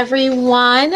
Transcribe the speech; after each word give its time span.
everyone. 0.00 0.94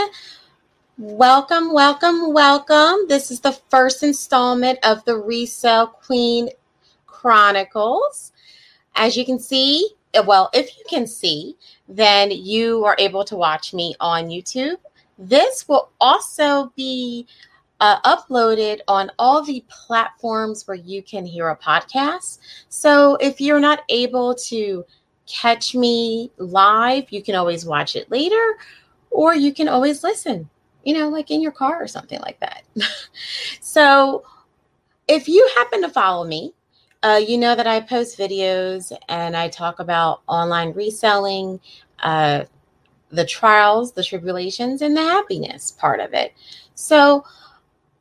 Welcome, 0.97 1.75
welcome, 1.75 2.33
welcome. 2.33 3.07
This 3.07 3.31
is 3.31 3.39
the 3.39 3.53
first 3.69 4.03
installment 4.03 4.79
of 4.83 5.05
the 5.05 5.19
Resale 5.19 5.89
Queen 5.89 6.49
Chronicles. 7.05 8.33
As 8.95 9.15
you 9.15 9.27
can 9.27 9.39
see, 9.39 9.87
well, 10.25 10.49
if 10.55 10.75
you 10.79 10.85
can 10.89 11.07
see, 11.07 11.55
then 11.87 12.31
you 12.31 12.83
are 12.87 12.97
able 12.99 13.27
to 13.27 13.37
watch 13.37 13.75
me 13.75 13.95
on 14.01 14.29
YouTube. 14.29 14.79
This 15.19 15.69
will 15.69 15.91
also 16.01 16.73
be 16.75 17.27
uh, 17.81 18.01
uploaded 18.11 18.81
on 18.89 19.11
all 19.19 19.45
the 19.45 19.63
platforms 19.69 20.67
where 20.67 20.79
you 20.79 21.03
can 21.03 21.27
hear 21.27 21.51
a 21.51 21.57
podcast. 21.59 22.39
So 22.71 23.17
if 23.17 23.39
you're 23.39 23.61
not 23.61 23.83
able 23.91 24.35
to 24.47 24.83
catch 25.27 25.75
me 25.75 26.31
live, 26.39 27.13
you 27.13 27.23
can 27.23 27.35
always 27.35 27.67
watch 27.67 27.97
it 27.97 28.11
later, 28.11 28.57
or 29.15 29.35
you 29.35 29.55
can 29.55 29.69
always 29.69 30.03
listen, 30.03 30.51
you 30.83 30.93
know, 30.93 31.09
like 31.09 31.31
in 31.31 31.41
your 31.41 31.53
car 31.53 31.81
or 31.81 31.87
something 31.87 32.21
like 32.21 32.39
that. 32.41 32.65
so 33.61 34.25
if 35.07 35.29
you 35.29 35.49
happen 35.57 35.81
to 35.83 35.89
follow 35.89 36.27
me, 36.27 36.53
uh, 37.05 37.21
you 37.25 37.39
know 37.39 37.55
that 37.55 37.67
I 37.67 37.81
post 37.81 38.19
videos 38.19 38.93
and 39.09 39.37
I 39.37 39.49
talk 39.49 39.79
about 39.79 40.23
online 40.27 40.73
reselling, 40.73 41.61
uh, 42.03 42.45
the 43.11 43.25
trials, 43.25 43.93
the 43.93 44.03
tribulations, 44.03 44.83
and 44.83 44.97
the 44.97 45.03
happiness 45.03 45.71
part 45.71 46.01
of 46.01 46.13
it. 46.13 46.33
So, 46.75 47.25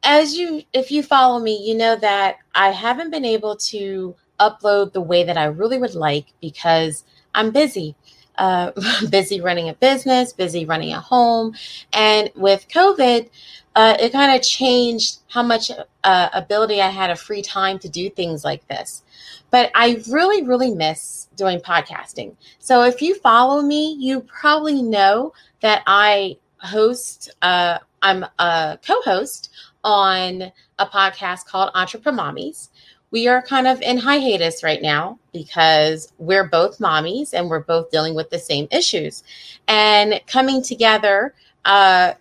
as 0.01 0.35
you, 0.35 0.63
if 0.73 0.89
you 0.89 1.03
follow 1.03 1.39
me, 1.39 1.63
you 1.63 1.75
know 1.75 1.95
that 1.97 2.37
I 2.55 2.71
haven't 2.71 3.11
been 3.11 3.25
able 3.25 3.55
to 3.57 4.15
upload 4.39 4.93
the 4.93 5.01
way 5.01 5.23
that 5.23 5.37
I 5.37 5.45
really 5.45 5.77
would 5.77 5.95
like 5.95 6.27
because 6.41 7.03
I'm 7.35 7.51
busy. 7.51 7.95
Uh, 8.37 8.71
busy 9.09 9.41
running 9.41 9.69
a 9.69 9.73
business, 9.75 10.33
busy 10.33 10.65
running 10.65 10.91
a 10.91 10.99
home. 10.99 11.53
And 11.93 12.31
with 12.35 12.67
COVID, 12.67 13.29
uh, 13.75 13.97
it 13.99 14.11
kind 14.11 14.35
of 14.35 14.41
changed 14.41 15.19
how 15.29 15.43
much 15.43 15.71
uh, 16.03 16.29
ability 16.33 16.81
I 16.81 16.89
had 16.89 17.09
of 17.09 17.19
free 17.19 17.41
time 17.41 17.79
to 17.79 17.89
do 17.89 18.09
things 18.09 18.43
like 18.43 18.67
this. 18.67 19.03
But 19.49 19.71
I 19.75 20.01
really, 20.09 20.43
really 20.43 20.73
miss 20.73 21.27
doing 21.35 21.59
podcasting. 21.59 22.35
So 22.59 22.83
if 22.83 23.01
you 23.01 23.15
follow 23.15 23.61
me, 23.61 23.95
you 23.99 24.21
probably 24.21 24.81
know 24.81 25.33
that 25.61 25.83
I 25.87 26.37
host, 26.59 27.31
uh, 27.41 27.79
I'm 28.01 28.25
a 28.39 28.79
co 28.85 29.01
host 29.01 29.51
on 29.83 30.51
a 30.79 30.85
podcast 30.85 31.45
called 31.45 31.71
Entrepreneurs 31.73 32.69
we 33.13 33.27
are 33.27 33.43
kind 33.43 33.67
of 33.67 33.79
in 33.83 33.95
hiatus 33.95 34.63
right 34.63 34.81
now 34.81 35.19
because 35.31 36.11
we're 36.17 36.49
both 36.49 36.79
mommies 36.79 37.31
and 37.31 37.47
we're 37.47 37.59
both 37.59 37.91
dealing 37.91 38.15
with 38.15 38.31
the 38.31 38.39
same 38.39 38.67
issues. 38.71 39.23
And 39.67 40.19
coming 40.25 40.63
together 40.63 41.35
uh, 41.63 42.13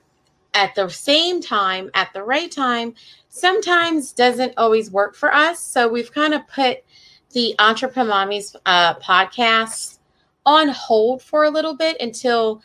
at 0.53 0.75
the 0.75 0.91
same 0.91 1.41
time, 1.41 1.91
at 1.95 2.13
the 2.13 2.23
right 2.23 2.53
time, 2.53 2.95
sometimes 3.31 4.13
doesn't 4.13 4.53
always 4.59 4.91
work 4.91 5.15
for 5.15 5.33
us. 5.33 5.61
So 5.61 5.89
we've 5.89 6.13
kind 6.13 6.35
of 6.35 6.47
put 6.47 6.85
the 7.33 7.55
Entrepreneurs 7.59 8.55
uh, 8.67 8.97
podcast 8.97 9.99
on 10.45 10.69
hold 10.69 11.23
for 11.23 11.45
a 11.45 11.51
little 11.51 11.75
bit 11.75 11.97
until 12.01 12.61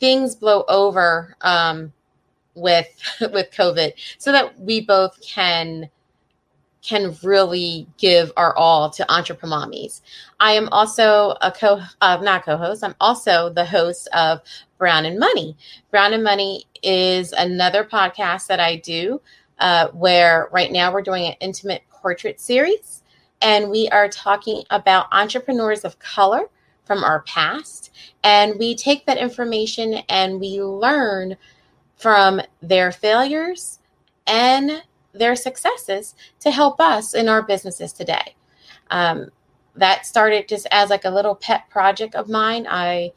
things 0.00 0.36
blow 0.36 0.64
over 0.68 1.34
um, 1.40 1.94
with 2.54 2.88
with 3.32 3.50
COVID, 3.52 3.94
so 4.18 4.32
that 4.32 4.60
we 4.60 4.82
both 4.82 5.18
can 5.22 5.88
can 6.82 7.14
really 7.22 7.86
give 7.98 8.32
our 8.36 8.56
all 8.56 8.90
to 8.90 9.12
Entrepreneurs. 9.12 10.02
I 10.38 10.52
am 10.52 10.68
also 10.70 11.36
a 11.40 11.52
co, 11.52 11.80
uh, 12.00 12.18
not 12.22 12.44
co-host. 12.44 12.82
I'm 12.82 12.94
also 13.00 13.50
the 13.50 13.64
host 13.64 14.08
of 14.14 14.40
Brown 14.78 15.04
and 15.04 15.18
Money. 15.18 15.56
Brown 15.90 16.12
and 16.14 16.24
Money 16.24 16.64
is 16.82 17.32
another 17.32 17.84
podcast 17.84 18.46
that 18.46 18.60
I 18.60 18.76
do, 18.76 19.20
uh, 19.58 19.88
where 19.88 20.48
right 20.52 20.72
now 20.72 20.92
we're 20.92 21.02
doing 21.02 21.26
an 21.26 21.34
intimate 21.40 21.82
portrait 21.90 22.40
series, 22.40 23.02
and 23.42 23.70
we 23.70 23.88
are 23.88 24.08
talking 24.08 24.64
about 24.70 25.06
entrepreneurs 25.12 25.84
of 25.84 25.98
color 25.98 26.48
from 26.84 27.04
our 27.04 27.20
past, 27.22 27.90
and 28.24 28.58
we 28.58 28.74
take 28.74 29.04
that 29.06 29.18
information 29.18 29.94
and 30.08 30.40
we 30.40 30.60
learn 30.62 31.36
from 31.96 32.40
their 32.62 32.90
failures 32.90 33.78
and 34.26 34.82
their 35.12 35.36
successes 35.36 36.14
to 36.40 36.50
help 36.50 36.80
us 36.80 37.14
in 37.14 37.28
our 37.28 37.42
businesses 37.42 37.92
today. 37.92 38.34
Um, 38.90 39.30
that 39.76 40.06
started 40.06 40.48
just 40.48 40.66
as 40.70 40.90
like 40.90 41.04
a 41.04 41.10
little 41.10 41.34
pet 41.34 41.68
project 41.70 42.14
of 42.14 42.28
mine. 42.28 42.66
I 42.68 43.12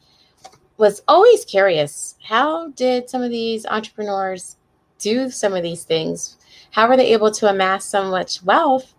was 0.78 1.02
always 1.08 1.46
curious 1.46 2.16
how 2.24 2.70
did 2.70 3.10
some 3.10 3.22
of 3.22 3.32
these 3.32 3.66
entrepreneurs 3.66 4.58
do 5.00 5.30
some 5.30 5.54
of 5.54 5.64
these 5.64 5.84
things? 5.84 6.38
How 6.72 6.88
were 6.88 6.98
they 6.98 7.14
able 7.14 7.32
to 7.32 7.50
amass 7.50 7.86
so 7.86 8.10
much 8.10 8.42
wealth 8.44 8.94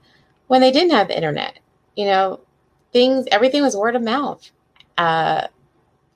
when 0.47 0.61
they 0.61 0.71
didn't 0.71 0.93
have 0.93 1.09
the 1.09 1.16
internet? 1.16 1.59
You 1.97 2.06
know, 2.06 2.41
things, 2.93 3.26
everything 3.32 3.62
was 3.62 3.76
word 3.76 3.97
of 3.97 4.03
mouth. 4.03 4.50
Uh, 4.99 5.49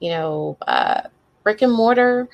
you 0.01 0.11
know, 0.11 0.57
uh, 0.67 1.03
brick 1.43 1.63
and 1.63 1.73
mortar, 1.73 2.29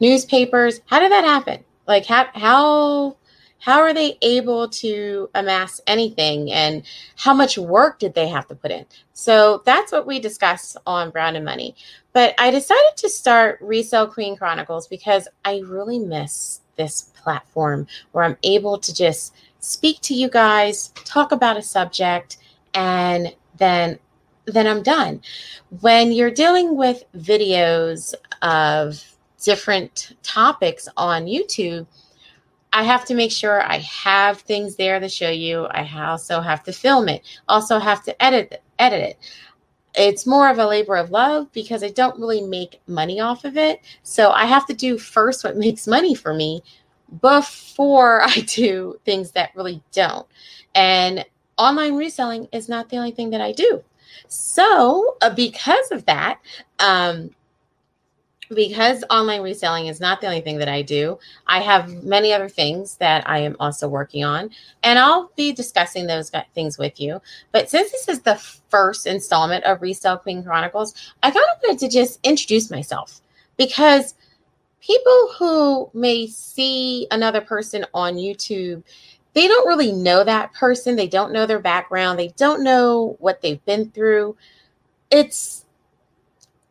newspapers. 0.00 0.80
How 0.86 0.98
did 1.00 1.12
that 1.12 1.24
happen? 1.24 1.64
Like 1.86 2.06
how 2.06 2.26
how 2.34 3.16
how 3.58 3.80
are 3.80 3.94
they 3.94 4.18
able 4.22 4.68
to 4.68 5.30
amass 5.34 5.80
anything 5.86 6.52
and 6.52 6.84
how 7.16 7.34
much 7.34 7.58
work 7.58 7.98
did 7.98 8.14
they 8.14 8.28
have 8.28 8.46
to 8.48 8.54
put 8.54 8.70
in? 8.70 8.86
So 9.12 9.62
that's 9.64 9.92
what 9.92 10.06
we 10.06 10.20
discussed 10.20 10.76
on 10.86 11.10
Brown 11.10 11.36
and 11.36 11.44
Money. 11.44 11.74
But 12.12 12.34
I 12.38 12.50
decided 12.50 12.96
to 12.96 13.08
start 13.08 13.58
Resale 13.60 14.06
Queen 14.06 14.36
Chronicles 14.36 14.86
because 14.88 15.26
I 15.44 15.62
really 15.66 15.98
miss 15.98 16.60
this 16.76 17.12
platform 17.22 17.86
where 18.12 18.24
I'm 18.24 18.36
able 18.42 18.78
to 18.78 18.94
just 18.94 19.34
speak 19.60 20.00
to 20.02 20.14
you 20.14 20.28
guys, 20.28 20.88
talk 21.04 21.32
about 21.32 21.56
a 21.56 21.62
subject, 21.62 22.36
and 22.74 23.34
then 23.56 23.98
then 24.44 24.66
I'm 24.68 24.84
done. 24.84 25.22
When 25.80 26.12
you're 26.12 26.30
dealing 26.30 26.76
with 26.76 27.02
videos 27.16 28.14
of 28.42 29.15
different 29.46 30.16
topics 30.24 30.88
on 30.96 31.26
YouTube, 31.26 31.86
I 32.72 32.82
have 32.82 33.04
to 33.06 33.14
make 33.14 33.30
sure 33.30 33.62
I 33.62 33.78
have 33.78 34.40
things 34.40 34.74
there 34.74 34.98
to 34.98 35.08
show 35.08 35.30
you. 35.30 35.66
I 35.66 35.88
also 36.04 36.40
have 36.40 36.64
to 36.64 36.72
film 36.72 37.08
it, 37.08 37.22
also 37.48 37.78
have 37.78 38.02
to 38.04 38.22
edit 38.22 38.60
edit 38.78 39.02
it. 39.02 39.18
It's 39.94 40.26
more 40.26 40.50
of 40.50 40.58
a 40.58 40.66
labor 40.66 40.96
of 40.96 41.10
love 41.10 41.50
because 41.52 41.82
I 41.82 41.88
don't 41.88 42.18
really 42.18 42.42
make 42.42 42.82
money 42.86 43.20
off 43.20 43.44
of 43.44 43.56
it. 43.56 43.80
So 44.02 44.30
I 44.32 44.44
have 44.44 44.66
to 44.66 44.74
do 44.74 44.98
first 44.98 45.44
what 45.44 45.56
makes 45.66 45.86
money 45.86 46.14
for 46.14 46.34
me 46.34 46.62
before 47.22 48.22
I 48.24 48.40
do 48.40 48.98
things 49.04 49.30
that 49.32 49.54
really 49.54 49.80
don't. 49.92 50.26
And 50.74 51.24
online 51.56 51.94
reselling 51.94 52.48
is 52.52 52.68
not 52.68 52.88
the 52.88 52.96
only 52.96 53.12
thing 53.12 53.30
that 53.30 53.40
I 53.40 53.52
do. 53.52 53.82
So, 54.28 55.16
uh, 55.22 55.32
because 55.34 55.92
of 55.92 56.04
that, 56.06 56.40
um, 56.80 57.30
because 58.54 59.04
online 59.10 59.42
reselling 59.42 59.86
is 59.86 60.00
not 60.00 60.20
the 60.20 60.26
only 60.26 60.40
thing 60.40 60.58
that 60.58 60.68
I 60.68 60.82
do, 60.82 61.18
I 61.46 61.60
have 61.60 62.04
many 62.04 62.32
other 62.32 62.48
things 62.48 62.96
that 62.96 63.28
I 63.28 63.38
am 63.38 63.56
also 63.58 63.88
working 63.88 64.24
on, 64.24 64.50
and 64.82 64.98
I'll 64.98 65.30
be 65.36 65.52
discussing 65.52 66.06
those 66.06 66.30
things 66.54 66.78
with 66.78 67.00
you. 67.00 67.20
But 67.52 67.70
since 67.70 67.90
this 67.90 68.08
is 68.08 68.20
the 68.20 68.36
first 68.68 69.06
installment 69.06 69.64
of 69.64 69.82
Resale 69.82 70.18
Queen 70.18 70.42
Chronicles, 70.42 70.94
I 71.22 71.30
kind 71.30 71.44
of 71.54 71.62
wanted 71.62 71.80
to 71.80 71.88
just 71.88 72.20
introduce 72.22 72.70
myself 72.70 73.20
because 73.56 74.14
people 74.80 75.34
who 75.38 75.90
may 75.92 76.26
see 76.26 77.06
another 77.10 77.40
person 77.40 77.84
on 77.92 78.14
YouTube, 78.14 78.82
they 79.34 79.48
don't 79.48 79.66
really 79.66 79.92
know 79.92 80.24
that 80.24 80.52
person, 80.54 80.96
they 80.96 81.08
don't 81.08 81.32
know 81.32 81.44
their 81.44 81.58
background, 81.58 82.18
they 82.18 82.28
don't 82.36 82.62
know 82.62 83.16
what 83.18 83.42
they've 83.42 83.64
been 83.64 83.90
through. 83.90 84.36
It's 85.10 85.65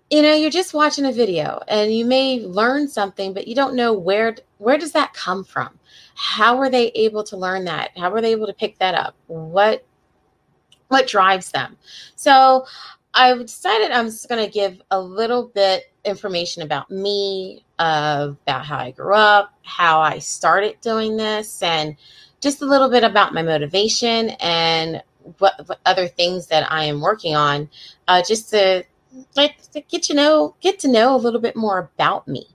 you 0.10 0.22
know 0.22 0.34
you're 0.34 0.52
just 0.52 0.74
watching 0.74 1.06
a 1.06 1.12
video 1.12 1.60
and 1.68 1.94
you 1.94 2.06
may 2.06 2.40
learn 2.42 2.88
something 2.88 3.34
but 3.34 3.48
you 3.48 3.56
don't 3.56 3.76
know 3.76 3.94
where 3.94 4.36
where 4.58 4.78
does 4.78 4.92
that 4.94 5.14
come 5.14 5.44
from? 5.44 5.80
How 6.16 6.58
were 6.58 6.70
they 6.70 6.90
able 6.90 7.24
to 7.26 7.38
learn 7.38 7.66
that? 7.66 7.92
How 7.98 8.10
were 8.10 8.22
they 8.22 8.32
able 8.32 8.48
to 8.48 8.54
pick 8.54 8.78
that 8.80 8.96
up? 8.96 9.16
What 9.28 9.86
what 10.88 11.08
drives 11.08 11.52
them? 11.52 11.78
So 12.16 12.66
i've 13.16 13.40
decided 13.40 13.92
i'm 13.92 14.06
just 14.06 14.30
going 14.30 14.44
to 14.44 14.52
give 14.52 14.82
a 14.92 15.00
little 15.00 15.48
bit 15.48 15.92
information 16.04 16.62
about 16.62 16.92
me 16.92 17.64
uh, 17.80 18.30
about 18.44 18.66
how 18.66 18.78
i 18.78 18.92
grew 18.92 19.16
up 19.16 19.54
how 19.64 20.00
i 20.02 20.20
started 20.20 20.76
doing 20.82 21.18
this 21.18 21.64
and 21.64 21.96
just 22.42 22.62
a 22.62 22.66
little 22.66 22.90
bit 22.90 23.04
about 23.04 23.34
my 23.34 23.42
motivation 23.42 24.30
and 24.42 25.02
what, 25.40 25.54
what 25.68 25.80
other 25.86 26.08
things 26.08 26.48
that 26.48 26.70
i 26.72 26.84
am 26.84 27.02
working 27.02 27.36
on 27.36 27.68
uh, 28.08 28.22
just 28.28 28.50
to 28.50 28.84
like 29.36 29.62
to 29.72 29.82
get 29.82 30.04
to 30.04 30.14
know 30.14 30.56
get 30.62 30.80
to 30.80 30.88
know 30.88 31.16
a 31.16 31.18
little 31.18 31.42
bit 31.42 31.56
more 31.56 31.80
about 31.80 32.28
me. 32.28 32.48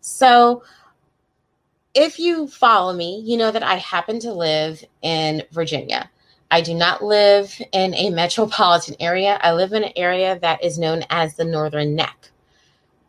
So 0.00 0.62
if 1.94 2.18
you 2.18 2.46
follow 2.46 2.92
me, 2.92 3.20
you 3.24 3.36
know 3.36 3.50
that 3.50 3.62
I 3.62 3.76
happen 3.76 4.18
to 4.20 4.32
live 4.32 4.84
in 5.02 5.42
Virginia. 5.52 6.10
I 6.50 6.60
do 6.60 6.74
not 6.74 7.02
live 7.02 7.60
in 7.72 7.94
a 7.94 8.10
metropolitan 8.10 8.96
area. 9.00 9.38
I 9.42 9.52
live 9.52 9.72
in 9.72 9.84
an 9.84 9.92
area 9.96 10.38
that 10.40 10.62
is 10.62 10.78
known 10.78 11.02
as 11.08 11.34
the 11.34 11.44
Northern 11.44 11.94
Neck. 11.94 12.30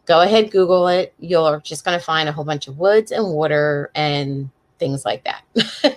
go 0.05 0.21
ahead, 0.21 0.51
Google 0.51 0.87
it. 0.87 1.13
You're 1.19 1.59
just 1.61 1.85
going 1.85 1.97
to 1.97 2.03
find 2.03 2.27
a 2.29 2.31
whole 2.31 2.45
bunch 2.45 2.67
of 2.67 2.77
woods 2.77 3.11
and 3.11 3.33
water 3.33 3.91
and 3.95 4.49
things 4.79 5.05
like 5.05 5.25
that. 5.25 5.43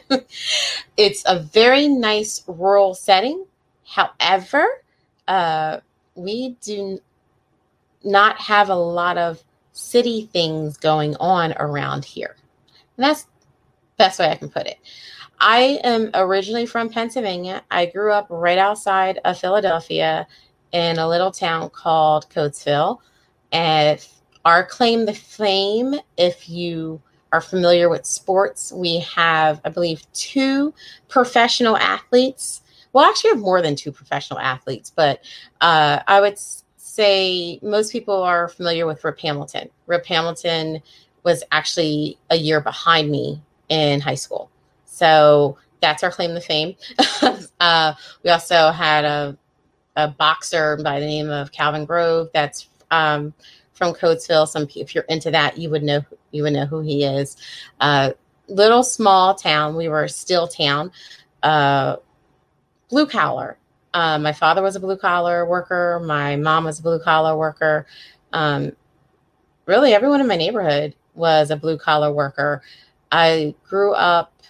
it's 0.97 1.23
a 1.27 1.41
very 1.41 1.89
nice 1.89 2.43
rural 2.47 2.95
setting. 2.95 3.45
However, 3.85 4.67
uh, 5.29 5.81
we 6.17 6.57
do 6.61 6.99
not 8.05 8.41
have 8.41 8.69
a 8.69 8.75
lot 8.75 9.19
of 9.19 9.43
city 9.73 10.29
things 10.33 10.77
going 10.77 11.17
on 11.17 11.53
around 11.59 12.05
here. 12.05 12.37
And 12.97 13.05
that's 13.05 13.27
best 13.97 14.19
way 14.19 14.31
I 14.31 14.37
can 14.37 14.49
put 14.49 14.67
it. 14.67 14.79
I 15.39 15.81
am 15.85 16.11
originally 16.15 16.67
from 16.67 16.89
Pennsylvania. 16.89 17.63
I 17.71 17.87
grew 17.87 18.13
up 18.13 18.27
right 18.31 18.59
outside 18.59 19.21
of 19.25 19.39
Philadelphia 19.39 20.27
in 20.73 20.99
a 20.99 21.09
little 21.09 21.31
town 21.31 21.71
called 21.71 22.29
Coatesville. 22.31 22.99
And 23.53 24.07
our 24.45 24.65
claim 24.65 25.07
to 25.07 25.13
fame, 25.13 25.97
if 26.17 26.49
you 26.49 27.01
are 27.33 27.41
familiar 27.41 27.89
with 27.89 28.07
sports, 28.07 28.73
we 28.73 29.01
have, 29.01 29.61
I 29.65 29.69
believe, 29.69 30.11
two 30.13 30.73
professional 31.09 31.77
athletes. 31.77 32.63
Well, 32.97 33.05
actually, 33.05 33.33
I 33.33 33.35
have 33.35 33.43
more 33.43 33.61
than 33.61 33.77
two 33.77 33.93
professional 33.93 34.39
athletes, 34.39 34.91
but 34.97 35.23
uh, 35.61 36.01
I 36.07 36.19
would 36.19 36.39
say 36.79 37.59
most 37.61 37.93
people 37.93 38.23
are 38.23 38.49
familiar 38.49 38.87
with 38.87 39.05
Rip 39.05 39.21
Hamilton. 39.21 39.69
Rip 39.87 40.07
Hamilton 40.07 40.81
was 41.23 41.45
actually 41.53 42.17
a 42.31 42.37
year 42.37 42.63
behind 42.63 43.11
me 43.11 43.43
in 43.69 44.01
high 44.01 44.15
school. 44.15 44.51
So 44.87 45.59
that's 45.83 46.03
our 46.05 46.11
claim 46.11 46.35
to 46.37 46.41
fame. 46.41 46.75
uh, 47.61 47.93
we 48.25 48.31
also 48.31 48.71
had 48.71 49.05
a, 49.05 49.37
a 49.97 50.09
boxer 50.09 50.79
by 50.83 50.99
the 50.99 51.05
name 51.05 51.29
of 51.29 51.53
Calvin 51.53 51.85
Grove 51.85 52.31
that's 52.33 52.71
um, 52.91 53.35
from 53.75 53.93
Coatesville. 53.93 54.49
Some 54.49 54.69
if 54.75 54.95
you're 54.95 55.05
into 55.11 55.31
that, 55.33 55.59
you 55.59 55.69
would 55.69 55.83
know 55.83 56.01
you 56.31 56.45
would 56.45 56.55
know 56.55 56.65
who 56.65 56.81
he 56.81 57.05
is. 57.05 57.37
Uh, 57.79 58.13
little 58.49 58.83
small 58.83 59.35
town. 59.35 59.77
We 59.77 59.89
were 59.89 60.05
a 60.05 60.09
steel 60.09 60.49
town. 60.49 60.91
Uh, 61.43 61.97
blue 62.89 63.07
collar. 63.07 63.59
Uh, 63.95 64.19
my 64.19 64.33
father 64.33 64.63
was 64.63 64.77
a 64.77 64.81
blue 64.81 64.97
collar 64.97 65.47
worker. 65.47 66.03
My 66.05 66.37
mom 66.37 66.65
was 66.65 66.79
a 66.79 66.83
blue 66.83 66.99
collar 66.99 67.37
worker. 67.37 67.87
Um, 68.33 68.73
really, 69.65 69.95
everyone 69.95 70.21
in 70.21 70.27
my 70.27 70.37
neighborhood 70.37 70.95
was 71.15 71.51
a 71.51 71.57
blue 71.57 71.79
collar 71.79 72.13
worker. 72.13 72.63
I 73.11 73.55
grew 73.69 73.95
up 73.95 74.43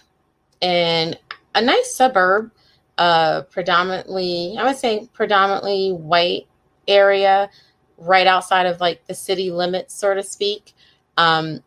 in 0.61 1.17
a 1.55 1.63
nice 1.63 1.95
suburb, 1.95 2.51
uh, 2.99 3.43
predominantly, 3.43 4.57
I 4.59 4.65
would 4.65 4.77
say, 4.77 5.09
predominantly 5.13 5.93
white 5.93 6.47
area 6.89 7.51
right 7.99 8.27
outside 8.27 8.67
of 8.67 8.81
like 8.81 9.07
the 9.07 9.15
city 9.15 9.51
limits, 9.51 9.95
so 9.95 10.15
to 10.15 10.23
speak. 10.23 10.75
Um, 11.17 11.63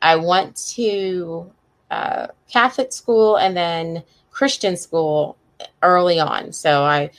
I 0.00 0.16
went 0.16 0.56
to 0.74 1.50
uh, 1.90 2.28
Catholic 2.50 2.92
school 2.92 3.36
and 3.36 3.56
then 3.56 4.02
Christian 4.30 4.76
school 4.76 5.36
early 5.82 6.20
on. 6.20 6.52
So 6.52 6.84
I, 6.84 7.10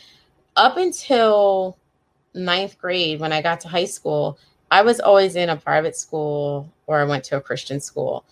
up 0.56 0.78
until 0.78 1.78
ninth 2.34 2.78
grade, 2.78 3.20
when 3.20 3.34
I 3.34 3.42
got 3.42 3.60
to 3.62 3.68
high 3.68 3.86
school, 3.86 4.38
I 4.72 4.82
was 4.82 5.00
always 5.00 5.36
in 5.36 5.50
a 5.50 5.56
private 5.56 5.96
school 5.96 6.72
or 6.88 7.00
I 7.00 7.04
went 7.06 7.24
to 7.26 7.38
a 7.38 7.42
Christian 7.42 7.80
school. 7.80 8.26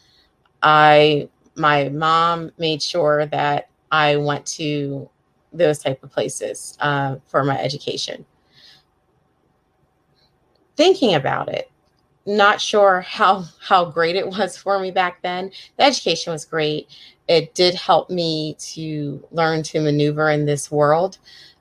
I, 0.62 1.30
my 1.56 1.90
mom 1.90 2.52
made 2.58 2.82
sure 2.82 3.26
that 3.28 3.70
I 3.92 4.16
went 4.18 4.46
to 4.48 5.10
those 5.52 5.80
type 5.80 6.04
of 6.04 6.12
places 6.12 6.78
uh, 6.82 7.18
for 7.28 7.44
my 7.44 7.60
education 7.60 8.26
thinking 10.76 11.16
about 11.16 11.50
it 11.50 11.70
not 12.26 12.62
sure 12.62 13.02
how 13.02 13.44
how 13.60 13.86
great 13.86 14.16
it 14.16 14.28
was 14.28 14.56
for 14.56 14.80
me 14.80 14.92
back 14.92 15.22
then 15.22 15.52
the 15.78 15.84
education 15.84 16.32
was 16.32 16.46
great 16.46 16.88
it 17.28 17.54
did 17.54 17.76
help 17.76 18.10
me 18.10 18.56
to 18.60 19.26
learn 19.32 19.64
to 19.64 19.80
maneuver 19.80 20.30
in 20.30 20.46
this 20.46 20.72
world 20.72 21.18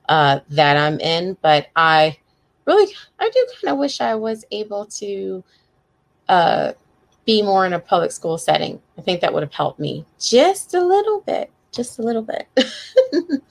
uh, 0.09 0.39
that 0.49 0.77
i'm 0.77 0.99
in 0.99 1.37
but 1.41 1.67
i 1.75 2.17
really 2.65 2.93
i 3.19 3.29
do 3.29 3.47
kind 3.61 3.73
of 3.73 3.77
wish 3.79 4.01
i 4.01 4.15
was 4.15 4.45
able 4.51 4.85
to 4.85 5.43
uh, 6.29 6.71
be 7.25 7.41
more 7.41 7.65
in 7.65 7.73
a 7.73 7.79
public 7.79 8.11
school 8.11 8.37
setting 8.37 8.81
i 8.97 9.01
think 9.01 9.21
that 9.21 9.33
would 9.33 9.43
have 9.43 9.53
helped 9.53 9.79
me 9.79 10.05
just 10.19 10.73
a 10.73 10.81
little 10.83 11.21
bit 11.21 11.51
just 11.71 11.99
a 11.99 12.01
little 12.01 12.21
bit 12.21 12.47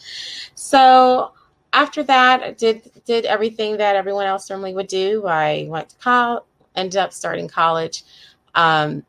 so 0.54 1.32
after 1.72 2.02
that, 2.02 2.42
I 2.42 2.52
did 2.52 2.90
did 3.04 3.24
everything 3.24 3.78
that 3.78 3.96
everyone 3.96 4.26
else 4.26 4.50
normally 4.50 4.74
would 4.74 4.88
do. 4.88 5.26
I 5.26 5.66
went 5.68 5.90
to 5.90 5.96
college, 5.96 6.42
ended 6.76 6.98
up 6.98 7.12
starting 7.12 7.48
college. 7.48 8.04
Um, 8.54 9.04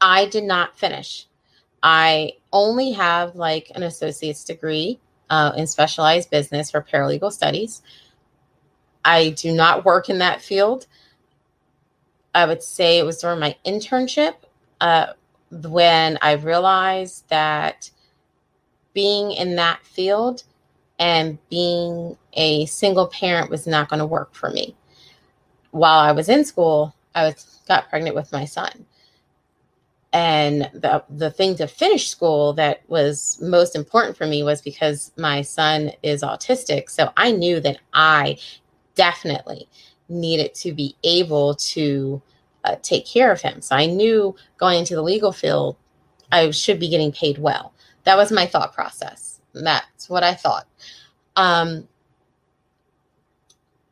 I 0.00 0.26
did 0.26 0.44
not 0.44 0.78
finish. 0.78 1.26
I 1.88 2.32
only 2.52 2.90
have 2.90 3.36
like 3.36 3.70
an 3.76 3.84
associate's 3.84 4.42
degree 4.42 4.98
uh, 5.30 5.52
in 5.56 5.68
specialized 5.68 6.30
business 6.30 6.72
for 6.72 6.82
paralegal 6.82 7.30
studies. 7.30 7.80
I 9.04 9.30
do 9.30 9.52
not 9.52 9.84
work 9.84 10.10
in 10.10 10.18
that 10.18 10.42
field. 10.42 10.88
I 12.34 12.44
would 12.44 12.64
say 12.64 12.98
it 12.98 13.06
was 13.06 13.18
during 13.18 13.38
my 13.38 13.54
internship 13.64 14.34
uh, 14.80 15.12
when 15.52 16.18
I 16.22 16.32
realized 16.32 17.28
that 17.28 17.92
being 18.92 19.30
in 19.30 19.54
that 19.54 19.86
field 19.86 20.42
and 20.98 21.38
being 21.50 22.16
a 22.32 22.66
single 22.66 23.06
parent 23.06 23.48
was 23.48 23.64
not 23.64 23.88
going 23.88 24.00
to 24.00 24.06
work 24.06 24.34
for 24.34 24.50
me. 24.50 24.74
While 25.70 26.00
I 26.00 26.10
was 26.10 26.28
in 26.28 26.44
school, 26.44 26.96
I 27.14 27.26
was 27.26 27.60
got 27.68 27.88
pregnant 27.90 28.16
with 28.16 28.32
my 28.32 28.44
son. 28.44 28.86
And 30.16 30.70
the 30.72 31.04
the 31.10 31.30
thing 31.30 31.56
to 31.56 31.66
finish 31.66 32.08
school 32.08 32.54
that 32.54 32.80
was 32.88 33.38
most 33.42 33.76
important 33.76 34.16
for 34.16 34.26
me 34.26 34.42
was 34.42 34.62
because 34.62 35.12
my 35.18 35.42
son 35.42 35.92
is 36.02 36.22
autistic. 36.22 36.88
So 36.88 37.12
I 37.18 37.32
knew 37.32 37.60
that 37.60 37.76
I 37.92 38.38
definitely 38.94 39.68
needed 40.08 40.54
to 40.54 40.72
be 40.72 40.96
able 41.04 41.54
to 41.56 42.22
uh, 42.64 42.76
take 42.80 43.04
care 43.04 43.30
of 43.30 43.42
him. 43.42 43.60
So 43.60 43.76
I 43.76 43.84
knew 43.84 44.34
going 44.56 44.78
into 44.78 44.94
the 44.94 45.02
legal 45.02 45.32
field, 45.32 45.76
I 46.32 46.50
should 46.50 46.80
be 46.80 46.88
getting 46.88 47.12
paid 47.12 47.36
well. 47.36 47.74
That 48.04 48.16
was 48.16 48.32
my 48.32 48.46
thought 48.46 48.72
process. 48.72 49.42
That's 49.52 50.08
what 50.08 50.24
I 50.24 50.32
thought. 50.32 50.66
Um, 51.36 51.86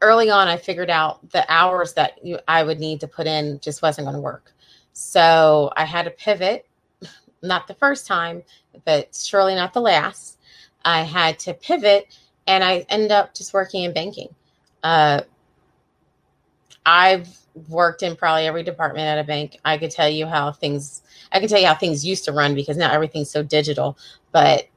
early 0.00 0.30
on, 0.30 0.48
I 0.48 0.56
figured 0.56 0.88
out 0.88 1.30
the 1.32 1.44
hours 1.52 1.92
that 1.94 2.24
you, 2.24 2.38
I 2.48 2.62
would 2.62 2.80
need 2.80 3.00
to 3.00 3.08
put 3.08 3.26
in 3.26 3.60
just 3.60 3.82
wasn't 3.82 4.06
going 4.06 4.16
to 4.16 4.22
work. 4.22 4.53
So 4.94 5.70
I 5.76 5.84
had 5.84 6.04
to 6.04 6.10
pivot, 6.10 6.66
not 7.42 7.66
the 7.66 7.74
first 7.74 8.06
time, 8.06 8.42
but 8.86 9.14
surely 9.14 9.54
not 9.54 9.74
the 9.74 9.80
last. 9.80 10.38
I 10.84 11.02
had 11.02 11.38
to 11.40 11.54
pivot 11.54 12.16
and 12.46 12.64
I 12.64 12.86
ended 12.88 13.10
up 13.10 13.34
just 13.34 13.52
working 13.52 13.84
in 13.84 13.92
banking. 13.92 14.28
Uh, 14.82 15.22
I've 16.86 17.28
worked 17.68 18.02
in 18.02 18.16
probably 18.16 18.46
every 18.46 18.62
department 18.62 19.06
at 19.06 19.18
a 19.18 19.24
bank. 19.24 19.58
I 19.64 19.78
could 19.78 19.90
tell 19.90 20.08
you 20.08 20.26
how 20.26 20.52
things 20.52 21.02
I 21.32 21.40
can 21.40 21.48
tell 21.48 21.60
you 21.60 21.66
how 21.66 21.74
things 21.74 22.04
used 22.04 22.24
to 22.26 22.32
run 22.32 22.54
because 22.54 22.76
now 22.76 22.92
everything's 22.92 23.30
so 23.30 23.42
digital. 23.42 23.96
But 24.32 24.68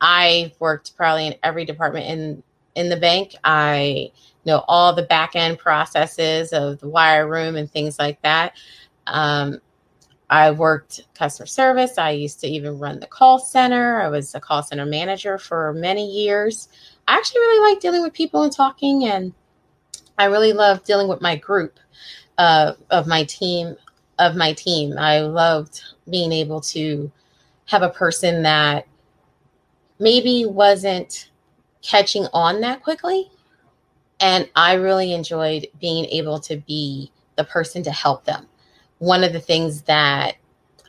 I 0.00 0.52
worked 0.58 0.96
probably 0.96 1.26
in 1.26 1.34
every 1.42 1.64
department 1.64 2.06
in 2.06 2.42
in 2.74 2.88
the 2.88 2.96
bank. 2.96 3.34
I 3.44 4.12
know 4.46 4.64
all 4.68 4.94
the 4.94 5.02
back 5.02 5.36
end 5.36 5.58
processes 5.58 6.52
of 6.52 6.80
the 6.80 6.88
wire 6.88 7.28
room 7.28 7.56
and 7.56 7.70
things 7.70 7.98
like 7.98 8.20
that. 8.22 8.54
Um, 9.10 9.60
I 10.30 10.52
worked 10.52 11.02
customer 11.14 11.46
service. 11.46 11.98
I 11.98 12.10
used 12.10 12.40
to 12.40 12.46
even 12.46 12.78
run 12.78 13.00
the 13.00 13.06
call 13.06 13.38
center. 13.38 14.00
I 14.00 14.08
was 14.08 14.34
a 14.34 14.40
call 14.40 14.62
center 14.62 14.86
manager 14.86 15.38
for 15.38 15.72
many 15.74 16.08
years. 16.08 16.68
I 17.08 17.16
actually 17.16 17.40
really 17.40 17.72
like 17.72 17.80
dealing 17.80 18.02
with 18.02 18.12
people 18.12 18.42
and 18.44 18.52
talking, 18.52 19.06
and 19.06 19.34
I 20.18 20.26
really 20.26 20.52
love 20.52 20.84
dealing 20.84 21.08
with 21.08 21.20
my 21.20 21.36
group 21.36 21.80
uh, 22.38 22.74
of 22.90 23.06
my 23.06 23.24
team. 23.24 23.76
Of 24.18 24.36
my 24.36 24.52
team, 24.52 24.98
I 24.98 25.20
loved 25.20 25.80
being 26.10 26.30
able 26.30 26.60
to 26.60 27.10
have 27.64 27.80
a 27.80 27.88
person 27.88 28.42
that 28.42 28.86
maybe 29.98 30.44
wasn't 30.44 31.30
catching 31.82 32.26
on 32.34 32.60
that 32.60 32.82
quickly. 32.82 33.30
And 34.20 34.48
I 34.54 34.74
really 34.74 35.14
enjoyed 35.14 35.68
being 35.80 36.04
able 36.06 36.38
to 36.40 36.58
be 36.58 37.10
the 37.36 37.44
person 37.44 37.82
to 37.84 37.90
help 37.90 38.24
them. 38.24 38.46
One 39.00 39.24
of 39.24 39.32
the 39.32 39.40
things 39.40 39.82
that 39.82 40.36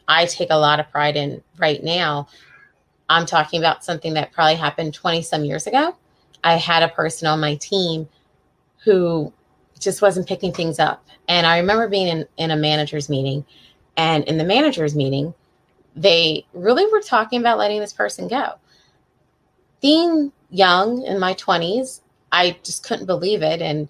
I 0.07 0.25
take 0.25 0.49
a 0.51 0.55
lot 0.55 0.79
of 0.79 0.89
pride 0.89 1.17
in 1.17 1.43
right 1.57 1.83
now, 1.83 2.27
I'm 3.09 3.25
talking 3.25 3.59
about 3.59 3.83
something 3.83 4.13
that 4.13 4.31
probably 4.31 4.55
happened 4.55 4.93
20 4.93 5.23
some 5.23 5.43
years 5.43 5.67
ago. 5.67 5.97
I 6.43 6.55
had 6.55 6.83
a 6.83 6.89
person 6.89 7.27
on 7.27 7.41
my 7.41 7.55
team 7.55 8.07
who 8.83 9.33
just 9.79 10.01
wasn't 10.01 10.27
picking 10.27 10.53
things 10.53 10.79
up. 10.79 11.03
And 11.27 11.45
I 11.45 11.57
remember 11.57 11.89
being 11.89 12.07
in, 12.07 12.27
in 12.37 12.51
a 12.51 12.55
manager's 12.55 13.09
meeting, 13.09 13.45
and 13.97 14.23
in 14.25 14.37
the 14.37 14.43
manager's 14.43 14.95
meeting, 14.95 15.33
they 15.95 16.45
really 16.53 16.85
were 16.91 17.01
talking 17.01 17.41
about 17.41 17.57
letting 17.57 17.79
this 17.79 17.93
person 17.93 18.27
go 18.27 18.53
being 19.81 20.31
young 20.49 21.03
in 21.03 21.19
my 21.19 21.33
20s, 21.33 22.01
I 22.31 22.57
just 22.63 22.85
couldn't 22.85 23.07
believe 23.07 23.41
it. 23.41 23.61
And 23.61 23.89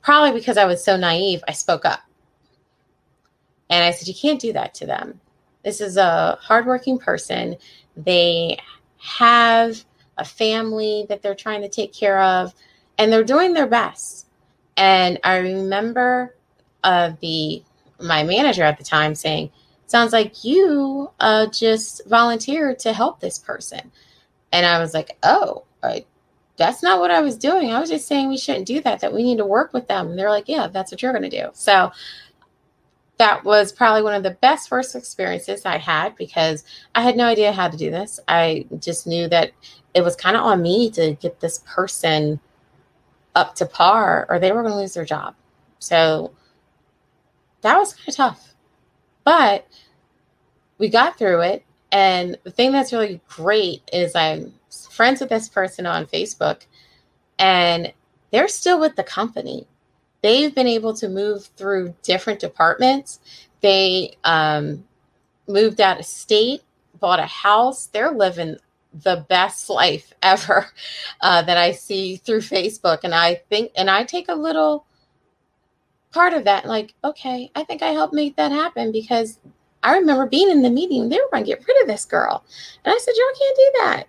probably 0.00 0.32
because 0.32 0.56
I 0.56 0.64
was 0.64 0.82
so 0.82 0.96
naive, 0.96 1.42
I 1.46 1.52
spoke 1.52 1.84
up. 1.84 2.00
And 3.70 3.84
I 3.84 3.90
said, 3.90 4.08
You 4.08 4.14
can't 4.14 4.40
do 4.40 4.52
that 4.52 4.74
to 4.74 4.86
them. 4.86 5.20
This 5.64 5.80
is 5.80 5.96
a 5.96 6.38
hardworking 6.40 6.98
person. 6.98 7.56
They 7.96 8.58
have 8.98 9.84
a 10.16 10.24
family 10.24 11.06
that 11.08 11.22
they're 11.22 11.34
trying 11.34 11.62
to 11.62 11.68
take 11.68 11.92
care 11.92 12.20
of, 12.20 12.54
and 12.98 13.12
they're 13.12 13.24
doing 13.24 13.54
their 13.54 13.66
best. 13.66 14.26
And 14.76 15.18
I 15.24 15.38
remember 15.38 16.34
uh, 16.82 17.12
the 17.20 17.62
my 18.00 18.22
manager 18.22 18.62
at 18.62 18.78
the 18.78 18.84
time 18.84 19.14
saying, 19.14 19.50
"Sounds 19.86 20.12
like 20.12 20.44
you 20.44 21.10
uh, 21.20 21.46
just 21.46 22.06
volunteered 22.06 22.78
to 22.80 22.92
help 22.92 23.20
this 23.20 23.38
person." 23.38 23.90
And 24.52 24.66
I 24.66 24.78
was 24.78 24.94
like, 24.94 25.16
"Oh, 25.22 25.64
I, 25.82 26.04
that's 26.56 26.82
not 26.82 27.00
what 27.00 27.10
I 27.10 27.20
was 27.20 27.36
doing. 27.36 27.72
I 27.72 27.80
was 27.80 27.90
just 27.90 28.06
saying 28.06 28.28
we 28.28 28.36
shouldn't 28.36 28.66
do 28.66 28.80
that. 28.82 29.00
That 29.00 29.12
we 29.12 29.22
need 29.22 29.38
to 29.38 29.46
work 29.46 29.72
with 29.72 29.88
them." 29.88 30.10
And 30.10 30.18
they're 30.18 30.30
like, 30.30 30.48
"Yeah, 30.48 30.66
that's 30.66 30.92
what 30.92 31.02
you're 31.02 31.12
going 31.12 31.28
to 31.28 31.42
do." 31.42 31.50
So 31.54 31.92
that 33.18 33.44
was 33.44 33.72
probably 33.72 34.02
one 34.02 34.14
of 34.14 34.22
the 34.22 34.30
best 34.30 34.68
first 34.68 34.94
experiences 34.96 35.64
I 35.64 35.78
had 35.78 36.16
because 36.16 36.64
I 36.94 37.02
had 37.02 37.16
no 37.16 37.26
idea 37.26 37.52
how 37.52 37.68
to 37.68 37.76
do 37.76 37.90
this. 37.90 38.18
I 38.26 38.66
just 38.80 39.06
knew 39.06 39.28
that 39.28 39.52
it 39.94 40.02
was 40.02 40.16
kind 40.16 40.36
of 40.36 40.42
on 40.42 40.62
me 40.62 40.90
to 40.92 41.14
get 41.14 41.40
this 41.40 41.62
person 41.66 42.40
up 43.34 43.54
to 43.56 43.66
par 43.66 44.26
or 44.28 44.38
they 44.38 44.52
were 44.52 44.62
going 44.62 44.72
to 44.72 44.78
lose 44.78 44.94
their 44.94 45.04
job. 45.04 45.34
So 45.78 46.32
that 47.62 47.78
was 47.78 47.94
kind 47.94 48.08
of 48.08 48.14
tough. 48.14 48.54
But 49.22 49.66
we 50.78 50.88
got 50.88 51.16
through 51.18 51.42
it. 51.42 51.64
And 51.92 52.36
the 52.42 52.50
thing 52.50 52.72
that's 52.72 52.92
really 52.92 53.20
great 53.28 53.88
is 53.92 54.16
I'm 54.16 54.52
friends 54.90 55.20
with 55.20 55.28
this 55.28 55.48
person 55.48 55.86
on 55.86 56.06
Facebook 56.06 56.66
and 57.38 57.92
they're 58.32 58.48
still 58.48 58.80
with 58.80 58.96
the 58.96 59.04
company 59.04 59.66
they've 60.24 60.54
been 60.54 60.66
able 60.66 60.94
to 60.94 61.06
move 61.06 61.50
through 61.54 61.94
different 62.02 62.40
departments. 62.40 63.20
They 63.60 64.16
um, 64.24 64.82
moved 65.46 65.82
out 65.82 66.00
of 66.00 66.06
state, 66.06 66.62
bought 66.98 67.20
a 67.20 67.26
house. 67.26 67.88
They're 67.88 68.10
living 68.10 68.56
the 69.02 69.26
best 69.28 69.68
life 69.68 70.14
ever 70.22 70.66
uh, 71.20 71.42
that 71.42 71.58
I 71.58 71.72
see 71.72 72.16
through 72.16 72.40
Facebook. 72.40 73.00
And 73.04 73.14
I 73.14 73.34
think, 73.50 73.72
and 73.76 73.90
I 73.90 74.04
take 74.04 74.30
a 74.30 74.34
little 74.34 74.86
part 76.10 76.32
of 76.32 76.44
that, 76.44 76.64
like, 76.64 76.94
okay, 77.04 77.50
I 77.54 77.62
think 77.64 77.82
I 77.82 77.90
helped 77.90 78.14
make 78.14 78.34
that 78.36 78.50
happen 78.50 78.92
because 78.92 79.38
I 79.82 79.98
remember 79.98 80.26
being 80.26 80.50
in 80.50 80.62
the 80.62 80.70
meeting, 80.70 81.10
they 81.10 81.16
were 81.16 81.28
going 81.30 81.44
to 81.44 81.50
get 81.50 81.66
rid 81.68 81.82
of 81.82 81.86
this 81.86 82.06
girl. 82.06 82.42
And 82.82 82.94
I 82.94 82.96
said, 82.98 83.12
y'all 83.14 83.38
can't 83.38 83.56
do 83.56 83.72
that. 83.80 84.04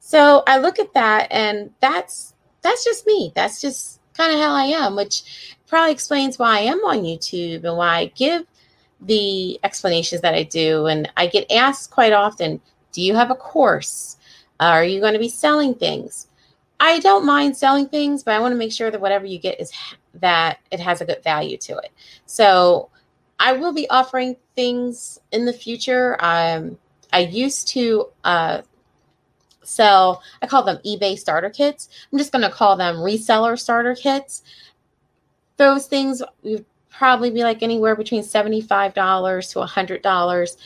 So 0.00 0.42
I 0.46 0.58
look 0.58 0.78
at 0.78 0.92
that 0.92 1.28
and 1.30 1.70
that's, 1.80 2.34
that's 2.60 2.84
just 2.84 3.06
me. 3.06 3.32
That's 3.34 3.62
just 3.62 4.00
kind 4.16 4.32
of 4.32 4.40
how 4.40 4.54
I 4.54 4.64
am, 4.64 4.96
which 4.96 5.56
probably 5.66 5.92
explains 5.92 6.38
why 6.38 6.58
I 6.58 6.60
am 6.62 6.78
on 6.84 7.02
YouTube 7.02 7.64
and 7.64 7.76
why 7.76 7.98
I 7.98 8.06
give 8.14 8.46
the 9.00 9.58
explanations 9.62 10.22
that 10.22 10.34
I 10.34 10.42
do. 10.42 10.86
And 10.86 11.10
I 11.16 11.26
get 11.26 11.50
asked 11.50 11.90
quite 11.90 12.12
often, 12.12 12.60
do 12.92 13.02
you 13.02 13.14
have 13.14 13.30
a 13.30 13.34
course? 13.34 14.16
Are 14.58 14.84
you 14.84 15.00
going 15.00 15.12
to 15.12 15.18
be 15.18 15.28
selling 15.28 15.74
things? 15.74 16.28
I 16.78 16.98
don't 17.00 17.26
mind 17.26 17.56
selling 17.56 17.88
things, 17.88 18.22
but 18.22 18.34
I 18.34 18.40
want 18.40 18.52
to 18.52 18.58
make 18.58 18.72
sure 18.72 18.90
that 18.90 19.00
whatever 19.00 19.26
you 19.26 19.38
get 19.38 19.60
is 19.60 19.72
that 20.14 20.58
it 20.70 20.80
has 20.80 21.00
a 21.00 21.04
good 21.04 21.22
value 21.22 21.56
to 21.58 21.76
it. 21.78 21.90
So 22.26 22.90
I 23.38 23.52
will 23.52 23.72
be 23.72 23.88
offering 23.88 24.36
things 24.54 25.18
in 25.32 25.44
the 25.44 25.52
future. 25.52 26.16
Um, 26.20 26.78
I 27.12 27.20
used 27.20 27.68
to 27.68 28.08
uh, 28.24 28.62
sell, 29.66 30.22
I 30.42 30.46
call 30.46 30.62
them 30.62 30.78
eBay 30.84 31.18
starter 31.18 31.50
kits. 31.50 31.88
I'm 32.12 32.18
just 32.18 32.32
going 32.32 32.42
to 32.42 32.50
call 32.50 32.76
them 32.76 32.96
reseller 32.96 33.58
starter 33.58 33.94
kits. 33.94 34.42
Those 35.56 35.86
things 35.86 36.22
would 36.42 36.64
probably 36.90 37.30
be 37.30 37.42
like 37.42 37.62
anywhere 37.62 37.96
between 37.96 38.22
$75 38.22 38.62
to 39.52 39.58
$100. 39.58 40.56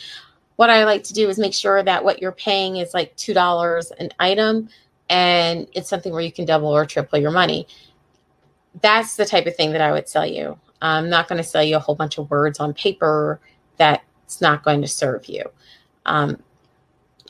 What 0.57 0.71
I 0.71 0.85
like 0.85 1.03
to 1.05 1.15
do 1.15 1.29
is 1.29 1.39
make 1.39 1.55
sure 1.55 1.83
that 1.83 2.05
what 2.05 2.21
you're 2.21 2.33
paying 2.33 2.77
is 2.77 2.95
like 2.95 3.17
$2 3.17 3.93
an 3.99 4.11
item 4.19 4.69
and 5.09 5.67
it's 5.73 5.89
something 5.89 6.13
where 6.13 6.23
you 6.23 6.31
can 6.31 6.45
double 6.45 6.69
or 6.69 6.87
triple 6.87 7.19
your 7.19 7.33
money. 7.33 7.67
That's 8.81 9.17
the 9.17 9.27
type 9.27 9.47
of 9.47 9.57
thing 9.57 9.73
that 9.73 9.81
I 9.81 9.91
would 9.91 10.09
sell 10.09 10.27
you. 10.27 10.59
I'm 10.81 11.11
not 11.11 11.29
going 11.29 11.39
to 11.39 11.49
sell 11.49 11.63
you 11.63 11.77
a 11.77 11.81
whole 11.81 11.97
bunch 11.97 12.19
of 12.19 12.31
words 12.31 12.61
on 12.61 12.75
paper 12.75 13.41
that's 13.77 14.41
not 14.41 14.63
going 14.63 14.81
to 14.83 14.89
serve 14.89 15.27
you. 15.27 15.45
Um, 16.07 16.39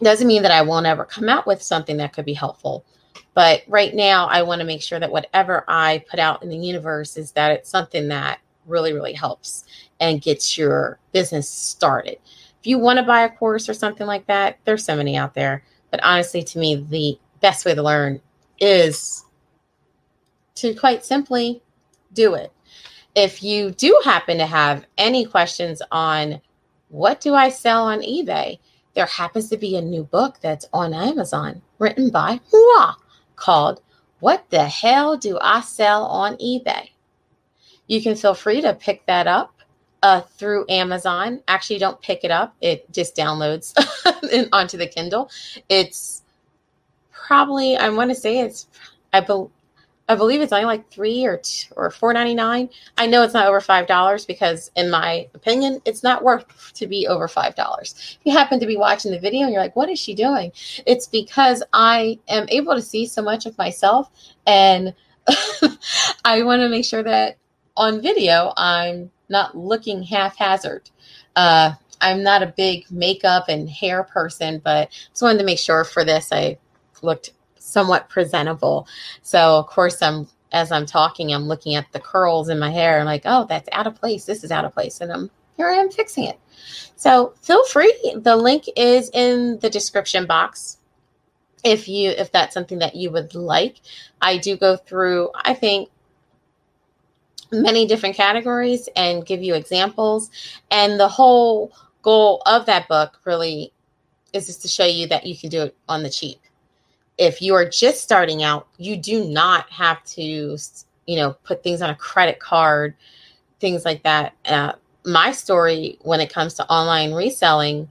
doesn't 0.03 0.27
mean 0.27 0.43
that 0.43 0.51
I 0.51 0.63
won't 0.63 0.87
ever 0.87 1.05
come 1.05 1.29
out 1.29 1.47
with 1.47 1.63
something 1.63 1.97
that 1.99 2.13
could 2.13 2.25
be 2.25 2.35
helpful. 2.35 2.85
But 3.35 3.63
right 3.69 3.95
now, 3.95 4.27
I 4.27 4.43
want 4.43 4.61
to 4.61 4.67
make 4.67 4.83
sure 4.83 4.99
that 4.99 5.13
whatever 5.13 5.65
I 5.69 6.05
put 6.11 6.19
out 6.19 6.43
in 6.43 6.49
the 6.49 6.57
universe 6.57 7.17
is 7.17 7.33
that 7.33 7.53
it's 7.53 7.71
something 7.71 8.09
that 8.09 8.41
really, 8.67 8.93
really 8.93 9.13
helps 9.13 9.65
and 10.01 10.23
gets 10.23 10.57
your 10.57 10.99
business 11.13 11.49
started. 11.49 12.19
If 12.61 12.67
you 12.67 12.79
want 12.79 12.99
to 12.99 13.05
buy 13.05 13.23
a 13.23 13.31
course 13.31 13.69
or 13.69 13.75
something 13.75 14.07
like 14.07 14.27
that, 14.27 14.59
there's 14.65 14.85
so 14.85 14.97
many 14.97 15.17
out 15.17 15.35
there. 15.35 15.65
But 15.91 16.03
honestly, 16.03 16.43
to 16.43 16.59
me, 16.59 16.77
the 16.77 17.19
best 17.41 17.65
way 17.65 17.75
to 17.75 17.83
learn 17.83 18.21
is 18.59 19.25
to 20.57 20.75
quite 20.75 21.05
simply 21.05 21.63
do 22.13 22.35
it. 22.35 22.53
If 23.15 23.43
you 23.43 23.71
do 23.71 24.01
happen 24.05 24.39
to 24.39 24.47
have 24.47 24.87
any 24.99 25.25
questions 25.25 25.83
on 25.91 26.41
what 26.89 27.21
do 27.21 27.35
I 27.35 27.49
sell 27.49 27.85
on 27.85 28.03
eBay, 28.03 28.59
there 28.95 29.07
happens 29.07 29.49
to 29.51 29.57
be 29.57 29.77
a 29.77 29.83
new 29.83 30.05
book 30.05 30.39
that's 30.41 30.67
on 30.73 30.93
Amazon 30.93 31.63
written 31.79 32.11
by 32.11 32.41
moi 32.53 32.95
called 33.37 33.81
What 34.21 34.49
the 34.51 34.65
Hell 34.65 35.17
Do 35.17 35.39
I 35.41 35.61
Sell 35.61 36.05
on 36.05 36.37
eBay? 36.37 36.91
You 37.87 38.03
can 38.03 38.15
feel 38.15 38.35
free 38.35 38.61
to 38.61 38.75
pick 38.75 39.07
that 39.07 39.27
up 39.27 39.55
uh, 40.03 40.21
through 40.21 40.67
Amazon. 40.69 41.43
Actually, 41.49 41.79
don't 41.79 42.01
pick 42.01 42.25
it 42.25 42.31
up, 42.31 42.55
it 42.61 42.91
just 42.93 43.17
downloads 43.17 43.75
onto 44.53 44.77
the 44.77 44.87
Kindle. 44.87 45.31
It's 45.69 46.23
probably, 47.13 47.77
I 47.77 47.89
want 47.91 48.11
to 48.11 48.15
say 48.15 48.41
it's, 48.41 48.67
I 49.13 49.21
believe 49.21 49.51
I 50.11 50.17
believe 50.17 50.41
it's 50.41 50.53
only 50.53 50.65
like 50.65 50.91
three 50.91 51.25
or 51.25 51.37
two, 51.37 51.73
or 51.77 51.89
four 51.89 52.13
ninety 52.13 52.35
nine. 52.35 52.69
I 52.99 53.07
know 53.07 53.23
it's 53.23 53.33
not 53.33 53.47
over 53.47 53.61
five 53.61 53.87
dollars 53.87 54.27
because, 54.27 54.69
in 54.75 54.91
my 54.91 55.29
opinion, 55.35 55.81
it's 55.85 56.03
not 56.03 56.25
worth 56.25 56.73
to 56.75 56.89
be 56.89 57.07
over 57.07 57.29
five 57.29 57.55
dollars. 57.55 57.95
If 58.19 58.19
you 58.25 58.33
happen 58.33 58.59
to 58.59 58.67
be 58.67 58.77
watching 58.77 59.13
the 59.13 59.21
video 59.21 59.43
and 59.43 59.53
you're 59.53 59.63
like, 59.63 59.77
"What 59.77 59.89
is 59.89 60.01
she 60.01 60.17
doing?" 60.17 60.51
It's 60.85 61.07
because 61.07 61.63
I 61.73 62.19
am 62.27 62.47
able 62.49 62.75
to 62.75 62.83
see 62.83 63.07
so 63.07 63.23
much 63.23 63.47
of 63.47 63.57
myself, 63.57 64.11
and 64.49 64.95
I 66.25 66.43
want 66.43 66.63
to 66.63 66.69
make 66.69 66.87
sure 66.87 67.05
that 67.05 67.37
on 67.77 68.03
video 68.03 68.53
I'm 68.57 69.13
not 69.29 69.57
looking 69.57 70.03
haphazard. 70.03 70.91
Uh, 71.37 71.75
I'm 72.01 72.25
not 72.25 72.43
a 72.43 72.53
big 72.57 72.91
makeup 72.91 73.45
and 73.49 73.71
hair 73.71 74.03
person, 74.03 74.61
but 74.65 74.91
just 74.91 75.23
wanted 75.23 75.39
to 75.39 75.45
make 75.45 75.61
sure 75.61 75.85
for 75.85 76.05
this 76.05 76.33
I 76.33 76.59
looked 77.01 77.31
somewhat 77.71 78.09
presentable. 78.09 78.87
So 79.23 79.59
of 79.59 79.67
course 79.67 80.03
I'm 80.03 80.27
as 80.53 80.73
I'm 80.73 80.87
talking, 80.87 81.33
I'm 81.33 81.45
looking 81.45 81.77
at 81.77 81.91
the 81.93 82.01
curls 82.01 82.49
in 82.49 82.59
my 82.59 82.71
hair. 82.71 82.99
I'm 82.99 83.07
like, 83.07 83.23
oh, 83.25 83.47
that's 83.49 83.69
out 83.73 83.87
of 83.87 83.95
place. 83.95 84.25
This 84.25 84.43
is 84.43 84.51
out 84.51 84.65
of 84.65 84.75
place. 84.75 85.01
And 85.01 85.13
I'm 85.13 85.31
here 85.57 85.69
I 85.69 85.75
am 85.75 85.91
fixing 85.91 86.25
it. 86.25 86.39
So 86.97 87.35
feel 87.43 87.65
free. 87.67 87.95
The 88.17 88.37
link 88.37 88.65
is 88.77 89.11
in 89.13 89.59
the 89.61 89.71
description 89.71 90.27
box. 90.27 90.79
If 91.63 91.89
you 91.89 92.11
if 92.11 92.33
that's 92.33 92.55
something 92.55 92.79
that 92.79 92.97
you 92.97 93.11
would 93.11 93.35
like. 93.35 93.77
I 94.21 94.39
do 94.39 94.57
go 94.57 94.77
through, 94.77 95.31
I 95.35 95.55
think, 95.55 95.91
many 97.53 97.87
different 97.87 98.17
categories 98.17 98.89
and 98.97 99.27
give 99.27 99.43
you 99.43 99.55
examples. 99.55 100.31
And 100.71 100.99
the 100.99 101.09
whole 101.09 101.73
goal 102.03 102.43
of 102.47 102.67
that 102.67 102.89
book 102.89 103.19
really 103.25 103.73
is 104.33 104.47
just 104.47 104.63
to 104.63 104.69
show 104.69 104.87
you 104.87 105.07
that 105.09 105.27
you 105.27 105.37
can 105.37 105.51
do 105.51 105.63
it 105.63 105.77
on 105.89 106.03
the 106.03 106.11
cheap 106.11 106.41
if 107.21 107.43
you 107.43 107.55
are 107.55 107.69
just 107.69 108.03
starting 108.03 108.43
out, 108.43 108.67
you 108.79 108.97
do 108.97 109.25
not 109.25 109.69
have 109.69 110.03
to, 110.05 110.23
you 110.23 111.17
know, 111.17 111.37
put 111.45 111.63
things 111.63 111.83
on 111.83 111.91
a 111.91 111.95
credit 111.95 112.41
card, 112.41 112.95
things 113.61 113.85
like 113.85 114.03
that. 114.05 114.33
Uh, 114.47 114.73
my 115.05 115.31
story 115.31 115.99
when 116.01 116.19
it 116.21 116.33
comes 116.33 116.55
to 116.55 116.67
online 116.69 117.13
reselling, 117.13 117.91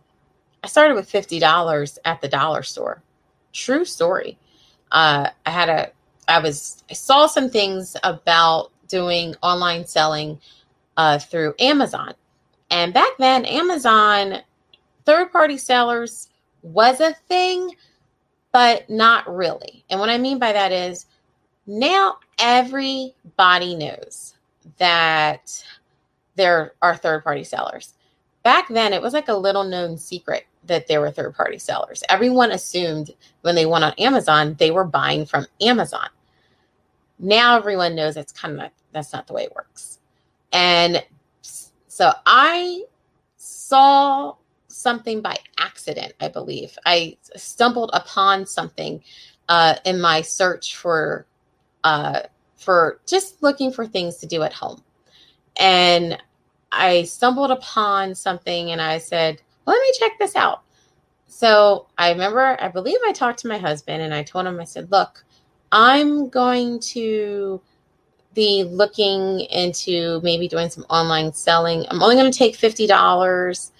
I 0.64 0.68
started 0.68 0.96
with 0.96 1.10
$50 1.12 1.98
at 2.06 2.22
the 2.22 2.28
dollar 2.28 2.64
store. 2.64 3.04
True 3.54 3.86
story. 3.86 4.36
Uh, 4.92 5.30
I 5.46 5.50
had 5.52 5.70
a, 5.70 5.92
I 6.28 6.40
was, 6.40 6.84
I 6.90 6.94
saw 6.94 7.28
some 7.28 7.52
things 7.52 7.96
about 8.04 8.72
doing 8.88 9.36
online 9.44 9.86
selling 9.86 10.40
uh, 10.98 11.20
through 11.20 11.54
Amazon. 11.60 12.16
And 12.72 12.96
back 12.96 13.12
then, 13.20 13.46
Amazon 13.46 14.40
third 15.06 15.32
party 15.32 15.58
sellers 15.60 16.30
was 16.64 17.00
a 17.00 17.14
thing, 17.28 17.76
but 18.52 18.90
not 18.90 19.34
really. 19.34 19.84
And 19.90 20.00
what 20.00 20.10
I 20.10 20.18
mean 20.18 20.40
by 20.40 20.54
that 20.54 20.72
is 20.72 21.06
now 21.68 22.18
everybody 22.40 23.76
knows 23.76 24.36
that 24.78 25.64
there 26.36 26.74
are 26.82 26.96
third 26.96 27.24
party 27.24 27.44
sellers. 27.44 27.94
Back 28.44 28.70
then, 28.70 28.94
it 28.94 29.02
was 29.02 29.14
like 29.14 29.28
a 29.28 29.34
little 29.34 29.64
known 29.64 29.98
secret 29.98 30.46
that 30.66 30.88
there 30.88 31.02
were 31.02 31.12
third 31.12 31.36
party 31.36 31.58
sellers. 31.58 32.04
Everyone 32.10 32.52
assumed 32.52 33.12
when 33.42 33.56
they 33.56 33.66
went 33.66 33.84
on 33.84 33.94
Amazon, 33.94 34.56
they 34.60 34.72
were 34.72 34.86
buying 34.86 35.26
from 35.26 35.46
Amazon. 35.62 36.08
Now 37.20 37.58
everyone 37.58 37.96
knows 37.96 38.16
it's 38.16 38.32
kind 38.32 38.54
of 38.54 38.60
not, 38.60 38.74
that's 38.94 39.12
not 39.12 39.28
the 39.28 39.34
way 39.34 39.44
it 39.44 39.56
works. 39.56 40.00
And 40.54 41.04
so 41.88 42.12
I 42.26 42.84
saw 43.36 44.36
something 44.80 45.22
by 45.22 45.38
accident, 45.58 46.14
I 46.22 46.30
believe. 46.30 46.78
I 46.86 47.18
stumbled 47.36 47.90
upon 47.94 48.46
something 48.46 49.04
uh, 49.50 49.76
in 49.86 50.00
my 50.00 50.22
search 50.22 50.78
for 50.78 51.26
uh, 51.84 52.22
for 52.56 53.00
just 53.06 53.42
looking 53.44 53.72
for 53.72 53.86
things 53.86 54.18
to 54.18 54.28
do 54.28 54.44
at 54.44 54.54
home. 54.54 54.82
And 55.58 56.18
I 56.72 57.04
stumbled 57.04 57.52
upon 57.52 58.16
something 58.16 58.72
and 58.72 58.82
I 58.82 58.98
said, 58.98 59.42
let 59.66 59.82
me 59.82 59.94
check 59.98 60.14
this 60.20 60.36
out. 60.36 60.64
So 61.28 61.88
I 61.98 62.12
remember, 62.12 62.58
I 62.60 62.68
believe 62.68 62.98
I 63.08 63.14
talked 63.14 63.40
to 63.40 63.48
my 63.48 63.58
husband 63.58 64.02
and 64.02 64.14
I 64.14 64.24
told 64.24 64.46
him, 64.46 64.60
I 64.60 64.66
said, 64.66 64.92
look, 64.92 65.24
I'm 65.72 66.30
going 66.30 66.80
to 66.94 67.62
be 68.34 68.64
looking 68.64 69.42
into 69.42 70.20
maybe 70.22 70.48
doing 70.48 70.70
some 70.70 70.86
online 70.90 71.34
selling. 71.34 71.86
I'm 71.90 72.02
only 72.04 72.16
going 72.16 72.32
to 72.32 72.38
take 72.38 72.58
$50 72.58 73.72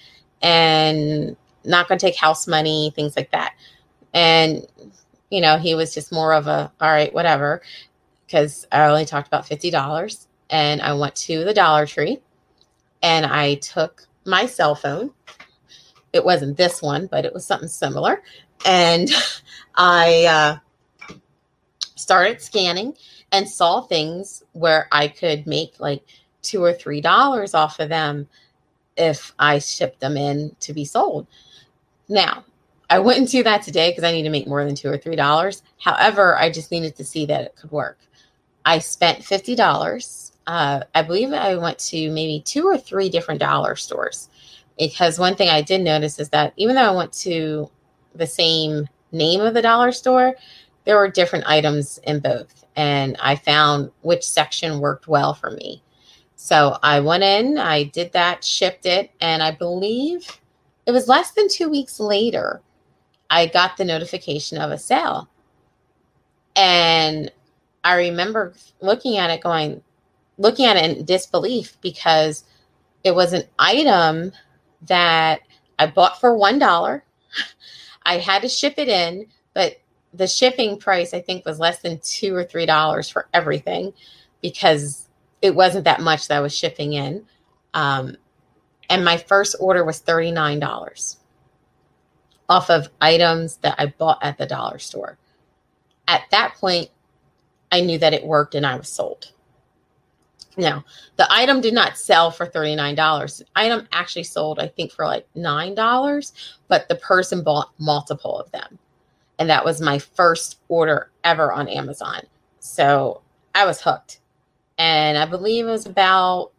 and 0.42 1.36
not 1.64 1.88
going 1.88 2.00
to 2.00 2.06
take 2.06 2.16
house 2.16 2.48
money, 2.48 2.92
things 2.96 3.16
like 3.16 3.32
that. 3.32 3.54
And, 4.14 4.66
you 5.30 5.42
know, 5.42 5.58
he 5.58 5.76
was 5.76 5.94
just 5.94 6.12
more 6.12 6.34
of 6.34 6.48
a, 6.48 6.72
all 6.80 6.90
right, 6.90 7.14
whatever, 7.14 7.62
because 8.26 8.68
I 8.72 8.86
only 8.86 9.06
talked 9.06 9.28
about 9.28 9.46
$50. 9.46 10.28
And 10.50 10.82
I 10.82 10.94
went 10.94 11.16
to 11.16 11.44
the 11.44 11.54
Dollar 11.54 11.86
Tree 11.86 12.20
and 13.04 13.26
I 13.26 13.56
took 13.56 14.08
my 14.26 14.46
cell 14.46 14.76
phone. 14.76 15.12
It 16.12 16.26
wasn't 16.26 16.58
this 16.58 16.82
one, 16.82 17.08
but 17.08 17.26
it 17.26 17.34
was 17.34 17.46
something 17.46 17.70
similar. 17.70 18.24
And 18.66 19.10
I 19.76 20.60
uh, 21.10 21.16
started 21.96 22.42
scanning 22.42 22.96
and 23.32 23.48
saw 23.48 23.82
things 23.82 24.44
where 24.54 24.88
I 24.92 25.08
could 25.08 25.46
make 25.46 25.80
like 25.80 26.04
two 26.42 26.64
or 26.64 26.74
three 26.74 27.02
dollars 27.02 27.54
off 27.54 27.80
of 27.80 27.90
them 27.90 28.28
if 29.00 29.34
I 29.40 29.60
shipped 29.60 30.00
them 30.00 30.18
in 30.18 30.56
to 30.60 30.74
be 30.74 30.86
sold. 30.86 31.26
Now, 32.08 32.44
I 32.90 33.00
wouldn't 33.00 33.30
do 33.30 33.44
that 33.44 33.62
today 33.62 33.92
because 33.92 34.04
I 34.04 34.12
need 34.12 34.24
to 34.24 34.30
make 34.30 34.48
more 34.48 34.66
than 34.66 34.76
two 34.76 34.90
or 34.90 34.98
three 34.98 35.16
dollars. 35.16 35.64
However, 35.80 36.38
I 36.38 36.50
just 36.52 36.72
needed 36.72 36.96
to 36.96 37.04
see 37.04 37.26
that 37.28 37.44
it 37.44 37.56
could 37.56 37.72
work. 37.72 38.00
I 38.66 38.80
spent 38.80 39.24
fifty 39.24 39.56
dollars. 39.56 40.34
Uh, 40.48 40.82
I 40.96 41.04
believe 41.04 41.32
I 41.32 41.56
went 41.56 41.78
to 41.80 42.12
maybe 42.12 42.42
two 42.44 42.66
or 42.66 42.78
three 42.78 43.10
different 43.10 43.40
dollar 43.40 43.76
stores 43.76 44.30
because 44.80 45.20
one 45.20 45.36
thing 45.36 45.50
I 45.50 45.62
did 45.62 45.82
notice 45.82 46.20
is 46.20 46.30
that 46.30 46.54
even 46.58 46.76
though 46.76 46.92
I 46.92 46.96
went 46.96 47.14
to 47.14 47.70
the 48.16 48.26
same 48.26 48.88
name 49.12 49.42
of 49.42 49.54
the 49.54 49.62
dollar 49.62 49.92
store, 49.92 50.36
there 50.86 50.96
were 50.96 51.10
different 51.10 51.46
items 51.46 52.00
in 52.06 52.20
both, 52.20 52.66
and 52.76 53.16
I 53.20 53.36
found 53.36 53.92
which 54.02 54.24
section 54.24 54.80
worked 54.80 55.08
well 55.08 55.36
for 55.36 55.52
me. 55.52 55.84
So 56.42 56.78
I 56.82 57.02
went 57.02 57.24
in, 57.24 57.58
I 57.58 57.84
did 57.84 58.14
that, 58.14 58.46
shipped 58.46 58.86
it, 58.86 59.12
and 59.20 59.44
I 59.44 59.52
believe 59.52 60.40
it 60.86 60.92
was 60.94 61.10
less 61.10 61.32
than 61.32 61.50
two 61.50 61.68
weeks 61.68 62.00
later, 62.00 62.62
I 63.30 63.48
got 63.48 63.76
the 63.76 63.84
notification 63.84 64.58
of 64.58 64.72
a 64.72 64.78
sale. 64.78 65.28
And 66.56 67.30
I 67.84 67.98
remember 67.98 68.54
looking 68.80 69.18
at 69.18 69.30
it 69.30 69.44
going, 69.44 69.84
looking 70.38 70.66
at 70.66 70.78
it 70.78 70.98
in 70.98 71.04
disbelief 71.04 71.78
because 71.82 72.46
it 73.04 73.14
was 73.14 73.34
an 73.34 73.44
item 73.60 74.32
that 74.84 75.42
I 75.78 75.88
bought 75.88 76.22
for 76.22 76.32
$1. 76.38 77.02
I 78.04 78.18
had 78.18 78.44
to 78.44 78.50
ship 78.50 78.76
it 78.78 78.88
in, 78.88 79.28
but 79.54 79.82
the 80.14 80.26
shipping 80.26 80.80
price 80.80 81.14
I 81.14 81.20
think 81.20 81.46
was 81.46 81.60
less 81.60 81.82
than 81.82 82.00
two 82.00 82.34
or 82.34 82.46
three 82.46 82.66
dollars 82.66 83.10
for 83.10 83.28
everything 83.34 83.92
because 84.42 85.09
it 85.42 85.56
wasn't 85.56 85.86
that 85.86 86.02
much 86.02 86.28
that 86.28 86.38
I 86.38 86.42
was 86.42 86.56
shipping 86.56 86.94
in. 86.94 87.26
Um, 87.74 88.18
and 88.90 89.06
my 89.06 89.18
first 89.18 89.56
order 89.60 89.84
was 89.86 90.02
$39 90.02 91.18
off 92.50 92.70
of 92.70 92.90
items 93.00 93.58
that 93.58 93.76
I 93.78 93.88
bought 93.88 94.20
at 94.24 94.38
the 94.38 94.46
dollar 94.46 94.80
store. 94.80 95.18
At 96.08 96.24
that 96.32 96.56
point, 96.56 96.90
I 97.72 97.82
knew 97.82 98.00
that 98.00 98.14
it 98.14 98.26
worked 98.26 98.56
and 98.56 98.66
I 98.66 98.76
was 98.76 98.90
sold. 98.90 99.32
Now, 100.58 100.84
the 101.16 101.32
item 101.32 101.62
did 101.62 101.74
not 101.74 101.98
sell 101.98 102.32
for 102.32 102.48
$39. 102.48 102.96
The 103.38 103.46
item 103.56 103.88
actually 103.92 104.24
sold, 104.24 104.60
I 104.60 104.68
think, 104.68 104.92
for 104.92 105.06
like 105.06 105.28
$9, 105.36 106.32
but 106.68 106.90
the 106.90 106.96
person 106.96 107.44
bought 107.44 107.72
multiple 107.78 108.38
of 108.40 108.52
them. 108.52 108.80
And 109.38 109.50
that 109.50 109.64
was 109.64 109.80
my 109.80 110.00
first 110.00 110.60
order 110.68 111.12
ever 111.24 111.54
on 111.54 111.70
Amazon. 111.70 112.24
So 112.60 113.22
I 113.56 113.66
was 113.66 113.82
hooked. 113.82 114.20
And 114.80 115.18
I 115.18 115.26
believe 115.26 115.68
it 115.68 115.72
was 115.72 115.86
about 115.86 116.52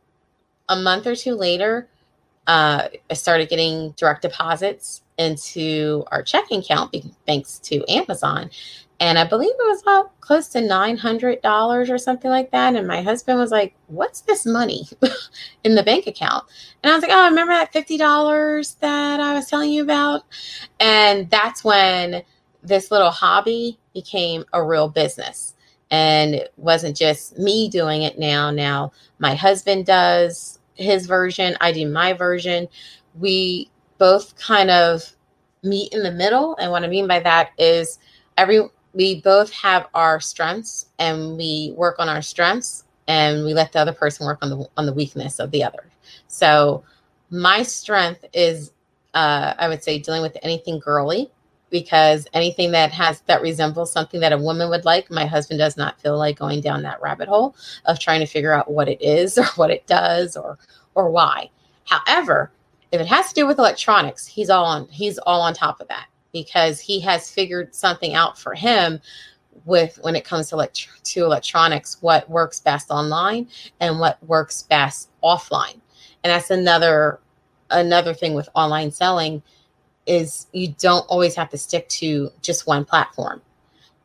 a 0.69 0.77
month 0.77 1.07
or 1.07 1.17
two 1.17 1.35
later, 1.35 1.89
uh, 2.47 2.89
I 3.11 3.15
started 3.15 3.49
getting 3.49 3.93
direct 3.93 4.23
deposits 4.23 5.03
into 5.19 6.05
our 6.13 6.23
checking 6.23 6.61
account 6.61 6.95
thanks 7.27 7.59
to 7.61 7.85
Amazon. 7.91 8.51
And 9.01 9.19
I 9.19 9.25
believe 9.25 9.51
it 9.51 9.67
was 9.67 9.81
about 9.81 10.21
close 10.21 10.49
to 10.49 10.59
$900 10.59 11.91
or 11.91 11.99
something 11.99 12.31
like 12.31 12.51
that. 12.51 12.77
And 12.77 12.87
my 12.87 13.01
husband 13.01 13.39
was 13.39 13.51
like, 13.51 13.75
What's 13.87 14.21
this 14.23 14.45
money 14.45 14.87
in 15.65 15.75
the 15.75 15.83
bank 15.83 16.07
account? 16.07 16.45
And 16.83 16.93
I 16.93 16.95
was 16.95 17.03
like, 17.03 17.13
Oh, 17.13 17.29
remember 17.29 17.55
that 17.55 17.73
$50 17.73 18.79
that 18.81 19.21
I 19.21 19.35
was 19.35 19.47
telling 19.47 19.71
you 19.71 19.83
about? 19.83 20.25
And 20.79 21.31
that's 21.31 21.65
when 21.65 22.23
this 22.63 22.91
little 22.91 23.11
hobby 23.11 23.79
became 23.95 24.45
a 24.53 24.63
real 24.63 24.89
business 24.89 25.55
and 25.91 26.35
it 26.35 26.53
wasn't 26.57 26.97
just 26.97 27.39
me 27.39 27.69
doing 27.69 28.03
it 28.03 28.19
now 28.19 28.51
now 28.51 28.93
my 29.19 29.35
husband 29.35 29.87
does 29.87 30.59
his 30.75 31.07
version 31.07 31.57
i 31.61 31.73
do 31.73 31.89
my 31.89 32.13
version. 32.13 32.69
We 33.19 33.71
both 33.99 34.37
kind 34.39 34.71
of 34.71 35.05
meet 35.63 35.93
in 35.93 36.03
the 36.03 36.13
middle 36.13 36.57
and 36.57 36.71
what 36.71 36.85
i 36.85 36.87
mean 36.87 37.07
by 37.07 37.21
that 37.21 37.51
is 37.59 37.99
every 38.39 38.61
we 38.93 39.21
both 39.21 39.53
have 39.53 39.87
our 39.95 40.21
strengths 40.21 40.87
and 40.99 41.37
we 41.37 41.73
work 41.77 41.97
on 41.99 42.09
our 42.09 42.23
strengths 42.23 42.85
and 43.09 43.45
we 43.45 43.55
let 43.55 43.73
the 43.73 43.79
other 43.79 43.93
person 43.93 44.27
work 44.27 44.39
on 44.43 44.51
the 44.51 44.69
on 44.77 44.87
the 44.87 44.93
weakness 44.93 45.39
of 45.39 45.51
the 45.51 45.65
other. 45.65 45.85
So 46.29 46.85
my 47.31 47.63
strength 47.63 48.25
is 48.33 48.73
uh, 49.15 49.55
i 49.59 49.69
would 49.69 49.83
say 49.83 49.99
dealing 49.99 50.23
with 50.23 50.37
anything 50.43 50.79
girly 50.79 51.31
because 51.71 52.27
anything 52.35 52.73
that 52.73 52.93
has 52.93 53.21
that 53.23 53.43
resembles 53.43 53.93
something 53.93 54.21
that 54.21 54.33
a 54.33 54.39
woman 54.39 54.69
would 54.71 54.85
like, 54.85 55.11
my 55.11 55.27
husband 55.27 55.59
does 55.59 55.77
not 55.77 56.01
feel 56.01 56.19
like 56.19 56.39
going 56.39 56.61
down 56.61 56.83
that 56.83 57.01
rabbit 57.01 57.29
hole 57.29 57.55
of 57.87 57.99
trying 57.99 58.21
to 58.21 58.27
figure 58.27 58.53
out 58.53 58.71
what 58.71 58.89
it 58.89 59.01
is 59.01 59.39
or 59.39 59.47
what 59.57 59.71
it 59.71 59.87
does 59.87 60.37
or 60.37 60.59
or 60.95 61.11
why. 61.11 61.51
However, 61.87 62.53
if 62.93 63.01
it 63.01 63.07
has 63.07 63.29
to 63.29 63.35
do 63.35 63.47
with 63.47 63.59
electronics, 63.59 64.27
he's 64.27 64.51
all 64.51 64.65
on 64.65 64.89
he's 64.89 65.19
all 65.19 65.41
on 65.41 65.55
top 65.55 65.81
of 65.81 65.89
that 65.89 66.07
because 66.33 66.81
he 66.81 67.01
has 67.01 67.31
figured 67.31 67.75
something 67.75 68.15
out 68.15 68.39
for 68.39 68.55
him 68.55 69.01
with 69.65 69.99
when 70.03 70.17
it 70.17 70.25
comes 70.25 70.49
to 70.49 70.55
elect- 70.55 70.89
to 71.05 71.25
electronics 71.25 71.99
what 72.01 72.29
works 72.31 72.61
best 72.61 72.91
online 72.91 73.49
and 73.81 73.99
what 73.99 74.23
works 74.27 74.63
best 74.63 75.11
offline. 75.23 75.81
And 76.25 76.31
that's 76.31 76.51
another 76.51 77.21
another 77.71 78.15
thing 78.15 78.35
with 78.35 78.49
online 78.55 78.91
selling 78.91 79.43
is 80.11 80.49
you 80.53 80.75
don't 80.81 81.07
always 81.09 81.37
have 81.37 81.49
to 81.51 81.57
stick 81.57 81.89
to 81.89 82.31
just 82.43 82.67
one 82.67 82.85
platform. 82.85 83.41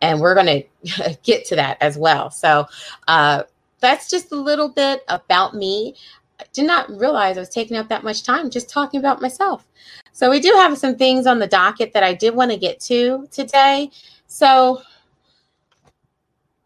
And 0.01 0.21
we're 0.21 0.35
going 0.35 0.63
to 0.85 1.17
get 1.23 1.45
to 1.45 1.55
that 1.55 1.77
as 1.81 1.97
well. 1.97 2.29
So 2.29 2.67
uh, 3.07 3.43
that's 3.79 4.07
just 4.07 4.31
a 4.31 4.35
little 4.35 4.69
bit 4.69 5.03
about 5.07 5.55
me. 5.55 5.95
I 6.39 6.43
did 6.53 6.67
not 6.67 6.89
realize 6.91 7.37
I 7.37 7.41
was 7.41 7.49
taking 7.49 7.75
up 7.75 7.89
that 7.89 8.03
much 8.03 8.21
time 8.23 8.51
just 8.51 8.69
talking 8.69 8.99
about 8.99 9.19
myself. 9.19 9.65
So 10.11 10.29
we 10.29 10.39
do 10.39 10.53
have 10.53 10.77
some 10.77 10.95
things 10.95 11.25
on 11.25 11.39
the 11.39 11.47
docket 11.47 11.93
that 11.93 12.03
I 12.03 12.13
did 12.13 12.35
want 12.35 12.51
to 12.51 12.57
get 12.57 12.79
to 12.81 13.27
today. 13.31 13.89
So 14.27 14.81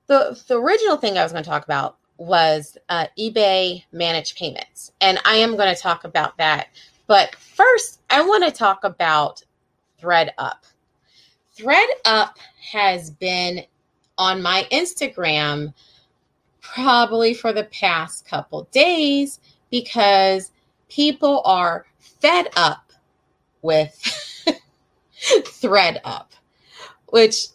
the 0.08 0.42
the 0.48 0.60
original 0.60 0.98
thing 0.98 1.18
I 1.18 1.24
was 1.24 1.32
going 1.32 1.44
to 1.44 1.50
talk 1.50 1.64
about 1.64 1.98
was 2.18 2.78
uh, 2.90 3.06
eBay 3.18 3.84
managed 3.94 4.38
payments, 4.38 4.92
and 5.00 5.20
I 5.24 5.36
am 5.36 5.56
going 5.56 5.74
to 5.74 5.82
talk 5.82 6.04
about 6.04 6.38
that 6.38 6.68
but 7.10 7.36
first, 7.36 8.02
I 8.12 8.22
want 8.22 8.44
to 8.44 8.52
talk 8.52 8.84
about 8.84 9.44
ThredUp. 10.00 10.60
ThredUp 11.58 12.34
has 12.72 13.10
been 13.10 13.66
on 14.20 14.44
my 14.44 14.68
Instagram 14.72 15.74
probably 16.62 17.34
for 17.34 17.52
the 17.52 17.64
past 17.64 18.28
couple 18.28 18.68
days 18.72 19.40
because 19.72 20.52
people 20.88 21.42
are 21.46 21.88
fed 21.98 22.50
up 22.56 22.94
with 23.64 24.00
ThredUp, 25.20 26.28
which 27.08 27.48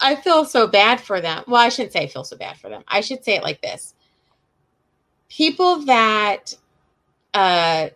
I 0.00 0.16
feel 0.16 0.46
so 0.46 0.66
bad 0.66 0.98
for 0.98 1.20
them. 1.20 1.44
Well, 1.46 1.60
I 1.60 1.68
shouldn't 1.68 1.92
say 1.92 2.04
I 2.04 2.06
feel 2.06 2.24
so 2.24 2.38
bad 2.38 2.56
for 2.56 2.70
them. 2.70 2.82
I 2.88 3.02
should 3.02 3.22
say 3.22 3.36
it 3.36 3.42
like 3.42 3.60
this 3.60 3.92
people 5.28 5.84
that 5.84 6.54
uh, 7.34 7.88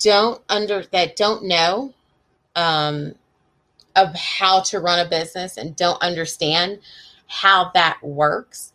don't 0.00 0.42
under 0.48 0.84
that 0.92 1.16
don't 1.16 1.44
know 1.44 1.92
um, 2.54 3.14
of 3.96 4.14
how 4.14 4.60
to 4.60 4.80
run 4.80 5.04
a 5.04 5.08
business 5.08 5.56
and 5.56 5.76
don't 5.76 6.02
understand 6.02 6.78
how 7.28 7.70
that 7.74 7.98
works 8.02 8.72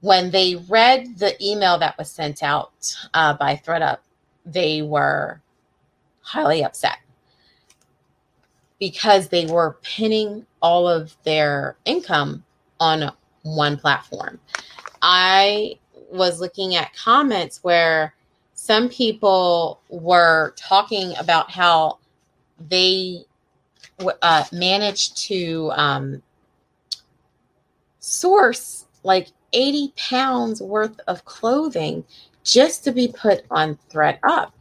when 0.00 0.30
they 0.30 0.56
read 0.68 1.18
the 1.18 1.36
email 1.44 1.78
that 1.78 1.96
was 1.96 2.10
sent 2.10 2.42
out 2.42 2.72
uh, 3.14 3.34
by 3.34 3.56
thredup 3.56 4.02
they 4.44 4.82
were 4.82 5.40
highly 6.22 6.64
upset 6.64 6.98
because 8.78 9.28
they 9.28 9.46
were 9.46 9.78
pinning 9.82 10.44
all 10.60 10.88
of 10.88 11.16
their 11.24 11.76
income 11.84 12.44
on 12.80 13.12
one 13.42 13.76
platform. 13.76 14.40
I 15.00 15.78
was 16.10 16.40
looking 16.40 16.74
at 16.74 16.94
comments 16.96 17.60
where 17.62 18.14
some 18.62 18.88
people 18.88 19.80
were 19.88 20.54
talking 20.56 21.14
about 21.18 21.50
how 21.50 21.98
they 22.68 23.24
uh, 24.22 24.44
managed 24.52 25.16
to 25.16 25.72
um, 25.74 26.22
source 27.98 28.86
like 29.02 29.26
80 29.52 29.92
pounds 29.96 30.62
worth 30.62 31.00
of 31.08 31.24
clothing 31.24 32.04
just 32.44 32.84
to 32.84 32.92
be 32.92 33.08
put 33.08 33.44
on 33.50 33.76
ThredUp. 33.90 34.52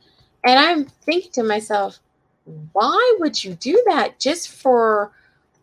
And 0.43 0.59
I'm 0.59 0.85
thinking 0.85 1.31
to 1.33 1.43
myself, 1.43 1.99
why 2.73 3.17
would 3.19 3.43
you 3.43 3.53
do 3.53 3.83
that 3.85 4.17
just 4.17 4.49
for 4.49 5.11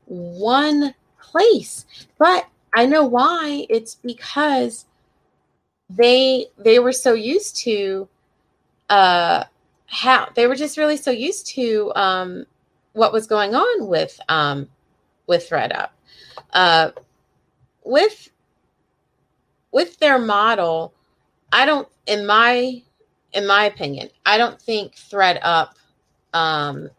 one 0.04 0.94
place? 1.20 1.86
But 2.18 2.46
I 2.72 2.86
know 2.86 3.04
why. 3.04 3.66
It's 3.68 3.96
because 3.96 4.86
they 5.90 6.46
they 6.56 6.78
were 6.78 6.92
so 6.92 7.14
used 7.14 7.56
to 7.64 8.08
uh 8.88 9.44
how 9.86 10.28
they 10.34 10.46
were 10.46 10.54
just 10.54 10.76
really 10.76 10.96
so 10.96 11.10
used 11.10 11.46
to 11.46 11.92
um 11.94 12.46
what 12.92 13.12
was 13.12 13.26
going 13.26 13.54
on 13.54 13.86
with 13.86 14.18
um 14.28 14.68
with 15.26 15.48
ThredUp. 15.48 15.90
Uh 16.52 16.90
with 17.84 18.30
with 19.72 19.98
their 19.98 20.18
model, 20.18 20.94
I 21.52 21.66
don't 21.66 21.88
in 22.06 22.26
my 22.26 22.82
in 23.32 23.46
my 23.46 23.64
opinion, 23.64 24.10
I 24.24 24.38
don't 24.38 24.60
think 24.60 24.94
ThredUp 24.94 25.70
um 26.34 26.90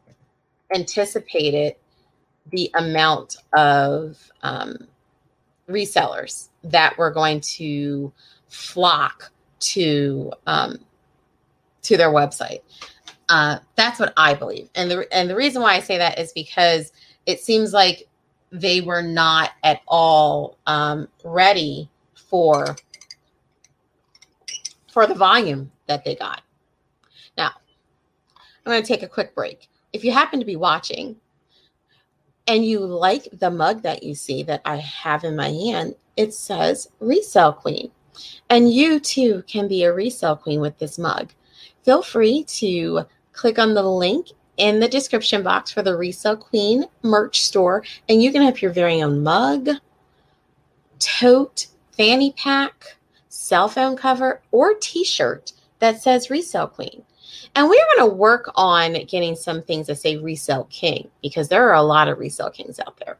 anticipated 0.73 1.75
the 2.51 2.71
amount 2.75 3.37
of 3.53 4.31
um, 4.41 4.87
resellers 5.69 6.49
that 6.63 6.97
were 6.97 7.11
going 7.11 7.41
to 7.41 8.11
flock 8.47 9.31
to 9.59 10.31
um, 10.47 10.79
to 11.83 11.97
their 11.97 12.09
website. 12.09 12.61
Uh, 13.29 13.59
that's 13.75 13.99
what 13.99 14.13
I 14.17 14.33
believe, 14.33 14.69
and 14.75 14.89
the 14.89 15.07
and 15.13 15.29
the 15.29 15.35
reason 15.35 15.61
why 15.61 15.75
I 15.75 15.79
say 15.81 15.97
that 15.99 16.17
is 16.17 16.31
because 16.33 16.91
it 17.25 17.39
seems 17.39 17.73
like 17.73 18.07
they 18.51 18.81
were 18.81 19.03
not 19.03 19.51
at 19.63 19.81
all 19.87 20.57
um, 20.65 21.07
ready 21.23 21.89
for 22.15 22.75
for 24.91 25.05
the 25.05 25.13
volume 25.13 25.71
that 25.87 26.03
they 26.03 26.15
got. 26.15 26.41
Now, 27.37 27.51
I'm 28.65 28.71
going 28.71 28.81
to 28.81 28.87
take 28.87 29.03
a 29.03 29.07
quick 29.07 29.35
break. 29.35 29.69
If 29.93 30.03
you 30.03 30.11
happen 30.11 30.39
to 30.39 30.45
be 30.45 30.55
watching 30.55 31.15
and 32.47 32.65
you 32.65 32.79
like 32.79 33.27
the 33.31 33.51
mug 33.51 33.83
that 33.83 34.03
you 34.03 34.15
see 34.15 34.43
that 34.43 34.61
I 34.65 34.77
have 34.77 35.23
in 35.23 35.35
my 35.35 35.49
hand, 35.49 35.95
it 36.17 36.33
says 36.33 36.89
Resale 36.99 37.53
Queen. 37.53 37.91
And 38.49 38.73
you 38.73 38.99
too 38.99 39.43
can 39.47 39.67
be 39.67 39.83
a 39.83 39.93
resale 39.93 40.35
queen 40.35 40.59
with 40.59 40.77
this 40.79 40.97
mug. 40.97 41.31
Feel 41.89 42.03
free 42.03 42.43
to 42.43 43.01
click 43.33 43.57
on 43.57 43.73
the 43.73 43.81
link 43.81 44.27
in 44.57 44.79
the 44.79 44.87
description 44.87 45.41
box 45.41 45.71
for 45.71 45.81
the 45.81 45.97
Resale 45.97 46.37
Queen 46.37 46.85
merch 47.01 47.41
store, 47.41 47.83
and 48.07 48.21
you 48.21 48.31
can 48.31 48.43
have 48.43 48.61
your 48.61 48.71
very 48.71 49.01
own 49.01 49.23
mug, 49.23 49.69
tote, 50.99 51.65
fanny 51.97 52.33
pack, 52.33 52.95
cell 53.29 53.67
phone 53.67 53.97
cover, 53.97 54.39
or 54.51 54.75
t 54.75 55.03
shirt 55.03 55.53
that 55.79 55.99
says 55.99 56.29
Resale 56.29 56.67
Queen. 56.67 57.03
And 57.55 57.67
we're 57.67 57.87
going 57.97 58.07
to 58.07 58.15
work 58.15 58.51
on 58.53 58.93
getting 59.07 59.35
some 59.35 59.63
things 59.63 59.87
that 59.87 59.97
say 59.97 60.15
Resale 60.15 60.65
King 60.65 61.09
because 61.23 61.47
there 61.47 61.67
are 61.67 61.73
a 61.73 61.81
lot 61.81 62.07
of 62.07 62.19
Resale 62.19 62.51
Kings 62.51 62.79
out 62.79 62.97
there. 62.97 63.17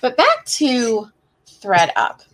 But 0.00 0.16
back 0.16 0.44
to 0.46 1.06
ThredUp. 1.46 2.24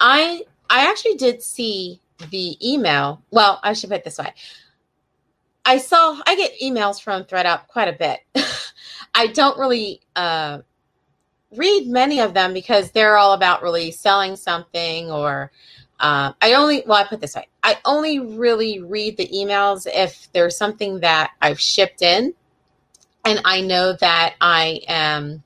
I 0.00 0.44
I 0.70 0.88
actually 0.90 1.16
did 1.16 1.42
see 1.42 2.00
the 2.30 2.56
email. 2.66 3.22
Well, 3.30 3.60
I 3.62 3.72
should 3.72 3.90
put 3.90 4.04
this 4.04 4.18
way. 4.18 4.32
I 5.64 5.78
saw 5.78 6.20
I 6.26 6.36
get 6.36 6.52
emails 6.62 7.00
from 7.00 7.24
ThredUp 7.24 7.68
quite 7.68 7.88
a 7.88 7.92
bit. 7.92 8.20
I 9.14 9.28
don't 9.28 9.58
really 9.58 10.00
uh, 10.16 10.60
read 11.56 11.88
many 11.88 12.20
of 12.20 12.34
them 12.34 12.54
because 12.54 12.90
they're 12.90 13.16
all 13.16 13.32
about 13.32 13.62
really 13.62 13.90
selling 13.90 14.36
something 14.36 15.10
or 15.10 15.50
uh, 15.98 16.32
I 16.40 16.54
only 16.54 16.82
well 16.86 17.02
I 17.02 17.06
put 17.06 17.20
this 17.20 17.34
way. 17.34 17.46
I 17.62 17.78
only 17.84 18.18
really 18.18 18.80
read 18.80 19.16
the 19.16 19.28
emails 19.28 19.86
if 19.86 20.28
there's 20.32 20.56
something 20.56 21.00
that 21.00 21.32
I've 21.42 21.60
shipped 21.60 22.02
in 22.02 22.34
and 23.24 23.40
I 23.44 23.60
know 23.60 23.92
that 23.94 24.34
I 24.40 24.80
am 24.88 25.42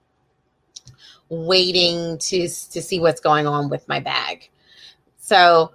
waiting 1.28 2.18
to 2.18 2.42
to 2.42 2.82
see 2.82 3.00
what's 3.00 3.20
going 3.20 3.46
on 3.46 3.68
with 3.68 3.88
my 3.88 4.00
bag. 4.00 4.48
So 5.18 5.72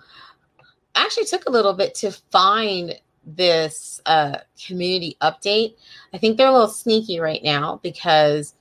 actually 1.04 1.26
took 1.26 1.46
a 1.46 1.52
little 1.52 1.74
bit 1.74 1.96
to 1.96 2.12
find 2.32 3.00
this 3.26 4.02
uh, 4.06 4.38
community 4.66 5.18
update. 5.22 5.76
I 6.14 6.18
think 6.18 6.38
they're 6.38 6.48
a 6.48 6.52
little 6.52 6.68
sneaky 6.68 7.20
right 7.20 7.44
now 7.44 7.80
because 7.84 8.56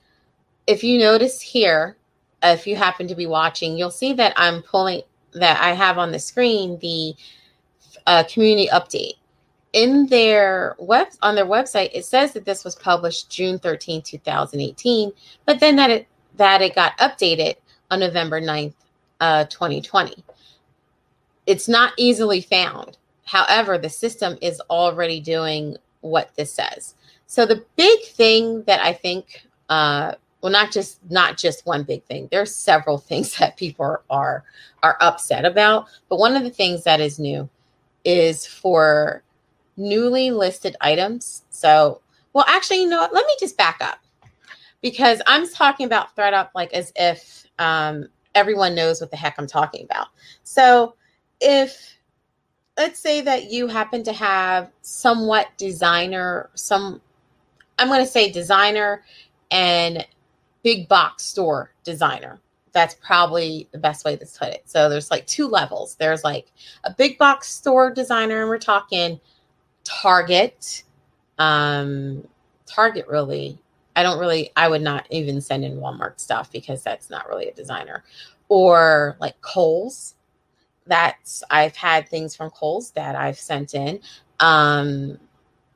if 0.67 0.83
you 0.83 0.99
notice 0.99 1.41
here, 1.41 1.97
if 2.43 2.67
you 2.67 2.75
happen 2.75 3.07
to 3.07 3.15
be 3.15 3.25
watching, 3.25 3.77
you'll 3.77 3.91
see 3.91 4.13
that 4.13 4.33
I'm 4.37 4.61
pulling 4.61 5.01
that 5.33 5.61
I 5.61 5.73
have 5.73 5.97
on 5.97 6.11
the 6.11 6.19
screen 6.19 6.79
the 6.79 7.15
uh, 8.07 8.23
community 8.23 8.69
update. 8.69 9.13
In 9.73 10.07
their 10.07 10.75
web 10.79 11.09
on 11.21 11.35
their 11.35 11.45
website, 11.45 11.91
it 11.93 12.05
says 12.05 12.33
that 12.33 12.45
this 12.45 12.63
was 12.63 12.75
published 12.75 13.29
June 13.29 13.59
13, 13.59 14.01
2018, 14.01 15.11
but 15.45 15.59
then 15.59 15.75
that 15.75 15.91
it 15.91 16.07
that 16.37 16.61
it 16.61 16.73
got 16.73 16.97
updated 16.97 17.55
on 17.91 17.99
November 17.99 18.41
9th, 18.41 18.73
uh, 19.19 19.45
2020 19.45 20.23
it's 21.49 21.67
not 21.67 21.93
easily 21.97 22.41
found. 22.41 22.99
However, 23.25 23.79
the 23.79 23.89
system 23.89 24.37
is 24.39 24.61
already 24.69 25.19
doing 25.19 25.77
what 26.01 26.35
this 26.35 26.53
says. 26.53 26.93
So 27.25 27.47
the 27.47 27.65
big 27.75 28.03
thing 28.03 28.61
that 28.67 28.79
I 28.81 28.93
think, 28.93 29.47
uh, 29.67 30.13
well, 30.41 30.51
not 30.51 30.71
just 30.71 30.99
not 31.09 31.37
just 31.37 31.65
one 31.65 31.81
big 31.81 32.03
thing. 32.03 32.27
There's 32.29 32.55
several 32.55 32.97
things 33.09 33.35
that 33.37 33.57
people 33.57 33.97
are, 34.11 34.43
are 34.83 34.97
upset 35.01 35.43
about, 35.43 35.87
but 36.07 36.19
one 36.19 36.35
of 36.35 36.43
the 36.43 36.51
things 36.51 36.83
that 36.83 37.01
is 37.01 37.17
new 37.17 37.49
is 38.05 38.45
for 38.45 39.23
newly 39.75 40.29
listed 40.29 40.75
items. 40.81 41.45
So, 41.49 41.99
well, 42.33 42.45
actually, 42.47 42.83
you 42.83 42.89
know 42.89 42.99
what? 42.99 43.13
Let 43.13 43.25
me 43.25 43.35
just 43.39 43.57
back 43.57 43.79
up 43.81 43.97
because 44.81 45.19
I'm 45.25 45.49
talking 45.49 45.87
about 45.87 46.15
ThredUp 46.15 46.49
like 46.53 46.73
as 46.73 46.93
if 46.95 47.47
um, 47.57 48.07
everyone 48.35 48.75
knows 48.75 49.01
what 49.01 49.09
the 49.09 49.17
heck 49.17 49.39
I'm 49.39 49.47
talking 49.47 49.83
about. 49.83 50.09
So 50.43 50.93
if 51.41 51.97
let's 52.77 52.99
say 52.99 53.21
that 53.21 53.51
you 53.51 53.67
happen 53.67 54.03
to 54.03 54.13
have 54.13 54.71
somewhat 54.81 55.47
designer 55.57 56.49
some 56.55 57.01
i'm 57.77 57.87
going 57.87 57.99
to 57.99 58.05
say 58.05 58.31
designer 58.31 59.03
and 59.51 60.05
big 60.63 60.87
box 60.87 61.23
store 61.23 61.71
designer. 61.83 62.39
That's 62.71 62.95
probably 62.95 63.67
the 63.71 63.79
best 63.79 64.05
way 64.05 64.15
to 64.15 64.25
put 64.25 64.49
it. 64.49 64.63
So 64.65 64.89
there's 64.89 65.09
like 65.09 65.25
two 65.25 65.47
levels. 65.47 65.95
There's 65.95 66.23
like 66.23 66.51
a 66.83 66.93
big 66.93 67.17
box 67.17 67.51
store 67.51 67.91
designer 67.91 68.41
and 68.41 68.49
we're 68.49 68.59
talking 68.59 69.19
target. 69.83 70.83
Um 71.37 72.27
target 72.65 73.07
really 73.07 73.57
i 73.95 74.03
don't 74.03 74.19
really 74.19 74.51
i 74.55 74.67
would 74.67 74.83
not 74.83 75.07
even 75.09 75.41
send 75.41 75.65
in 75.65 75.77
walmart 75.77 76.19
stuff 76.19 76.51
because 76.51 76.83
that's 76.83 77.09
not 77.09 77.27
really 77.27 77.47
a 77.47 77.53
designer. 77.53 78.03
Or 78.49 79.17
like 79.19 79.39
kohl's 79.41 80.15
that's 80.89 81.43
I've 81.49 81.75
had 81.75 82.09
things 82.09 82.35
from 82.35 82.49
Kohl's 82.49 82.91
that 82.91 83.15
I've 83.15 83.39
sent 83.39 83.73
in. 83.73 84.01
Um, 84.39 85.17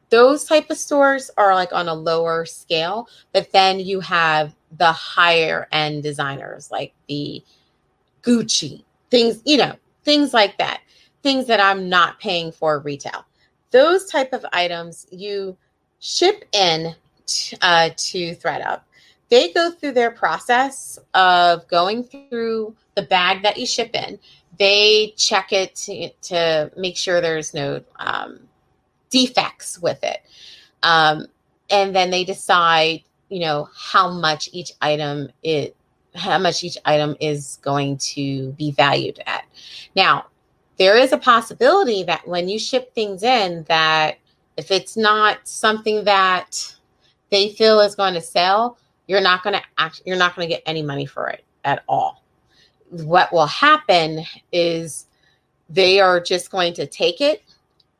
those 0.10 0.46
type 0.46 0.70
of 0.70 0.78
stores 0.78 1.32
are 1.38 1.56
like 1.56 1.74
on 1.74 1.88
a 1.88 1.94
lower 1.94 2.46
scale, 2.46 3.08
but 3.32 3.52
then 3.52 3.80
you 3.80 4.00
have 4.02 4.56
the 4.78 4.92
higher 4.92 5.68
end 5.72 6.04
designers 6.04 6.70
like 6.72 6.94
the 7.08 7.44
Gucci 8.22 8.84
things, 9.14 9.42
you 9.46 9.58
know, 9.58 9.76
things 10.04 10.34
like 10.34 10.58
that, 10.58 10.82
things 11.22 11.46
that 11.46 11.60
I'm 11.60 11.88
not 11.88 12.20
paying 12.20 12.52
for 12.52 12.80
retail. 12.80 13.24
Those 13.70 14.08
type 14.08 14.34
of 14.34 14.44
items 14.52 15.06
you 15.12 15.56
ship 16.00 16.46
in 16.52 16.96
t- 17.28 17.56
uh, 17.62 17.92
to 17.96 18.36
ThredUp. 18.36 18.82
They 19.34 19.52
go 19.52 19.72
through 19.72 19.94
their 19.94 20.12
process 20.12 21.00
of 21.14 21.68
going 21.68 22.04
through 22.04 22.76
the 22.96 23.02
bag 23.02 23.42
that 23.42 23.58
you 23.58 23.66
ship 23.66 23.96
in 23.96 24.20
they 24.58 25.14
check 25.18 25.52
it 25.52 25.76
to, 25.76 26.10
to 26.22 26.72
make 26.78 26.98
sure 26.98 27.22
there's 27.22 27.54
no 27.54 27.82
um, 27.98 28.40
defects 29.10 29.80
with 29.80 30.04
it. 30.04 30.22
Um, 30.84 31.28
and 31.70 31.96
then 31.96 32.12
they 32.12 32.24
decide, 32.24 33.04
you 33.30 33.40
know, 33.40 33.70
how 33.76 34.12
much 34.12 34.50
each 34.54 34.72
item 34.82 35.30
it 35.42 35.76
how 36.16 36.38
much 36.38 36.64
each 36.64 36.78
item 36.86 37.16
is 37.20 37.58
going 37.64 37.98
to 37.98 38.52
be 38.52 38.70
valued 38.70 39.20
at. 39.26 39.46
Now, 39.96 40.28
there 40.78 40.96
is 40.96 41.12
a 41.12 41.18
possibility 41.18 42.04
that 42.04 42.28
when 42.28 42.48
you 42.48 42.60
ship 42.60 42.94
things 42.94 43.24
in 43.24 43.66
that 43.68 44.20
If 44.56 44.70
it's 44.70 44.96
not 44.96 45.48
something 45.48 46.04
that 46.04 46.76
they 47.32 47.50
feel 47.50 47.80
is 47.80 47.96
going 47.96 48.14
to 48.14 48.22
sell, 48.22 48.78
you're 49.08 49.22
not 49.22 49.44
going 49.44 49.56
to 49.56 49.62
act, 49.78 50.02
you're 50.06 50.18
not 50.18 50.36
going 50.36 50.48
to 50.48 50.54
get 50.54 50.64
any 50.66 50.82
money 50.82 51.06
for 51.06 51.28
it 51.30 51.44
at 51.64 51.84
all. 51.88 52.24
What 52.90 53.34
will 53.34 53.48
happen 53.48 54.24
is 54.52 55.08
they 55.70 56.00
are 56.00 56.20
just 56.20 56.52
going 56.52 56.74
to 56.76 56.86
take 56.86 57.22
it 57.22 57.44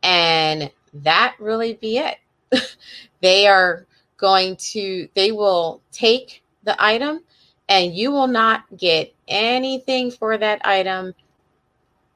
and 0.04 0.72
that 0.94 1.36
really 1.40 1.74
be 1.74 1.98
it. 1.98 2.18
they 3.22 3.48
are 3.48 3.86
going 4.18 4.56
to 4.56 5.08
they 5.16 5.32
will 5.32 5.82
take 5.92 6.44
the 6.64 6.82
item 6.82 7.22
and 7.68 7.94
you 7.96 8.12
will 8.12 8.28
not 8.28 8.64
get 8.78 9.14
anything 9.28 10.12
for 10.12 10.38
that 10.38 10.66
item 10.66 11.14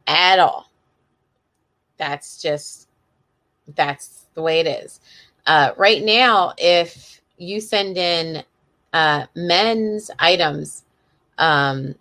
at 0.05 0.39
all. 0.39 0.71
That's 1.97 2.41
just 2.41 2.87
that's 3.75 4.25
the 4.35 4.41
way 4.41 4.59
it 4.59 4.67
is. 4.67 4.99
Uh, 5.45 5.71
right 5.77 6.03
now, 6.03 6.53
if 6.57 7.21
you 7.37 7.59
send 7.59 7.97
in 7.97 8.43
uh, 8.97 9.27
men's 9.35 10.09
items, 10.17 10.83
um, 11.37 11.93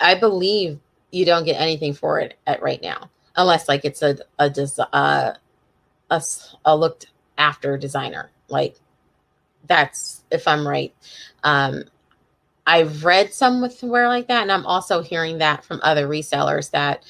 I 0.00 0.16
believe 0.16 0.80
you 1.12 1.24
don't 1.24 1.44
get 1.44 1.60
anything 1.60 1.94
for 1.94 2.18
it 2.18 2.36
at 2.44 2.60
right 2.60 2.82
now, 2.82 3.08
unless 3.36 3.68
like 3.68 3.84
it's 3.84 4.02
a 4.02 4.18
a 4.40 4.52
uh, 4.92 5.34
a, 6.10 6.22
a 6.64 6.76
looked 6.76 7.06
after 7.38 7.78
designer. 7.78 8.32
Like 8.48 8.80
that's 9.68 10.24
if 10.32 10.48
I'm 10.48 10.66
right. 10.66 10.92
Um, 11.44 11.84
I've 12.66 13.04
read 13.04 13.32
some 13.32 13.62
with 13.62 13.80
wear 13.84 14.08
like 14.08 14.26
that, 14.26 14.42
and 14.42 14.50
I'm 14.50 14.66
also 14.66 15.02
hearing 15.02 15.38
that 15.38 15.64
from 15.64 15.78
other 15.84 16.08
resellers 16.08 16.72
that 16.72 17.04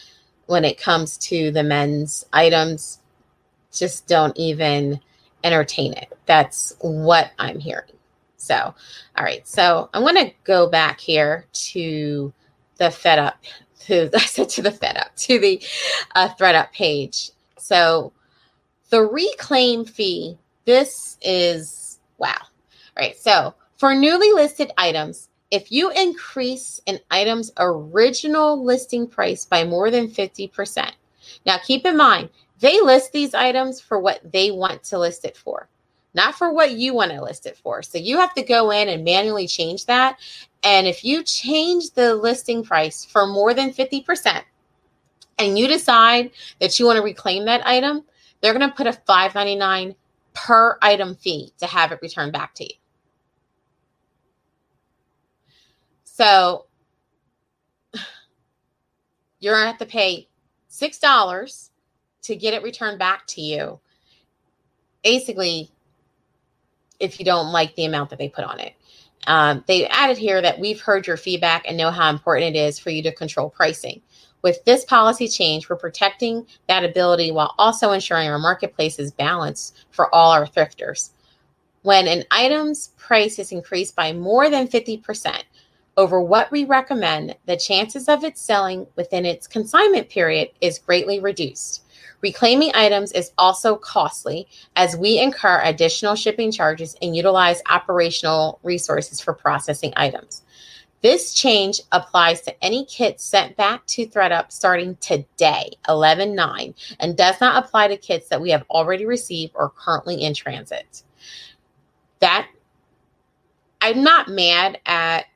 when 0.49 0.67
it 0.67 0.79
comes 0.79 1.17
to 1.19 1.51
the 1.51 1.63
men's 1.63 2.27
items, 2.31 3.01
just 3.73 4.07
don't 4.07 4.37
even 4.37 5.01
entertain 5.43 5.95
it. 5.95 6.13
That's 6.27 6.77
what 6.83 7.31
I'm 7.39 7.59
hearing. 7.59 7.98
So, 8.39 8.75
all 9.17 9.25
right. 9.25 9.47
So 9.47 9.91
I'm 9.93 10.03
going 10.03 10.15
to 10.15 10.33
go 10.45 10.69
back 10.69 11.01
here 11.01 11.47
to 11.53 12.33
the 12.77 12.85
ThredUp. 12.85 13.35
To 13.87 14.11
I 14.15 14.21
said 14.21 14.49
to 14.51 14.63
the 14.63 14.71
Fed 14.71 14.97
Up 14.97 15.15
to 15.17 15.39
the 15.39 15.63
uh, 16.15 16.29
ThredUp 16.39 16.73
page. 16.73 17.31
So 17.59 18.13
the 18.91 19.03
reclaim 19.03 19.85
fee. 19.85 20.39
This 20.65 21.19
is 21.23 21.99
wow. 22.19 22.37
All 22.41 22.47
right. 22.97 23.17
So 23.17 23.55
for 23.77 23.95
newly 23.95 24.33
listed 24.33 24.73
items, 24.79 25.29
if 25.51 25.73
you 25.73 25.91
increase 25.91 26.81
an 26.87 26.99
item's 27.11 27.51
original 27.59 28.63
listing 28.63 29.07
price 29.07 29.45
by 29.45 29.65
more 29.65 29.91
than 29.91 30.09
50%, 30.09 30.93
now 31.47 31.59
keep 31.59 31.87
in 31.87 31.97
mind, 31.97 32.29
they 32.61 32.81
list 32.81 33.13
these 33.13 33.35
items 33.35 33.81
for 33.81 33.99
what 33.99 34.21
they 34.33 34.51
want 34.51 34.83
to 34.85 34.99
list 34.99 35.25
it 35.25 35.37
for, 35.37 35.69
not 36.15 36.35
for 36.35 36.53
what 36.53 36.73
you 36.73 36.95
want 36.95 37.13
to 37.13 37.23
list 37.23 37.47
it 37.47 37.57
for. 37.57 37.83
So 37.83 37.99
you 37.99 38.17
have 38.17 38.35
to 38.35 38.43
go 38.43 38.71
in 38.71 38.89
and 38.89 39.05
manually 39.05 39.47
change 39.47 39.87
that. 39.87 40.19
And 40.63 40.87
if 40.87 41.05
you 41.05 41.23
change 41.23 41.91
the 41.93 42.15
listing 42.15 42.65
price 42.65 43.05
for 43.05 43.27
more 43.27 43.55
than 43.55 43.73
50% 43.73 44.43
and 45.39 45.59
you 45.59 45.69
decide 45.69 46.31
that 46.61 46.79
you 46.79 46.87
want 46.87 46.97
to 46.97 47.03
reclaim 47.03 47.45
that 47.45 47.67
item, 47.67 48.05
they're 48.41 48.55
going 48.55 48.69
to 48.69 48.75
put 48.75 48.87
a 48.87 48.93
5.99 48.93 49.95
per 50.35 50.79
item 50.83 51.15
fee 51.15 51.53
to 51.59 51.67
have 51.67 51.93
it 51.93 52.01
returned 52.03 52.33
back 52.33 52.55
to 52.55 52.65
you. 52.65 52.75
So 56.05 56.67
you're 59.41 59.55
going 59.55 59.65
to 59.65 59.71
have 59.71 59.79
to 59.79 59.87
pay 59.87 60.29
$6 60.71 61.71
to 62.23 62.37
get 62.37 62.55
it 62.55 62.63
returned 62.63 62.99
back 62.99 63.27
to 63.29 63.41
you. 63.41 63.81
Basically, 65.03 65.71
if 67.01 67.19
you 67.19 67.25
don't 67.25 67.53
like 67.53 67.75
the 67.75 67.85
amount 67.85 68.11
that 68.11 68.19
they 68.19 68.29
put 68.29 68.45
on 68.45 68.61
it. 68.61 68.75
Um, 69.27 69.65
they 69.67 69.87
added 69.89 70.17
here 70.17 70.41
that 70.41 70.59
we've 70.59 70.81
heard 70.81 71.07
your 71.07 71.17
feedback 71.17 71.65
and 71.67 71.77
know 71.77 71.91
how 71.91 72.11
important 72.11 72.57
it 72.57 72.59
is 72.59 72.79
for 72.79 72.91
you 72.91 73.03
to 73.03 73.13
control 73.13 73.51
pricing. 73.51 74.01
With 74.43 74.65
this 74.65 74.85
policy 74.85 75.29
change, 75.29 75.69
we're 75.69 75.77
protecting 75.77 76.47
that 76.69 76.85
ability 76.85 77.33
while 77.33 77.55
also 77.59 77.91
ensuring 77.91 78.29
our 78.29 78.39
marketplace 78.39 78.99
is 78.99 79.11
balanced 79.11 79.87
for 79.91 80.15
all 80.15 80.31
our 80.31 80.47
thrifters. 80.47 81.11
When 81.83 82.07
an 82.07 82.25
item's 82.31 82.89
price 82.97 83.39
is 83.39 83.53
increased 83.53 83.97
by 83.97 84.13
more 84.13 84.49
than 84.49 84.69
50% 84.69 85.43
over 85.97 86.21
what 86.21 86.51
we 86.53 86.65
recommend, 86.65 87.37
the 87.47 87.57
chances 87.57 88.09
of 88.09 88.23
it 88.23 88.39
selling 88.39 88.87
within 88.95 89.27
its 89.27 89.49
consignment 89.49 90.09
period 90.09 90.51
is 90.61 90.79
greatly 90.79 91.19
reduced. 91.19 91.83
Reclaiming 92.21 92.73
items 92.75 93.13
is 93.13 93.33
also 93.39 93.77
costly 93.77 94.49
as 94.75 94.97
we 94.97 95.21
incur 95.21 95.61
additional 95.63 96.17
shipping 96.17 96.51
charges 96.51 96.97
and 97.01 97.15
utilize 97.15 97.63
operational 97.71 98.59
resources 98.63 99.21
for 99.21 99.33
processing 99.33 99.93
items. 99.97 100.43
This 101.01 101.33
change 101.33 101.81
applies 101.93 102.41
to 102.43 102.65
any 102.65 102.85
kits 102.85 103.25
sent 103.25 103.57
back 103.57 103.87
to 103.87 104.07
ThredUp 104.07 104.51
starting 104.51 104.97
today, 104.97 105.71
11 105.89 106.35
9, 106.35 106.75
and 106.99 107.17
does 107.17 107.41
not 107.41 107.65
apply 107.65 107.89
to 107.89 107.97
kits 107.97 108.29
that 108.29 108.41
we 108.41 108.51
have 108.51 108.65
already 108.69 109.07
received 109.07 109.53
or 109.55 109.71
currently 109.71 110.23
in 110.23 110.35
transit. 110.35 111.05
That 112.19 112.49
I'm 113.81 114.03
not 114.03 114.29
mad 114.29 114.81
at 114.87 115.27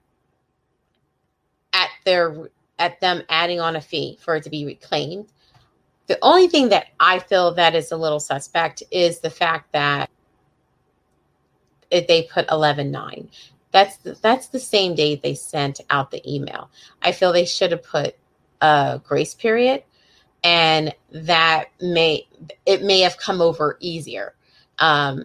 at 1.72 1.90
their 2.04 2.50
at 2.80 3.00
them 3.00 3.22
adding 3.28 3.60
on 3.60 3.76
a 3.76 3.80
fee 3.80 4.18
for 4.20 4.34
it 4.34 4.42
to 4.42 4.50
be 4.50 4.64
reclaimed. 4.64 5.28
The 6.12 6.18
only 6.20 6.46
thing 6.46 6.68
that 6.68 6.88
I 7.00 7.20
feel 7.20 7.54
that 7.54 7.74
is 7.74 7.90
a 7.90 7.96
little 7.96 8.20
suspect 8.20 8.82
is 8.90 9.20
the 9.20 9.30
fact 9.30 9.72
that 9.72 10.10
they 11.90 12.28
put 12.30 12.50
11 12.50 12.90
9 12.90 13.30
that's 13.70 13.96
the, 13.96 14.12
that's 14.20 14.48
the 14.48 14.60
same 14.60 14.94
day 14.94 15.16
they 15.16 15.34
sent 15.34 15.80
out 15.88 16.10
the 16.10 16.20
email. 16.30 16.70
I 17.00 17.12
feel 17.12 17.32
they 17.32 17.46
should 17.46 17.70
have 17.70 17.82
put 17.82 18.14
a 18.60 19.00
grace 19.02 19.32
period, 19.32 19.84
and 20.44 20.94
that 21.12 21.68
may 21.80 22.28
it 22.66 22.82
may 22.82 23.00
have 23.00 23.16
come 23.16 23.40
over 23.40 23.78
easier. 23.80 24.34
Um, 24.78 25.24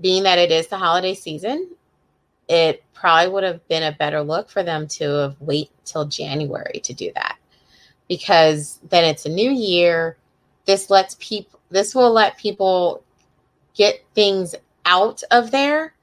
being 0.00 0.22
that 0.22 0.38
it 0.38 0.52
is 0.52 0.68
the 0.68 0.78
holiday 0.78 1.14
season, 1.14 1.70
it 2.48 2.84
probably 2.94 3.32
would 3.32 3.42
have 3.42 3.66
been 3.66 3.82
a 3.82 3.90
better 3.90 4.22
look 4.22 4.50
for 4.50 4.62
them 4.62 4.86
to 4.86 5.04
have 5.10 5.40
wait 5.40 5.70
till 5.84 6.04
January 6.04 6.78
to 6.84 6.94
do 6.94 7.10
that, 7.16 7.37
because 8.08 8.80
then 8.88 9.04
it's 9.04 9.26
a 9.26 9.30
new 9.30 9.50
year. 9.50 10.16
This 10.66 10.90
lets 10.90 11.16
people. 11.20 11.60
This 11.70 11.94
will 11.94 12.12
let 12.12 12.38
people 12.38 13.02
get 13.74 14.04
things 14.14 14.54
out 14.86 15.22
of 15.30 15.50
there 15.50 15.94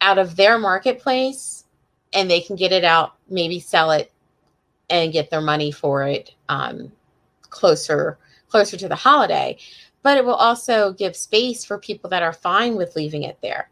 out 0.00 0.18
of 0.18 0.36
their 0.36 0.58
marketplace 0.58 1.64
and 2.12 2.30
they 2.30 2.40
can 2.40 2.56
get 2.56 2.72
it 2.72 2.84
out, 2.84 3.14
maybe 3.28 3.60
sell 3.60 3.90
it 3.90 4.12
and 4.90 5.12
get 5.12 5.30
their 5.30 5.40
money 5.40 5.70
for 5.70 6.06
it 6.06 6.34
um, 6.48 6.90
closer 7.42 8.18
closer 8.48 8.76
to 8.78 8.88
the 8.88 8.94
holiday. 8.94 9.58
But 10.02 10.16
it 10.16 10.24
will 10.24 10.34
also 10.34 10.92
give 10.92 11.14
space 11.14 11.64
for 11.64 11.78
people 11.78 12.08
that 12.10 12.22
are 12.22 12.32
fine 12.32 12.76
with 12.76 12.96
leaving 12.96 13.24
it 13.24 13.38
there. 13.42 13.68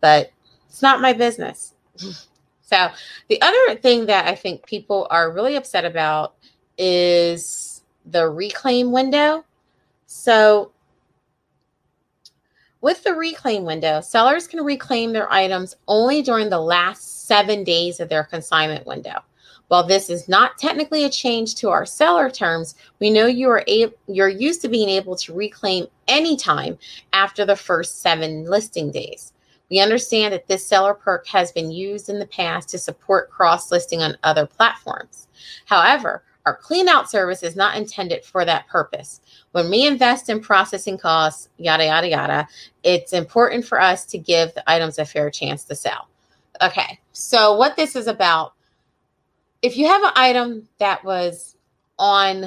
But 0.00 0.30
it's 0.68 0.82
not 0.82 1.00
my 1.00 1.14
business. 1.14 1.72
so 1.96 2.88
the 3.28 3.40
other 3.40 3.76
thing 3.76 4.06
that 4.06 4.26
I 4.26 4.34
think 4.34 4.66
people 4.66 5.06
are 5.10 5.32
really 5.32 5.56
upset 5.56 5.86
about 5.86 6.34
is 6.78 7.82
the 8.04 8.28
reclaim 8.28 8.92
window. 8.92 9.44
So 10.06 10.72
with 12.80 13.02
the 13.02 13.14
reclaim 13.14 13.64
window, 13.64 14.00
sellers 14.00 14.46
can 14.46 14.62
reclaim 14.64 15.12
their 15.12 15.32
items 15.32 15.76
only 15.88 16.22
during 16.22 16.50
the 16.50 16.60
last 16.60 17.26
seven 17.26 17.64
days 17.64 18.00
of 18.00 18.08
their 18.08 18.24
consignment 18.24 18.86
window. 18.86 19.20
While 19.68 19.84
this 19.84 20.08
is 20.08 20.28
not 20.28 20.58
technically 20.58 21.04
a 21.04 21.10
change 21.10 21.56
to 21.56 21.70
our 21.70 21.84
seller 21.84 22.30
terms, 22.30 22.76
we 23.00 23.10
know 23.10 23.26
you 23.26 23.50
are 23.50 23.64
a- 23.66 23.92
you're 24.06 24.28
used 24.28 24.62
to 24.62 24.68
being 24.68 24.88
able 24.88 25.16
to 25.16 25.34
reclaim 25.34 25.88
anytime 26.06 26.78
after 27.12 27.44
the 27.44 27.56
first 27.56 28.00
seven 28.00 28.44
listing 28.44 28.92
days. 28.92 29.32
We 29.68 29.80
understand 29.80 30.32
that 30.32 30.46
this 30.46 30.64
seller 30.64 30.94
perk 30.94 31.26
has 31.26 31.50
been 31.50 31.72
used 31.72 32.08
in 32.08 32.20
the 32.20 32.26
past 32.26 32.68
to 32.68 32.78
support 32.78 33.30
cross 33.30 33.72
listing 33.72 34.00
on 34.00 34.16
other 34.22 34.46
platforms. 34.46 35.26
However, 35.64 36.22
our 36.46 36.56
clean 36.56 36.88
out 36.88 37.10
service 37.10 37.42
is 37.42 37.56
not 37.56 37.76
intended 37.76 38.24
for 38.24 38.44
that 38.44 38.68
purpose. 38.68 39.20
When 39.50 39.68
we 39.68 39.86
invest 39.86 40.30
in 40.30 40.40
processing 40.40 40.96
costs, 40.96 41.48
yada, 41.58 41.84
yada, 41.84 42.08
yada, 42.08 42.48
it's 42.84 43.12
important 43.12 43.66
for 43.66 43.80
us 43.80 44.06
to 44.06 44.18
give 44.18 44.54
the 44.54 44.70
items 44.70 44.98
a 44.98 45.04
fair 45.04 45.28
chance 45.28 45.64
to 45.64 45.74
sell. 45.74 46.08
Okay, 46.62 46.98
so 47.12 47.56
what 47.56 47.76
this 47.76 47.96
is 47.96 48.06
about, 48.06 48.54
if 49.60 49.76
you 49.76 49.86
have 49.88 50.02
an 50.04 50.12
item 50.14 50.68
that 50.78 51.04
was 51.04 51.56
on 51.98 52.46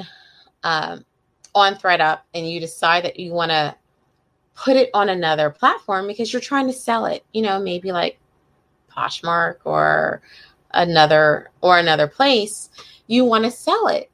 um, 0.64 1.04
on 1.54 1.74
ThredUp 1.74 2.20
and 2.34 2.48
you 2.48 2.60
decide 2.60 3.04
that 3.04 3.18
you 3.18 3.32
want 3.32 3.50
to 3.50 3.74
put 4.54 4.76
it 4.76 4.90
on 4.94 5.08
another 5.08 5.50
platform 5.50 6.06
because 6.06 6.32
you're 6.32 6.40
trying 6.40 6.66
to 6.66 6.72
sell 6.72 7.06
it, 7.06 7.24
you 7.32 7.42
know, 7.42 7.60
maybe 7.60 7.92
like 7.92 8.18
Poshmark 8.90 9.56
or 9.64 10.22
another 10.72 11.50
or 11.60 11.78
another 11.78 12.06
place, 12.06 12.70
you 13.10 13.24
want 13.24 13.44
to 13.44 13.50
sell 13.50 13.88
it. 13.88 14.08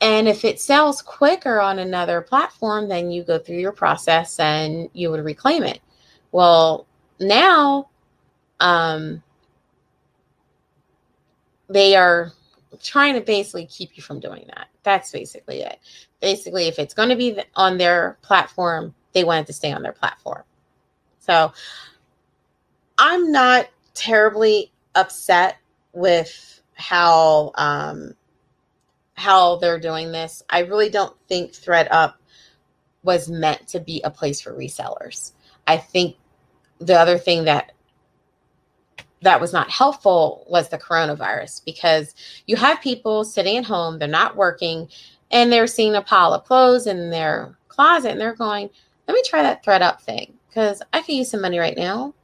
And 0.00 0.26
if 0.26 0.46
it 0.46 0.58
sells 0.58 1.02
quicker 1.02 1.60
on 1.60 1.78
another 1.78 2.22
platform, 2.22 2.88
then 2.88 3.10
you 3.10 3.22
go 3.22 3.38
through 3.38 3.58
your 3.58 3.72
process 3.72 4.40
and 4.40 4.88
you 4.94 5.10
would 5.10 5.22
reclaim 5.22 5.62
it. 5.62 5.80
Well, 6.32 6.86
now 7.20 7.90
um, 8.60 9.22
they 11.68 11.96
are 11.96 12.32
trying 12.82 13.14
to 13.14 13.20
basically 13.20 13.66
keep 13.66 13.90
you 13.94 14.02
from 14.02 14.20
doing 14.20 14.46
that. 14.54 14.68
That's 14.84 15.12
basically 15.12 15.60
it. 15.60 15.78
Basically, 16.20 16.66
if 16.66 16.78
it's 16.78 16.94
going 16.94 17.10
to 17.10 17.16
be 17.16 17.38
on 17.54 17.76
their 17.76 18.16
platform, 18.22 18.94
they 19.12 19.24
want 19.24 19.42
it 19.42 19.46
to 19.48 19.52
stay 19.52 19.70
on 19.70 19.82
their 19.82 19.92
platform. 19.92 20.44
So 21.20 21.52
I'm 22.96 23.30
not 23.30 23.68
terribly 23.92 24.72
upset 24.94 25.58
with 25.92 26.62
how 26.74 27.52
um, 27.56 28.14
how 29.14 29.56
they're 29.56 29.78
doing 29.78 30.12
this. 30.12 30.42
I 30.50 30.60
really 30.60 30.90
don't 30.90 31.16
think 31.28 31.52
ThredUp 31.52 32.14
was 33.02 33.28
meant 33.28 33.68
to 33.68 33.80
be 33.80 34.00
a 34.02 34.10
place 34.10 34.40
for 34.40 34.52
resellers. 34.52 35.32
I 35.66 35.76
think 35.76 36.16
the 36.78 36.98
other 36.98 37.18
thing 37.18 37.44
that 37.44 37.72
that 39.22 39.40
was 39.40 39.52
not 39.52 39.70
helpful 39.70 40.44
was 40.48 40.68
the 40.68 40.78
coronavirus 40.78 41.64
because 41.64 42.14
you 42.46 42.56
have 42.56 42.80
people 42.80 43.24
sitting 43.24 43.56
at 43.56 43.64
home, 43.64 43.98
they're 43.98 44.08
not 44.08 44.36
working, 44.36 44.88
and 45.30 45.50
they're 45.50 45.66
seeing 45.66 45.94
a 45.94 46.02
pile 46.02 46.34
of 46.34 46.44
clothes 46.44 46.86
in 46.86 47.10
their 47.10 47.56
closet 47.68 48.12
and 48.12 48.20
they're 48.20 48.34
going, 48.34 48.68
let 49.08 49.14
me 49.14 49.22
try 49.24 49.42
that 49.42 49.64
ThredUp 49.64 50.00
thing 50.00 50.34
because 50.48 50.82
I 50.92 51.00
could 51.00 51.14
use 51.14 51.30
some 51.30 51.40
money 51.40 51.58
right 51.58 51.76
now. 51.76 52.14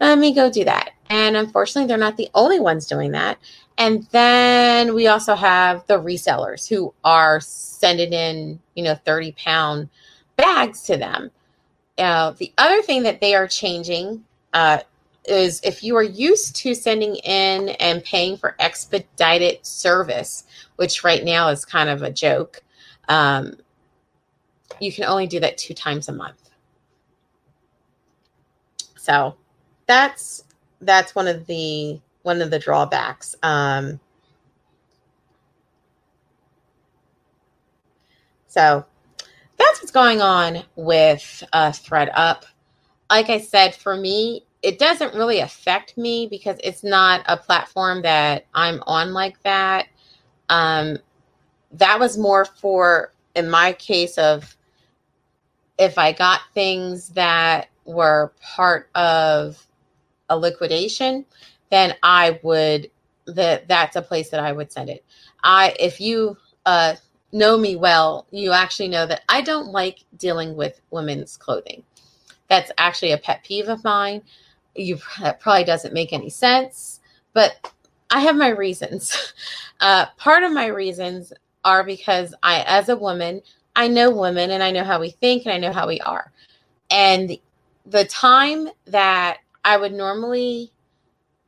Let 0.00 0.18
me 0.18 0.34
go 0.34 0.50
do 0.50 0.64
that. 0.64 0.90
And 1.08 1.36
unfortunately, 1.36 1.88
they're 1.88 1.98
not 1.98 2.16
the 2.16 2.30
only 2.34 2.60
ones 2.60 2.86
doing 2.86 3.12
that. 3.12 3.38
And 3.78 4.04
then 4.10 4.94
we 4.94 5.06
also 5.06 5.34
have 5.34 5.86
the 5.86 5.98
resellers 5.98 6.68
who 6.68 6.94
are 7.04 7.40
sending 7.40 8.12
in, 8.12 8.60
you 8.74 8.82
know, 8.82 8.94
30 8.94 9.32
pound 9.32 9.88
bags 10.36 10.82
to 10.84 10.96
them. 10.96 11.30
Uh, 11.98 12.32
the 12.32 12.52
other 12.58 12.82
thing 12.82 13.02
that 13.04 13.20
they 13.20 13.34
are 13.34 13.46
changing 13.46 14.24
uh, 14.52 14.78
is 15.26 15.60
if 15.62 15.82
you 15.82 15.96
are 15.96 16.02
used 16.02 16.56
to 16.56 16.74
sending 16.74 17.16
in 17.16 17.70
and 17.80 18.02
paying 18.04 18.36
for 18.36 18.54
expedited 18.58 19.64
service, 19.64 20.44
which 20.76 21.04
right 21.04 21.24
now 21.24 21.48
is 21.48 21.64
kind 21.64 21.88
of 21.88 22.02
a 22.02 22.10
joke, 22.10 22.62
um, 23.08 23.54
you 24.80 24.92
can 24.92 25.04
only 25.04 25.26
do 25.26 25.40
that 25.40 25.58
two 25.58 25.74
times 25.74 26.08
a 26.08 26.12
month. 26.12 26.50
So 28.96 29.36
that's 29.86 30.44
that's 30.80 31.14
one 31.14 31.28
of 31.28 31.46
the 31.46 32.00
one 32.22 32.42
of 32.42 32.50
the 32.50 32.58
drawbacks. 32.58 33.36
Um, 33.42 34.00
so 38.48 38.84
that's 39.56 39.80
what's 39.80 39.92
going 39.92 40.20
on 40.20 40.64
with 40.74 41.44
uh, 41.52 41.70
ThredUp. 41.70 42.44
Like 43.08 43.30
I 43.30 43.40
said, 43.40 43.74
for 43.74 43.96
me, 43.96 44.44
it 44.62 44.78
doesn't 44.78 45.14
really 45.14 45.38
affect 45.38 45.96
me 45.96 46.26
because 46.26 46.58
it's 46.64 46.82
not 46.82 47.22
a 47.26 47.36
platform 47.36 48.02
that 48.02 48.46
I'm 48.54 48.82
on 48.86 49.12
like 49.12 49.40
that. 49.44 49.86
Um, 50.48 50.98
that 51.72 52.00
was 52.00 52.18
more 52.18 52.44
for, 52.44 53.12
in 53.34 53.48
my 53.48 53.72
case, 53.74 54.18
of 54.18 54.56
if 55.78 55.98
I 55.98 56.12
got 56.12 56.40
things 56.54 57.10
that 57.10 57.68
were 57.84 58.32
part 58.42 58.88
of 58.94 59.65
a 60.28 60.38
liquidation, 60.38 61.24
then 61.70 61.94
I 62.02 62.38
would 62.42 62.90
that 63.26 63.66
that's 63.66 63.96
a 63.96 64.02
place 64.02 64.30
that 64.30 64.40
I 64.40 64.52
would 64.52 64.70
send 64.70 64.88
it. 64.88 65.04
I 65.42 65.74
if 65.80 66.00
you 66.00 66.36
uh, 66.64 66.94
know 67.32 67.58
me 67.58 67.76
well, 67.76 68.26
you 68.30 68.52
actually 68.52 68.88
know 68.88 69.06
that 69.06 69.22
I 69.28 69.40
don't 69.40 69.68
like 69.68 70.04
dealing 70.16 70.56
with 70.56 70.80
women's 70.90 71.36
clothing. 71.36 71.82
That's 72.48 72.70
actually 72.78 73.12
a 73.12 73.18
pet 73.18 73.44
peeve 73.44 73.68
of 73.68 73.82
mine. 73.84 74.22
You 74.74 74.98
that 75.20 75.40
probably 75.40 75.64
doesn't 75.64 75.94
make 75.94 76.12
any 76.12 76.30
sense, 76.30 77.00
but 77.32 77.72
I 78.10 78.20
have 78.20 78.36
my 78.36 78.48
reasons. 78.48 79.34
Uh, 79.78 80.06
part 80.16 80.42
of 80.42 80.52
my 80.52 80.64
reasons 80.64 81.34
are 81.62 81.84
because 81.84 82.34
I, 82.42 82.64
as 82.66 82.88
a 82.88 82.96
woman, 82.96 83.42
I 83.76 83.88
know 83.88 84.10
women 84.10 84.50
and 84.50 84.62
I 84.62 84.70
know 84.70 84.84
how 84.84 84.98
we 84.98 85.10
think 85.10 85.44
and 85.44 85.52
I 85.52 85.58
know 85.58 85.70
how 85.70 85.86
we 85.86 86.00
are. 86.00 86.32
And 86.90 87.36
the 87.84 88.06
time 88.06 88.68
that 88.86 89.40
I 89.66 89.76
would 89.76 89.92
normally 89.92 90.72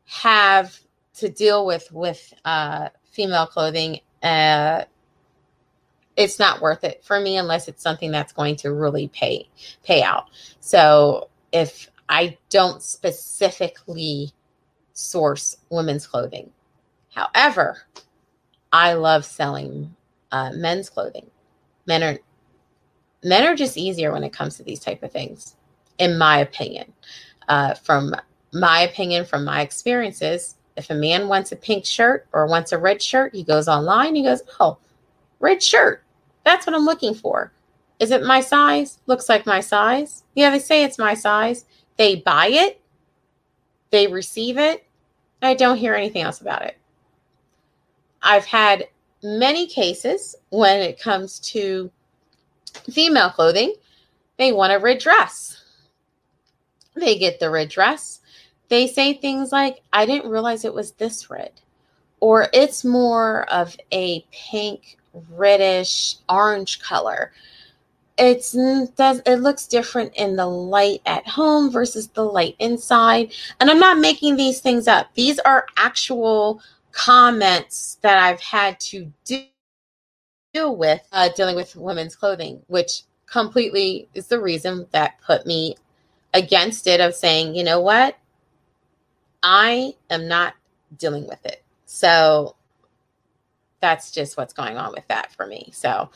have 0.07 0.77
to 1.19 1.29
deal 1.29 1.65
with 1.65 1.91
with 1.93 2.35
uh, 2.45 2.89
female 3.13 3.47
clothing, 3.47 4.01
uh, 4.25 4.85
it's 6.17 6.41
not 6.41 6.61
worth 6.61 6.83
it 6.83 7.05
for 7.05 7.21
me 7.21 7.37
unless 7.37 7.69
it's 7.69 7.81
something 7.81 8.11
that's 8.11 8.33
going 8.33 8.57
to 8.57 8.75
really 8.75 9.07
pay 9.07 9.49
pay 9.85 10.03
out. 10.03 10.31
So 10.59 11.31
if 11.53 11.89
I 12.09 12.37
don't 12.51 12.83
specifically 12.83 14.33
source 14.95 15.57
women's 15.71 16.09
clothing, 16.09 16.51
however, 17.15 17.83
I 18.73 18.95
love 18.95 19.25
selling 19.27 19.95
uh, 20.33 20.51
men's 20.55 20.91
clothing. 20.91 21.31
Men 21.87 22.03
are 22.03 22.19
men 23.23 23.45
are 23.45 23.55
just 23.55 23.77
easier 23.77 24.11
when 24.13 24.25
it 24.25 24.33
comes 24.33 24.57
to 24.57 24.65
these 24.65 24.81
type 24.81 25.05
of 25.05 25.13
things, 25.13 25.55
in 25.99 26.19
my 26.19 26.39
opinion 26.39 26.93
uh, 27.49 27.75
from 27.75 28.15
my 28.53 28.81
opinion, 28.81 29.25
from 29.25 29.45
my 29.45 29.61
experiences, 29.63 30.57
if 30.77 30.91
a 30.91 30.95
man 30.95 31.29
wants 31.29 31.53
a 31.53 31.57
pink 31.57 31.85
shirt 31.85 32.27
or 32.33 32.47
wants 32.47 32.73
a 32.73 32.79
red 32.79 33.03
shirt, 33.03 33.35
he 33.35 33.43
goes 33.43 33.69
online, 33.69 34.15
he 34.15 34.23
goes, 34.23 34.43
Oh, 34.61 34.79
red 35.41 35.63
shirt. 35.63 36.03
That's 36.45 36.67
what 36.67 36.75
I'm 36.75 36.85
looking 36.85 37.15
for. 37.15 37.53
Is 37.99 38.11
it 38.13 38.23
my 38.23 38.41
size? 38.41 39.01
Looks 39.07 39.29
like 39.29 39.45
my 39.45 39.61
size. 39.61 40.23
Yeah, 40.35 40.51
they 40.51 40.61
say 40.61 40.85
it's 40.85 40.99
my 40.99 41.15
size. 41.15 41.65
They 41.97 42.17
buy 42.17 42.47
it, 42.47 42.81
they 43.91 44.07
receive 44.07 44.57
it. 44.57 44.85
I 45.43 45.55
don't 45.55 45.77
hear 45.79 45.95
anything 45.95 46.23
else 46.23 46.41
about 46.41 46.63
it. 46.63 46.79
I've 48.23 48.45
had 48.45 48.89
many 49.23 49.67
cases 49.67 50.37
when 50.51 50.81
it 50.81 51.01
comes 51.01 51.39
to 51.41 51.91
female 52.91 53.31
clothing, 53.31 53.75
they 54.37 54.53
want 54.53 54.73
a 54.73 54.79
red 54.79 54.99
dress 54.99 55.58
they 56.99 57.19
get 57.19 57.41
the 57.41 57.51
red 57.51 57.69
dress. 57.69 58.21
They 58.69 58.87
say 58.87 59.15
things 59.15 59.53
like, 59.53 59.81
I 59.93 60.07
didn't 60.07 60.31
realize 60.31 60.65
it 60.65 60.75
was 60.75 60.93
this 60.93 61.31
red. 61.31 61.53
Or 62.21 62.49
it's 62.53 62.85
more 62.85 63.45
of 63.51 63.77
a 63.93 64.25
pink, 64.33 64.99
reddish, 65.31 66.17
orange 66.29 66.81
color. 66.81 67.33
It's 68.19 68.53
does 68.97 69.23
it 69.25 69.37
looks 69.37 69.69
different 69.69 70.13
in 70.17 70.35
the 70.35 70.47
light 70.47 71.01
at 71.07 71.27
home 71.29 71.71
versus 71.71 72.09
the 72.09 72.25
light 72.25 72.57
inside. 72.59 73.33
And 73.61 73.71
I'm 73.71 73.79
not 73.79 73.99
making 73.99 74.37
these 74.37 74.61
things 74.61 74.89
up. 74.89 75.15
These 75.15 75.39
are 75.41 75.67
actual 75.77 76.61
comments 76.91 77.99
that 78.03 78.19
I've 78.19 78.41
had 78.41 78.81
to 78.81 79.13
deal 79.25 79.47
with 80.77 81.01
uh, 81.13 81.29
dealing 81.37 81.55
with 81.55 81.77
women's 81.77 82.17
clothing, 82.17 82.61
which 82.67 83.03
completely 83.27 84.09
is 84.15 84.27
the 84.27 84.41
reason 84.41 84.87
that 84.91 85.21
put 85.21 85.47
me 85.47 85.77
against 86.35 86.87
it 86.87 87.01
of 87.01 87.15
saying, 87.15 87.55
you 87.55 87.65
know 87.65 87.81
what? 87.81 88.17
I 89.43 89.95
am 90.11 90.29
not 90.29 90.55
dealing 90.97 91.27
with 91.27 91.45
it. 91.45 91.63
So 91.87 92.57
that's 93.81 94.11
just 94.11 94.37
what's 94.37 94.53
going 94.53 94.77
on 94.77 94.93
with 94.93 95.07
that 95.09 95.33
for 95.33 95.47
me. 95.47 95.71
So 95.73 96.11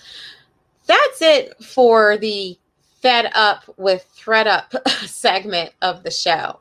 that's 0.87 1.23
it 1.23 1.63
for 1.63 2.17
the 2.17 2.59
Fed 3.01 3.31
Up 3.35 3.65
with 3.77 4.07
ThredUp 4.17 4.89
segment 5.07 5.73
of 5.81 6.03
the 6.03 6.11
show. 6.11 6.61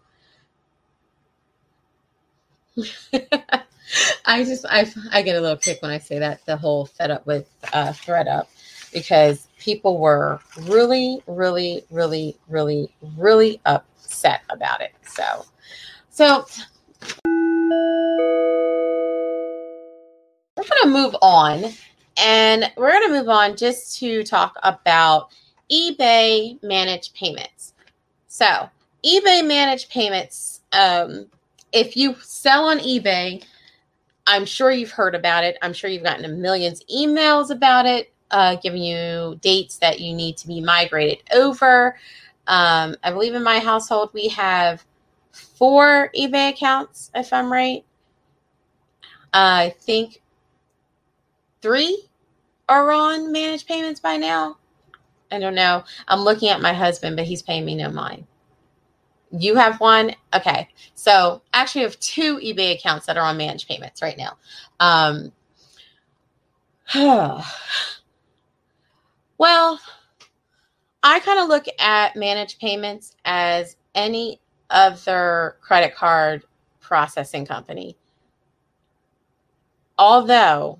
I 4.26 4.43
just 4.45 4.66
I 4.70 4.89
I 5.12 5.22
get 5.22 5.36
a 5.36 5.41
little 5.41 5.58
kick 5.58 5.82
when 5.82 5.91
I 5.91 5.97
say 5.97 6.20
that 6.20 6.45
the 6.45 6.56
whole 6.56 6.86
Fed 6.86 7.12
Up 7.12 7.28
with 7.28 7.49
uh, 7.74 7.89
ThredUp 7.89 8.45
because 8.92 9.48
people 9.60 10.00
were 10.00 10.39
really, 10.62 11.22
really, 11.28 11.84
really, 11.89 12.38
really, 12.48 12.94
really 13.18 13.62
upset 13.66 14.42
about 14.50 14.82
it. 14.82 14.94
So, 15.04 15.46
so 16.10 16.46
we're 20.58 20.64
going 20.64 20.84
to 20.84 20.89
move 20.89 21.16
on 21.22 21.66
and 22.18 22.72
we're 22.76 22.92
going 22.92 23.08
to 23.08 23.14
move 23.20 23.30
on 23.30 23.56
just 23.56 23.98
to 24.00 24.24
talk 24.24 24.56
about 24.64 25.30
eBay 25.72 26.62
managed 26.62 27.16
payments. 27.16 27.74
So, 28.28 28.70
eBay 29.06 29.46
managed 29.46 29.89
payments, 29.89 30.62
um, 30.74 31.28
if 31.72 31.96
you 31.96 32.16
sell 32.22 32.66
on 32.66 32.80
eBay, 32.80 33.44
I'm 34.28 34.46
sure 34.46 34.72
you've 34.72 34.92
heard 34.92 35.16
about 35.16 35.44
it. 35.44 35.58
I'm 35.62 35.74
sure 35.74 35.89
you've 35.89 36.04
gotten 36.04 36.26
a 36.26 36.30
millions 36.30 36.84
emails 36.94 37.50
about 37.50 37.86
it 37.86 38.11
uh, 38.32 38.56
giving 38.56 38.82
you 38.82 39.38
dates 39.42 39.78
that 39.78 40.00
you 40.00 40.14
need 40.14 40.38
to 40.38 40.48
be 40.48 40.62
migrated 40.62 41.24
over. 41.34 41.98
Um, 42.48 42.96
I 43.04 43.12
believe 43.12 43.36
in 43.36 43.44
my 43.44 43.60
household 43.60 44.10
we 44.14 44.30
have 44.30 44.84
four 45.32 46.10
eBay 46.18 46.50
accounts, 46.50 47.12
if 47.14 47.32
I'm 47.32 47.52
right. 47.52 47.86
Uh, 49.34 49.70
I 49.72 49.76
think 49.80 50.22
three, 51.62 52.08
are 52.68 52.92
on 52.92 53.32
managed 53.32 53.68
payments 53.68 54.00
by 54.00 54.18
now? 54.18 54.58
I 55.32 55.40
don't 55.40 55.56
know. 55.56 55.84
I'm 56.08 56.22
looking 56.22 56.50
at 56.50 56.62
my 56.62 56.74
husband, 56.74 57.16
but 57.16 57.26
he's 57.26 57.42
paying 57.42 57.66
me 57.66 57.76
no 57.76 57.90
mind. 57.90 58.26
You 59.32 59.56
have 59.56 59.80
one? 59.80 60.14
Okay. 60.34 60.68
So 60.94 61.42
actually 61.54 61.82
I 61.82 61.86
have 61.86 62.00
two 62.00 62.38
eBay 62.38 62.76
accounts 62.76 63.06
that 63.06 63.18
are 63.18 63.24
on 63.24 63.38
managed 63.38 63.68
payments 63.68 64.02
right 64.02 64.18
now. 64.18 64.38
Um, 64.80 65.32
well, 69.42 69.80
I 71.02 71.20
kind 71.20 71.39
of 71.39 71.50
look 71.50 71.66
at 71.80 72.16
managed 72.16 72.60
payments 72.60 73.16
as 73.26 73.76
any 73.96 74.39
other 74.70 75.56
credit 75.62 75.96
card 75.96 76.44
processing 76.80 77.48
company. 77.48 77.98
Although 79.98 80.78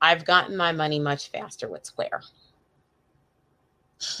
I've 0.00 0.24
gotten 0.24 0.56
my 0.56 0.70
money 0.70 1.00
much 1.00 1.28
faster 1.30 1.68
with 1.68 1.84
Square. 1.84 2.22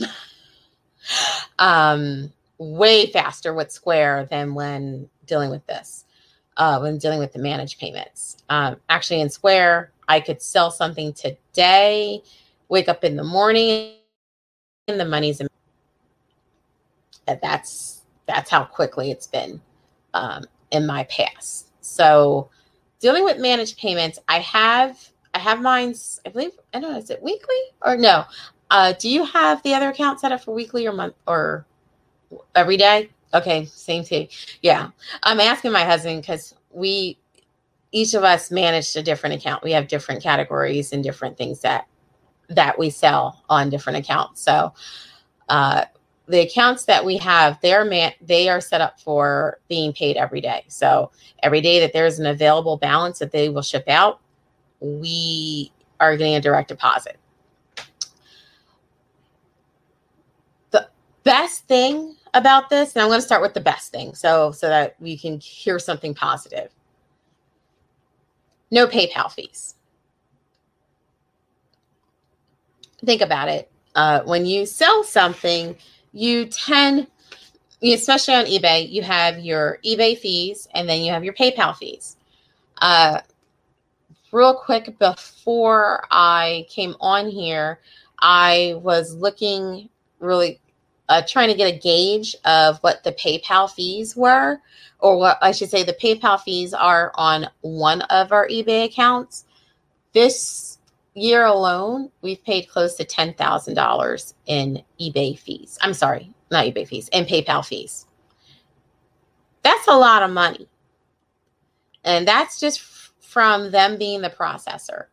um, 1.60 2.32
way 2.58 3.06
faster 3.12 3.54
with 3.54 3.70
Square 3.70 4.26
than 4.28 4.54
when 4.54 5.08
dealing 5.24 5.50
with 5.50 5.64
this, 5.68 6.04
uh, 6.56 6.80
when 6.80 6.98
dealing 6.98 7.20
with 7.20 7.32
the 7.32 7.38
managed 7.38 7.78
payments. 7.78 8.38
Um, 8.48 8.74
actually, 8.88 9.20
in 9.20 9.30
Square, 9.30 9.92
I 10.08 10.18
could 10.18 10.42
sell 10.42 10.72
something 10.72 11.12
today, 11.12 12.22
wake 12.72 12.88
up 12.88 13.04
in 13.04 13.16
the 13.16 13.22
morning, 13.22 13.92
and 14.88 14.98
the 14.98 15.04
money's 15.04 15.40
in. 15.40 15.46
That's 17.26 18.02
that's 18.26 18.50
how 18.50 18.64
quickly 18.64 19.10
it's 19.10 19.26
been 19.26 19.60
um, 20.14 20.44
in 20.70 20.86
my 20.86 21.04
past. 21.04 21.68
So, 21.84 22.48
dealing 22.98 23.24
with 23.24 23.38
managed 23.38 23.76
payments, 23.76 24.18
I 24.26 24.38
have 24.38 24.98
I 25.34 25.38
have 25.38 25.60
mine's. 25.60 26.18
I 26.26 26.30
believe 26.30 26.52
I 26.72 26.80
don't 26.80 26.92
know. 26.92 26.98
Is 26.98 27.10
it 27.10 27.22
weekly 27.22 27.62
or 27.82 27.96
no? 27.96 28.24
Uh, 28.70 28.94
do 28.98 29.10
you 29.10 29.24
have 29.26 29.62
the 29.62 29.74
other 29.74 29.90
account 29.90 30.18
set 30.18 30.32
up 30.32 30.42
for 30.42 30.54
weekly 30.54 30.86
or 30.86 30.92
month 30.92 31.14
or 31.28 31.66
every 32.54 32.78
day? 32.78 33.10
Okay, 33.34 33.66
same 33.66 34.02
thing. 34.02 34.28
Yeah, 34.62 34.88
I'm 35.22 35.40
asking 35.40 35.72
my 35.72 35.84
husband 35.84 36.22
because 36.22 36.54
we 36.70 37.18
each 37.92 38.14
of 38.14 38.24
us 38.24 38.50
managed 38.50 38.96
a 38.96 39.02
different 39.02 39.34
account. 39.34 39.62
We 39.62 39.72
have 39.72 39.88
different 39.88 40.22
categories 40.22 40.94
and 40.94 41.04
different 41.04 41.36
things 41.36 41.60
that 41.60 41.86
that 42.54 42.78
we 42.78 42.90
sell 42.90 43.42
on 43.48 43.70
different 43.70 43.98
accounts. 43.98 44.40
So 44.42 44.72
uh, 45.48 45.84
the 46.26 46.40
accounts 46.40 46.84
that 46.86 47.04
we 47.04 47.16
have, 47.18 47.60
they're 47.60 47.84
man, 47.84 48.12
they 48.20 48.48
are 48.48 48.60
set 48.60 48.80
up 48.80 49.00
for 49.00 49.58
being 49.68 49.92
paid 49.92 50.16
every 50.16 50.40
day. 50.40 50.64
So 50.68 51.10
every 51.42 51.60
day 51.60 51.80
that 51.80 51.92
there's 51.92 52.18
an 52.18 52.26
available 52.26 52.76
balance 52.76 53.18
that 53.18 53.32
they 53.32 53.48
will 53.48 53.62
ship 53.62 53.88
out, 53.88 54.20
we 54.80 55.72
are 56.00 56.16
getting 56.16 56.34
a 56.34 56.40
direct 56.40 56.68
deposit. 56.68 57.18
The 60.70 60.88
best 61.24 61.66
thing 61.66 62.16
about 62.34 62.70
this, 62.70 62.94
and 62.94 63.02
I'm 63.02 63.08
going 63.08 63.20
to 63.20 63.26
start 63.26 63.42
with 63.42 63.54
the 63.54 63.60
best 63.60 63.92
thing 63.92 64.14
so 64.14 64.52
so 64.52 64.68
that 64.68 64.96
we 65.00 65.16
can 65.16 65.38
hear 65.40 65.78
something 65.78 66.14
positive. 66.14 66.70
No 68.70 68.86
PayPal 68.86 69.30
fees. 69.30 69.74
Think 73.04 73.20
about 73.20 73.48
it. 73.48 73.70
Uh, 73.94 74.22
when 74.22 74.46
you 74.46 74.64
sell 74.66 75.04
something, 75.04 75.76
you 76.12 76.46
tend, 76.46 77.08
especially 77.82 78.34
on 78.34 78.44
eBay, 78.46 78.90
you 78.90 79.02
have 79.02 79.38
your 79.38 79.78
eBay 79.84 80.16
fees 80.16 80.68
and 80.74 80.88
then 80.88 81.02
you 81.02 81.12
have 81.12 81.24
your 81.24 81.34
PayPal 81.34 81.76
fees. 81.76 82.16
Uh, 82.78 83.20
real 84.32 84.54
quick, 84.54 84.98
before 84.98 86.04
I 86.10 86.66
came 86.70 86.94
on 87.00 87.28
here, 87.28 87.80
I 88.18 88.74
was 88.82 89.14
looking 89.14 89.88
really 90.20 90.60
uh, 91.08 91.22
trying 91.26 91.48
to 91.48 91.54
get 91.54 91.74
a 91.74 91.78
gauge 91.78 92.34
of 92.44 92.78
what 92.78 93.04
the 93.04 93.12
PayPal 93.12 93.70
fees 93.70 94.16
were, 94.16 94.58
or 94.98 95.18
what 95.18 95.38
I 95.42 95.52
should 95.52 95.68
say, 95.68 95.82
the 95.82 95.92
PayPal 95.92 96.40
fees 96.40 96.72
are 96.72 97.12
on 97.16 97.48
one 97.60 98.02
of 98.02 98.32
our 98.32 98.48
eBay 98.48 98.84
accounts. 98.84 99.44
This 100.12 100.71
year 101.14 101.44
alone, 101.44 102.10
we've 102.22 102.42
paid 102.44 102.68
close 102.68 102.94
to 102.94 103.04
$10,000 103.04 104.34
in 104.46 104.82
eBay 105.00 105.38
fees. 105.38 105.78
I'm 105.80 105.94
sorry, 105.94 106.32
not 106.50 106.66
eBay 106.66 106.86
fees, 106.86 107.08
and 107.12 107.26
PayPal 107.26 107.64
fees. 107.64 108.06
That's 109.62 109.88
a 109.88 109.96
lot 109.96 110.22
of 110.22 110.30
money. 110.30 110.68
And 112.04 112.26
that's 112.26 112.58
just 112.58 112.80
from 113.20 113.70
them 113.70 113.98
being 113.98 114.22
the 114.22 114.30
processor. 114.30 115.06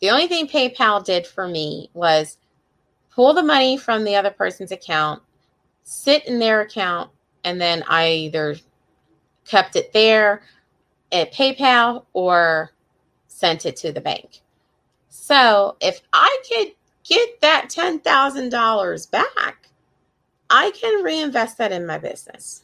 The 0.00 0.10
only 0.10 0.26
thing 0.26 0.46
PayPal 0.46 1.04
did 1.04 1.26
for 1.26 1.48
me 1.48 1.90
was 1.94 2.38
pull 3.10 3.32
the 3.32 3.42
money 3.42 3.78
from 3.78 4.04
the 4.04 4.16
other 4.16 4.30
person's 4.30 4.72
account, 4.72 5.22
sit 5.84 6.26
in 6.26 6.38
their 6.38 6.60
account, 6.60 7.10
and 7.44 7.60
then 7.60 7.82
I 7.88 8.10
either 8.10 8.56
kept 9.46 9.76
it 9.76 9.92
there 9.92 10.42
at 11.12 11.32
PayPal 11.32 12.04
or 12.12 12.72
sent 13.28 13.64
it 13.64 13.76
to 13.76 13.92
the 13.92 14.00
bank. 14.00 14.40
So 15.26 15.74
if 15.80 16.02
I 16.12 16.38
could 16.48 16.68
get 17.02 17.40
that 17.40 17.68
$10,000 17.68 19.10
back, 19.10 19.68
I 20.48 20.70
can 20.70 21.02
reinvest 21.02 21.58
that 21.58 21.72
in 21.72 21.84
my 21.84 21.98
business. 21.98 22.62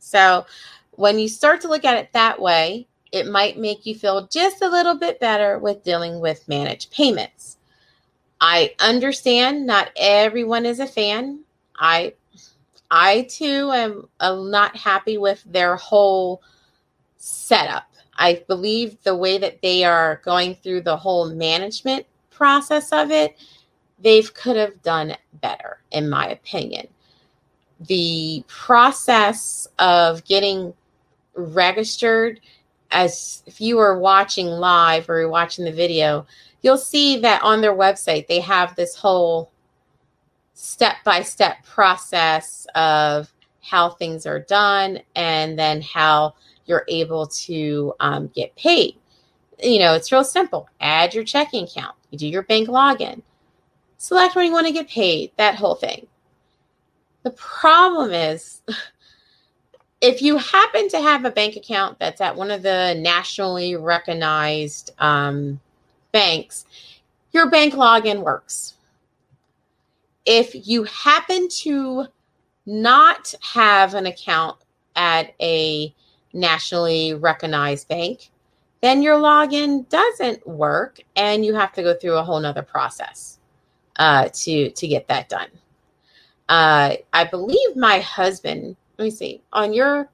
So 0.00 0.44
when 0.90 1.20
you 1.20 1.28
start 1.28 1.60
to 1.60 1.68
look 1.68 1.84
at 1.84 1.98
it 1.98 2.12
that 2.12 2.42
way, 2.42 2.88
it 3.12 3.28
might 3.28 3.58
make 3.58 3.86
you 3.86 3.94
feel 3.94 4.26
just 4.26 4.60
a 4.60 4.68
little 4.68 4.96
bit 4.96 5.20
better 5.20 5.60
with 5.60 5.84
dealing 5.84 6.18
with 6.18 6.48
managed 6.48 6.90
payments. 6.90 7.58
I 8.40 8.74
understand 8.80 9.64
not 9.64 9.92
everyone 9.96 10.66
is 10.66 10.80
a 10.80 10.88
fan. 10.88 11.44
I 11.76 12.14
I 12.90 13.28
too 13.30 13.70
am 13.70 14.08
not 14.50 14.76
happy 14.76 15.16
with 15.16 15.44
their 15.46 15.76
whole 15.76 16.42
setup. 17.18 17.89
I 18.20 18.44
believe 18.46 19.02
the 19.02 19.16
way 19.16 19.38
that 19.38 19.62
they 19.62 19.82
are 19.82 20.20
going 20.24 20.54
through 20.54 20.82
the 20.82 20.96
whole 20.96 21.30
management 21.30 22.06
process 22.30 22.92
of 22.92 23.10
it, 23.10 23.36
they 23.98 24.22
could 24.22 24.56
have 24.56 24.82
done 24.82 25.16
better, 25.40 25.80
in 25.90 26.10
my 26.10 26.28
opinion. 26.28 26.86
The 27.80 28.44
process 28.46 29.66
of 29.78 30.22
getting 30.26 30.74
registered, 31.34 32.40
as 32.90 33.42
if 33.46 33.58
you 33.58 33.78
are 33.78 33.98
watching 33.98 34.48
live 34.48 35.08
or 35.08 35.26
watching 35.26 35.64
the 35.64 35.72
video, 35.72 36.26
you'll 36.60 36.76
see 36.76 37.16
that 37.20 37.42
on 37.42 37.62
their 37.62 37.74
website 37.74 38.26
they 38.26 38.40
have 38.40 38.76
this 38.76 38.96
whole 38.96 39.50
step 40.52 40.96
by 41.04 41.22
step 41.22 41.64
process 41.64 42.66
of 42.74 43.32
how 43.62 43.88
things 43.88 44.26
are 44.26 44.40
done 44.40 45.00
and 45.16 45.58
then 45.58 45.80
how 45.80 46.34
you're 46.70 46.86
able 46.88 47.26
to 47.26 47.92
um, 47.98 48.28
get 48.28 48.54
paid. 48.54 48.96
You 49.62 49.80
know, 49.80 49.94
it's 49.94 50.12
real 50.12 50.24
simple. 50.24 50.70
Add 50.80 51.12
your 51.12 51.24
checking 51.24 51.64
account, 51.64 51.96
you 52.10 52.18
do 52.18 52.28
your 52.28 52.44
bank 52.44 52.68
login, 52.68 53.20
select 53.98 54.36
when 54.36 54.46
you 54.46 54.52
want 54.52 54.68
to 54.68 54.72
get 54.72 54.88
paid, 54.88 55.32
that 55.36 55.56
whole 55.56 55.74
thing. 55.74 56.06
The 57.24 57.32
problem 57.32 58.12
is, 58.12 58.62
if 60.00 60.22
you 60.22 60.38
happen 60.38 60.88
to 60.90 61.00
have 61.00 61.24
a 61.24 61.30
bank 61.30 61.56
account 61.56 61.98
that's 61.98 62.22
at 62.22 62.36
one 62.36 62.50
of 62.50 62.62
the 62.62 62.94
nationally 62.94 63.76
recognized 63.76 64.92
um, 64.98 65.60
banks, 66.12 66.64
your 67.32 67.50
bank 67.50 67.74
login 67.74 68.22
works. 68.22 68.74
If 70.24 70.66
you 70.68 70.84
happen 70.84 71.48
to 71.62 72.06
not 72.64 73.34
have 73.42 73.94
an 73.94 74.06
account 74.06 74.56
at 74.96 75.34
a 75.40 75.94
nationally 76.32 77.14
recognized 77.14 77.88
bank, 77.88 78.30
then 78.80 79.02
your 79.02 79.16
login 79.16 79.88
doesn't 79.88 80.46
work 80.46 81.00
and 81.16 81.44
you 81.44 81.54
have 81.54 81.72
to 81.74 81.82
go 81.82 81.94
through 81.94 82.16
a 82.16 82.22
whole 82.22 82.40
nother 82.40 82.62
process 82.62 83.38
uh, 83.96 84.28
to 84.32 84.70
to 84.70 84.88
get 84.88 85.08
that 85.08 85.28
done. 85.28 85.48
Uh, 86.48 86.96
I 87.12 87.24
believe 87.24 87.76
my 87.76 88.00
husband, 88.00 88.76
let 88.98 89.04
me 89.04 89.10
see, 89.10 89.42
on 89.52 89.72
your 89.72 90.08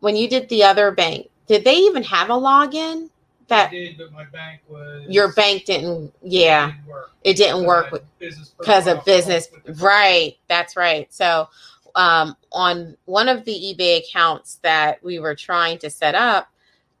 when 0.00 0.16
you 0.16 0.28
did 0.28 0.48
the 0.48 0.64
other 0.64 0.90
bank, 0.90 1.28
did 1.46 1.64
they 1.64 1.76
even 1.76 2.02
have 2.04 2.30
a 2.30 2.34
login? 2.34 3.10
that 3.50 3.70
did, 3.70 3.98
but 3.98 4.10
my 4.12 4.24
bank 4.24 4.62
was 4.68 5.06
your 5.08 5.32
bank 5.32 5.66
didn't. 5.66 6.14
Yeah, 6.22 6.70
didn't 6.70 6.86
work. 6.86 7.10
it 7.22 7.36
didn't 7.36 7.66
work 7.66 7.92
with 7.92 8.02
because 8.18 8.86
of 8.86 9.04
business. 9.04 9.48
Right, 9.80 10.38
that's 10.48 10.76
right. 10.76 11.12
So, 11.12 11.48
um, 11.94 12.36
on 12.52 12.96
one 13.04 13.28
of 13.28 13.44
the 13.44 13.52
eBay 13.52 13.98
accounts 13.98 14.60
that 14.62 15.02
we 15.02 15.18
were 15.18 15.34
trying 15.34 15.78
to 15.78 15.90
set 15.90 16.14
up, 16.14 16.48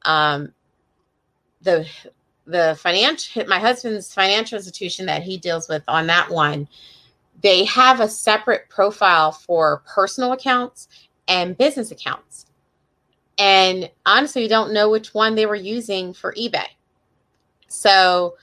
um, 0.04 0.52
the 1.62 1.86
the 2.46 2.76
financial 2.80 3.44
my 3.46 3.58
husband's 3.58 4.12
financial 4.12 4.56
institution 4.56 5.06
that 5.06 5.22
he 5.22 5.36
deals 5.36 5.68
with 5.68 5.82
on 5.86 6.06
that 6.06 6.30
one 6.30 6.66
they 7.42 7.64
have 7.64 8.00
a 8.00 8.08
separate 8.08 8.68
profile 8.70 9.30
for 9.30 9.82
personal 9.86 10.32
accounts 10.32 10.88
and 11.28 11.56
business 11.58 11.90
accounts 11.90 12.46
and 13.40 13.90
honestly, 14.04 14.42
you 14.42 14.50
don't 14.50 14.74
know 14.74 14.90
which 14.90 15.14
one 15.14 15.34
they 15.34 15.46
were 15.46 15.54
using 15.54 16.12
for 16.12 16.34
eBay. 16.34 16.66
So 17.68 18.36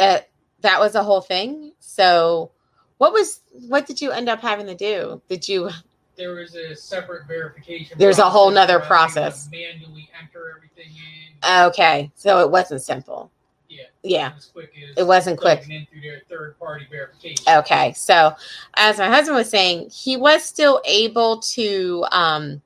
uh, 0.00 0.20
that 0.60 0.78
was 0.78 0.94
a 0.94 1.02
whole 1.02 1.20
thing. 1.20 1.72
So, 1.80 2.52
what 2.98 3.12
was 3.12 3.40
what 3.68 3.86
did 3.86 4.00
you 4.00 4.10
end 4.10 4.28
up 4.28 4.40
having 4.40 4.66
to 4.66 4.74
do? 4.74 5.20
Did 5.28 5.48
you? 5.48 5.70
There 6.16 6.32
was 6.34 6.54
a 6.54 6.74
separate 6.74 7.26
verification. 7.26 7.98
There's 7.98 8.18
a 8.18 8.28
whole 8.28 8.50
nother 8.50 8.78
where 8.78 8.80
I 8.80 8.82
had 8.82 8.84
to 8.84 8.88
process. 8.88 9.48
Manually 9.50 10.08
enter 10.20 10.54
everything 10.56 10.90
in. 10.96 11.60
Okay, 11.66 12.10
so 12.14 12.40
it 12.40 12.50
wasn't 12.50 12.80
simple. 12.82 13.30
yeah. 13.68 13.82
Yeah. 14.02 14.32
Quick 14.54 14.72
It 14.96 15.06
wasn't 15.06 15.38
quick. 15.38 15.68
in 15.68 15.86
through 15.92 16.00
their 16.00 16.22
third 16.30 16.58
party 16.58 16.86
verification. 16.90 17.44
Okay, 17.46 17.92
so 17.92 18.34
as 18.74 18.96
my 18.98 19.08
husband 19.08 19.36
was 19.36 19.50
saying, 19.50 19.90
he 19.90 20.16
was 20.16 20.42
still 20.42 20.80
able 20.86 21.38
to 21.40 22.06
um, 22.12 22.62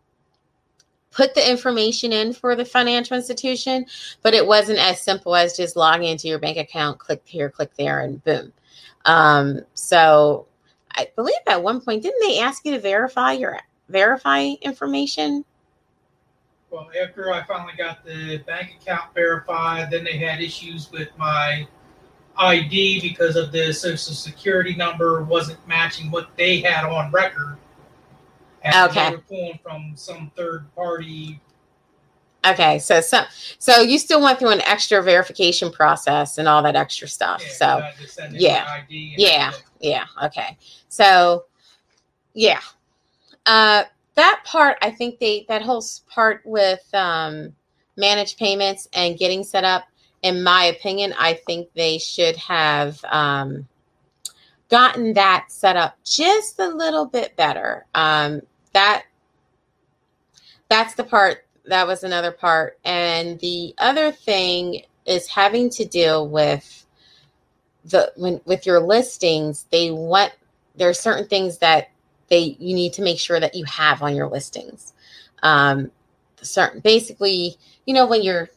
put 1.10 1.34
the 1.34 1.50
information 1.50 2.12
in 2.12 2.32
for 2.32 2.54
the 2.54 2.64
financial 2.64 3.16
institution, 3.16 3.84
but 4.22 4.32
it 4.34 4.46
wasn't 4.46 4.78
as 4.78 5.00
simple 5.00 5.34
as 5.34 5.56
just 5.56 5.74
logging 5.74 6.08
into 6.08 6.28
your 6.28 6.38
bank 6.38 6.56
account, 6.56 6.98
click 7.00 7.22
here, 7.24 7.50
click 7.50 7.74
there, 7.76 8.00
and 8.00 8.22
boom. 8.22 8.52
Um, 9.04 9.60
so 9.74 10.46
I 10.92 11.08
believe 11.16 11.34
at 11.46 11.62
one 11.62 11.80
point, 11.80 12.02
didn't 12.02 12.20
they 12.20 12.40
ask 12.40 12.64
you 12.64 12.72
to 12.72 12.80
verify 12.80 13.32
your 13.32 13.58
verify 13.88 14.52
information? 14.62 15.44
Well, 16.70 16.88
after 17.02 17.32
I 17.32 17.42
finally 17.44 17.72
got 17.76 18.04
the 18.04 18.38
bank 18.46 18.76
account 18.80 19.12
verified, 19.14 19.90
then 19.90 20.04
they 20.04 20.18
had 20.18 20.40
issues 20.40 20.90
with 20.92 21.08
my 21.18 21.66
ID 22.36 23.00
because 23.00 23.34
of 23.36 23.50
the 23.50 23.72
social 23.72 24.14
security 24.14 24.74
number 24.74 25.22
wasn't 25.24 25.66
matching 25.66 26.10
what 26.10 26.28
they 26.36 26.60
had 26.60 26.84
on 26.84 27.10
record. 27.10 27.56
And 28.62 28.90
Okay. 28.90 29.10
they 29.10 29.16
were 29.16 29.22
pulling 29.22 29.58
from 29.62 29.92
some 29.96 30.30
third 30.36 30.72
party. 30.76 31.40
Okay, 32.44 32.78
so 32.78 33.00
so 33.00 33.22
so 33.58 33.80
you 33.80 33.98
still 33.98 34.22
went 34.22 34.38
through 34.38 34.50
an 34.50 34.62
extra 34.62 35.02
verification 35.02 35.70
process 35.70 36.38
and 36.38 36.48
all 36.48 36.62
that 36.62 36.76
extra 36.76 37.06
stuff. 37.06 37.42
yeah, 37.44 37.52
so 37.52 37.66
I 37.66 37.80
had 37.80 37.96
to 37.96 38.08
send 38.08 38.34
in 38.34 38.40
yeah. 38.40 38.66
ID 38.68 39.14
Yeah. 39.18 39.52
Yeah. 39.80 40.04
Okay. 40.24 40.56
So, 40.88 41.44
yeah, 42.34 42.60
uh, 43.46 43.84
that 44.14 44.42
part 44.44 44.78
I 44.82 44.90
think 44.90 45.18
they 45.18 45.46
that 45.48 45.62
whole 45.62 45.84
part 46.08 46.42
with 46.44 46.82
um, 46.92 47.54
managed 47.96 48.38
payments 48.38 48.88
and 48.92 49.18
getting 49.18 49.42
set 49.44 49.64
up. 49.64 49.84
In 50.22 50.42
my 50.42 50.64
opinion, 50.64 51.14
I 51.18 51.34
think 51.46 51.68
they 51.74 51.96
should 51.96 52.36
have 52.36 53.02
um, 53.06 53.66
gotten 54.68 55.14
that 55.14 55.46
set 55.48 55.76
up 55.76 55.96
just 56.04 56.58
a 56.58 56.68
little 56.68 57.06
bit 57.06 57.34
better. 57.36 57.86
Um, 57.94 58.42
that 58.72 59.04
that's 60.68 60.94
the 60.94 61.04
part. 61.04 61.46
That 61.70 61.86
was 61.86 62.02
another 62.02 62.32
part, 62.32 62.80
and 62.84 63.38
the 63.38 63.74
other 63.78 64.10
thing 64.10 64.82
is 65.06 65.28
having 65.28 65.70
to 65.70 65.84
deal 65.84 66.28
with 66.28 66.84
the 67.84 68.12
when 68.16 68.40
with 68.44 68.66
your 68.66 68.80
listings 68.80 69.66
they 69.70 69.90
want 69.90 70.32
there 70.74 70.88
are 70.88 70.94
certain 70.94 71.28
things 71.28 71.58
that 71.58 71.90
they 72.28 72.56
you 72.58 72.74
need 72.74 72.92
to 72.94 73.02
make 73.02 73.20
sure 73.20 73.38
that 73.38 73.54
you 73.54 73.64
have 73.66 74.02
on 74.02 74.16
your 74.16 74.28
listings. 74.28 74.92
Um 75.44 75.92
certain 76.42 76.80
basically 76.80 77.56
you 77.86 77.94
know 77.94 78.06
when 78.06 78.22
you're 78.22 78.50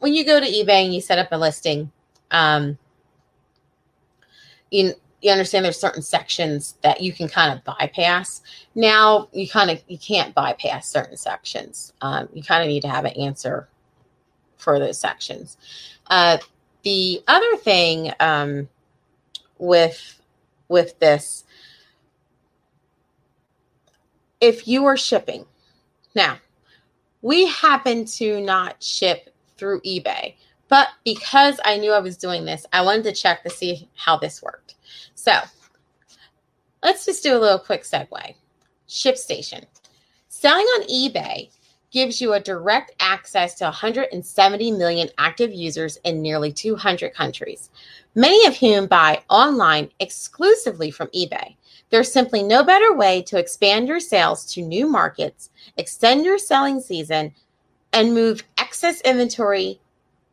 when 0.00 0.12
you 0.12 0.24
go 0.24 0.40
to 0.40 0.46
ebay 0.46 0.84
and 0.84 0.92
you 0.92 1.00
set 1.00 1.20
up 1.20 1.28
a 1.30 1.38
listing 1.38 1.92
um 2.32 2.78
you 4.72 4.92
you 5.26 5.32
understand 5.32 5.64
there's 5.64 5.80
certain 5.80 6.02
sections 6.02 6.76
that 6.82 7.00
you 7.00 7.12
can 7.12 7.26
kind 7.26 7.52
of 7.52 7.64
bypass. 7.64 8.42
Now 8.76 9.28
you 9.32 9.48
kind 9.48 9.72
of 9.72 9.82
you 9.88 9.98
can't 9.98 10.32
bypass 10.32 10.88
certain 10.88 11.16
sections. 11.16 11.92
Um, 12.00 12.28
you 12.32 12.44
kind 12.44 12.62
of 12.62 12.68
need 12.68 12.82
to 12.82 12.88
have 12.88 13.04
an 13.04 13.12
answer 13.14 13.68
for 14.56 14.78
those 14.78 15.00
sections. 15.00 15.56
Uh, 16.06 16.38
the 16.84 17.24
other 17.26 17.56
thing 17.56 18.12
um, 18.20 18.68
with 19.58 20.22
with 20.68 20.96
this 21.00 21.44
if 24.40 24.68
you 24.68 24.84
are 24.84 24.96
shipping 24.96 25.44
now 26.14 26.38
we 27.22 27.46
happen 27.46 28.04
to 28.04 28.40
not 28.42 28.80
ship 28.80 29.30
through 29.56 29.80
ebay 29.80 30.34
but 30.68 30.88
because 31.04 31.58
i 31.64 31.76
knew 31.76 31.92
i 31.92 31.98
was 31.98 32.16
doing 32.16 32.44
this 32.44 32.66
i 32.72 32.82
wanted 32.82 33.04
to 33.04 33.12
check 33.12 33.42
to 33.42 33.50
see 33.50 33.88
how 33.94 34.16
this 34.16 34.42
worked 34.42 34.75
so 35.14 35.32
let's 36.82 37.04
just 37.04 37.22
do 37.22 37.36
a 37.36 37.38
little 37.38 37.58
quick 37.58 37.82
segue 37.82 38.34
shipstation 38.88 39.64
selling 40.28 40.64
on 40.64 40.82
ebay 40.88 41.48
gives 41.96 42.20
you 42.20 42.34
a 42.34 42.40
direct 42.40 42.92
access 43.00 43.54
to 43.54 43.64
170 43.64 44.70
million 44.72 45.08
active 45.16 45.50
users 45.50 45.96
in 46.04 46.20
nearly 46.20 46.52
200 46.52 47.14
countries, 47.14 47.70
many 48.14 48.46
of 48.46 48.54
whom 48.54 48.86
buy 48.86 49.22
online 49.30 49.88
exclusively 49.98 50.90
from 50.90 51.08
eBay. 51.08 51.56
There's 51.88 52.12
simply 52.12 52.42
no 52.42 52.62
better 52.62 52.94
way 52.94 53.22
to 53.22 53.38
expand 53.38 53.88
your 53.88 54.00
sales 54.00 54.44
to 54.52 54.60
new 54.60 54.86
markets, 54.86 55.48
extend 55.78 56.26
your 56.26 56.38
selling 56.38 56.80
season, 56.80 57.32
and 57.94 58.12
move 58.12 58.44
excess 58.58 59.00
inventory 59.00 59.80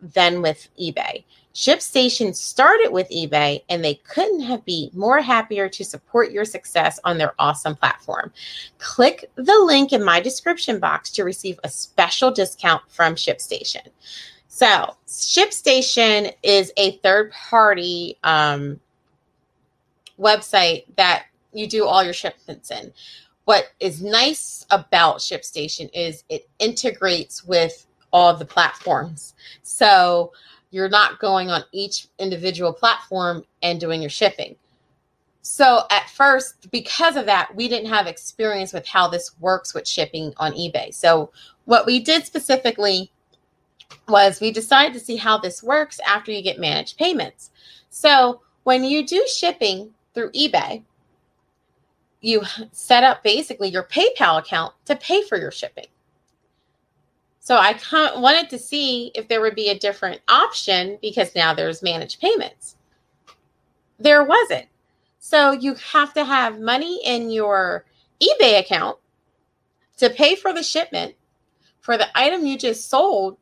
than 0.01 0.41
with 0.41 0.67
eBay. 0.77 1.23
ShipStation 1.53 2.35
started 2.35 2.91
with 2.91 3.09
eBay 3.09 3.63
and 3.69 3.83
they 3.83 3.95
couldn't 3.95 4.41
have 4.41 4.65
been 4.65 4.89
more 4.93 5.21
happier 5.21 5.69
to 5.69 5.85
support 5.85 6.31
your 6.31 6.45
success 6.45 6.99
on 7.03 7.17
their 7.17 7.33
awesome 7.37 7.75
platform. 7.75 8.33
Click 8.79 9.29
the 9.35 9.59
link 9.59 9.93
in 9.93 10.03
my 10.03 10.19
description 10.19 10.79
box 10.79 11.11
to 11.11 11.23
receive 11.23 11.59
a 11.63 11.69
special 11.69 12.31
discount 12.31 12.81
from 12.89 13.15
ShipStation. 13.15 13.87
So, 14.47 14.95
ShipStation 15.07 16.33
is 16.43 16.71
a 16.77 16.97
third 16.97 17.31
party 17.31 18.17
um, 18.23 18.79
website 20.19 20.85
that 20.95 21.25
you 21.53 21.67
do 21.67 21.85
all 21.85 22.03
your 22.03 22.13
shipments 22.13 22.71
in. 22.71 22.93
What 23.45 23.65
is 23.79 24.01
nice 24.01 24.65
about 24.71 25.17
ShipStation 25.17 25.89
is 25.93 26.23
it 26.29 26.47
integrates 26.59 27.43
with 27.43 27.85
all 28.11 28.35
the 28.35 28.45
platforms. 28.45 29.33
So, 29.63 30.31
you're 30.73 30.89
not 30.89 31.19
going 31.19 31.51
on 31.51 31.63
each 31.71 32.07
individual 32.17 32.73
platform 32.73 33.43
and 33.61 33.79
doing 33.79 34.01
your 34.01 34.09
shipping. 34.09 34.55
So 35.43 35.83
at 35.91 36.09
first, 36.09 36.71
because 36.71 37.15
of 37.15 37.27
that, 37.27 37.53
we 37.55 37.67
didn't 37.67 37.89
have 37.89 38.07
experience 38.07 38.73
with 38.73 38.87
how 38.87 39.07
this 39.07 39.39
works 39.39 39.75
with 39.75 39.87
shipping 39.87 40.33
on 40.37 40.53
eBay. 40.53 40.91
So 40.91 41.31
what 41.65 41.85
we 41.85 41.99
did 41.99 42.25
specifically 42.25 43.11
was 44.07 44.41
we 44.41 44.51
decided 44.51 44.93
to 44.93 44.99
see 44.99 45.15
how 45.15 45.37
this 45.37 45.61
works 45.61 45.99
after 46.07 46.31
you 46.31 46.41
get 46.41 46.59
managed 46.59 46.97
payments. 46.97 47.51
So 47.91 48.41
when 48.63 48.83
you 48.83 49.05
do 49.05 49.23
shipping 49.27 49.91
through 50.15 50.31
eBay, 50.31 50.81
you 52.21 52.41
set 52.71 53.03
up 53.03 53.21
basically 53.21 53.69
your 53.69 53.83
PayPal 53.83 54.39
account 54.39 54.73
to 54.85 54.95
pay 54.95 55.21
for 55.21 55.37
your 55.37 55.51
shipping. 55.51 55.87
So 57.43 57.57
I 57.57 57.77
wanted 58.15 58.49
to 58.51 58.57
see 58.57 59.11
if 59.13 59.27
there 59.27 59.41
would 59.41 59.53
be 59.53 59.67
a 59.67 59.77
different 59.77 60.21
option 60.29 60.97
because 61.01 61.35
now 61.35 61.53
there's 61.53 61.83
managed 61.83 62.21
payments. 62.21 62.77
There 63.99 64.23
wasn't. 64.23 64.67
So 65.19 65.51
you 65.51 65.75
have 65.91 66.13
to 66.13 66.23
have 66.23 66.61
money 66.61 67.01
in 67.03 67.29
your 67.29 67.83
eBay 68.21 68.61
account 68.61 68.97
to 69.97 70.09
pay 70.09 70.35
for 70.35 70.53
the 70.53 70.63
shipment 70.63 71.15
for 71.81 71.97
the 71.97 72.07
item 72.17 72.45
you 72.45 72.57
just 72.57 72.89
sold 72.89 73.37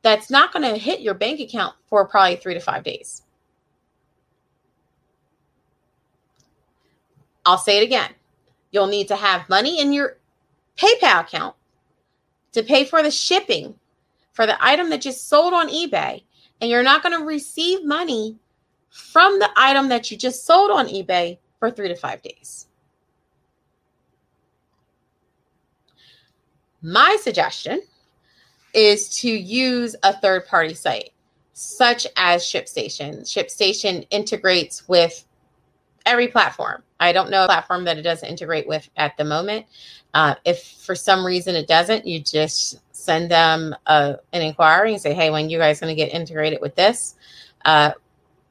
that's 0.00 0.30
not 0.30 0.54
going 0.54 0.62
to 0.62 0.78
hit 0.78 1.00
your 1.00 1.12
bank 1.12 1.38
account 1.38 1.74
for 1.88 2.08
probably 2.08 2.36
3 2.36 2.54
to 2.54 2.60
5 2.60 2.82
days. 2.82 3.20
I'll 7.44 7.58
say 7.58 7.82
it 7.82 7.84
again. 7.84 8.12
You'll 8.70 8.86
need 8.86 9.08
to 9.08 9.16
have 9.16 9.50
money 9.50 9.78
in 9.78 9.92
your 9.92 10.16
PayPal 10.78 11.20
account 11.20 11.54
to 12.52 12.62
pay 12.62 12.84
for 12.84 13.02
the 13.02 13.10
shipping 13.10 13.74
for 14.32 14.46
the 14.46 14.56
item 14.64 14.90
that 14.90 15.02
just 15.02 15.28
sold 15.28 15.52
on 15.52 15.68
eBay, 15.68 16.22
and 16.60 16.70
you're 16.70 16.82
not 16.82 17.02
going 17.02 17.18
to 17.18 17.24
receive 17.24 17.84
money 17.84 18.36
from 18.88 19.38
the 19.38 19.50
item 19.56 19.88
that 19.88 20.10
you 20.10 20.16
just 20.16 20.46
sold 20.46 20.70
on 20.70 20.86
eBay 20.86 21.38
for 21.58 21.70
three 21.70 21.88
to 21.88 21.96
five 21.96 22.22
days. 22.22 22.66
My 26.82 27.16
suggestion 27.20 27.80
is 28.74 29.08
to 29.20 29.28
use 29.28 29.94
a 30.02 30.18
third 30.18 30.46
party 30.46 30.74
site 30.74 31.10
such 31.52 32.06
as 32.16 32.42
ShipStation. 32.42 33.20
ShipStation 33.20 34.06
integrates 34.10 34.88
with 34.88 35.24
every 36.06 36.28
platform. 36.28 36.82
I 36.98 37.12
don't 37.12 37.30
know 37.30 37.44
a 37.44 37.46
platform 37.46 37.84
that 37.84 37.98
it 37.98 38.02
doesn't 38.02 38.28
integrate 38.28 38.66
with 38.66 38.88
at 38.96 39.16
the 39.16 39.24
moment. 39.24 39.66
Uh, 40.14 40.34
if 40.44 40.62
for 40.62 40.94
some 40.94 41.24
reason 41.24 41.54
it 41.54 41.66
doesn't, 41.66 42.06
you 42.06 42.20
just 42.20 42.80
send 42.94 43.30
them 43.30 43.74
a, 43.86 44.16
an 44.32 44.42
inquiry 44.42 44.92
and 44.92 45.00
say, 45.00 45.14
hey, 45.14 45.30
when 45.30 45.48
you 45.48 45.58
guys 45.58 45.80
going 45.80 45.94
to 45.94 46.00
get 46.00 46.12
integrated 46.12 46.60
with 46.60 46.74
this? 46.74 47.14
Uh, 47.64 47.92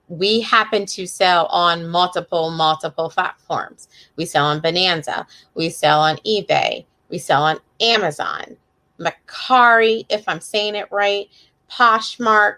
we 0.08 0.42
happen 0.42 0.86
to 0.86 1.06
sell 1.08 1.46
on 1.48 1.88
multiple, 1.88 2.52
multiple 2.52 3.10
platforms. 3.10 3.88
We 4.18 4.26
sell 4.26 4.46
on 4.46 4.60
Bonanza. 4.60 5.26
We 5.54 5.70
sell 5.70 6.02
on 6.02 6.18
eBay. 6.18 6.86
We 7.10 7.18
sell 7.18 7.44
on 7.44 7.60
Amazon, 7.80 8.58
Macari, 9.00 10.06
if 10.10 10.24
I'm 10.28 10.42
saying 10.42 10.76
it 10.76 10.92
right, 10.92 11.30
Poshmark, 11.70 12.58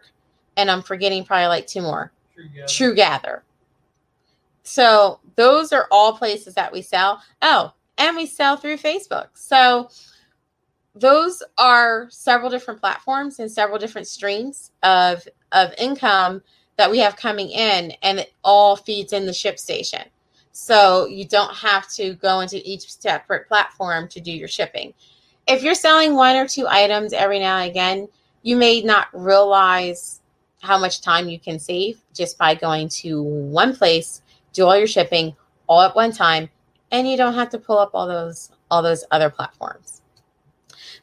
and 0.58 0.70
I'm 0.70 0.82
forgetting 0.82 1.26
probably 1.26 1.48
like 1.48 1.68
two 1.68 1.82
more. 1.82 2.12
True 2.36 2.50
Gather. 2.54 2.68
True 2.68 2.96
Gather. 2.96 3.44
So 4.64 5.20
those 5.36 5.74
are 5.74 5.88
all 5.92 6.18
places 6.18 6.54
that 6.56 6.72
we 6.72 6.82
sell. 6.82 7.22
Oh, 7.42 7.74
and 7.98 8.16
we 8.16 8.26
sell 8.26 8.58
through 8.58 8.78
Facebook. 8.78 9.28
So 9.34 9.90
those 10.96 11.42
are 11.58 12.08
several 12.10 12.50
different 12.50 12.80
platforms 12.80 13.40
and 13.40 13.52
several 13.52 13.80
different 13.80 14.08
streams 14.08 14.72
of 14.84 15.28
of 15.52 15.74
income 15.78 16.42
that 16.78 16.90
we 16.90 17.00
have 17.00 17.16
coming 17.16 17.50
in 17.50 17.92
and 18.02 18.20
it 18.20 18.34
all 18.44 18.76
feeds 18.76 19.14
in 19.14 19.26
the 19.26 19.32
ShipStation. 19.32 20.06
So 20.52 21.08
you 21.08 21.28
don't 21.28 21.54
have 21.56 21.90
to 21.94 22.14
go 22.16 22.40
into 22.40 22.62
each 22.64 22.92
separate 23.00 23.48
platform 23.48 24.08
to 24.10 24.20
do 24.20 24.32
your 24.32 24.48
shipping. 24.48 24.94
If 25.48 25.64
you're 25.64 25.76
selling 25.76 26.16
one 26.16 26.36
or 26.36 26.48
two 26.48 26.68
items 26.68 27.14
every 27.14 27.40
now 27.40 27.58
and 27.58 27.70
again, 27.70 28.08
you 28.44 28.56
may 28.56 28.82
not 28.82 29.08
realize 29.14 30.22
how 30.62 30.78
much 30.78 31.02
time 31.02 31.28
you 31.28 31.40
can 31.40 31.60
save 31.60 32.00
just 32.14 32.38
by 32.38 32.56
going 32.56 32.88
to 32.88 33.22
one 33.22 33.76
place, 33.76 34.22
do 34.54 34.66
all 34.66 34.78
your 34.78 34.88
shipping 34.88 35.36
all 35.68 35.82
at 35.82 35.96
one 35.96 36.12
time, 36.12 36.50
and 36.94 37.10
you 37.10 37.18
don't 37.18 37.34
have 37.34 37.50
to 37.50 37.58
pull 37.58 37.80
up 37.80 37.90
all 37.94 38.08
those 38.08 38.52
all 38.72 38.82
those 38.82 39.04
other 39.12 39.30
platforms. 39.30 40.02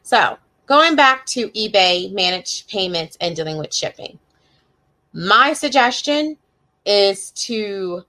So, 0.01 0.37
going 0.65 0.95
back 0.95 1.25
to 1.27 1.49
eBay, 1.49 2.11
managed 2.11 2.69
payments 2.69 3.17
and 3.21 3.35
dealing 3.35 3.57
with 3.57 3.73
shipping. 3.73 4.17
My 5.13 5.53
suggestion 5.53 6.37
is 6.85 7.31
to 7.31 8.03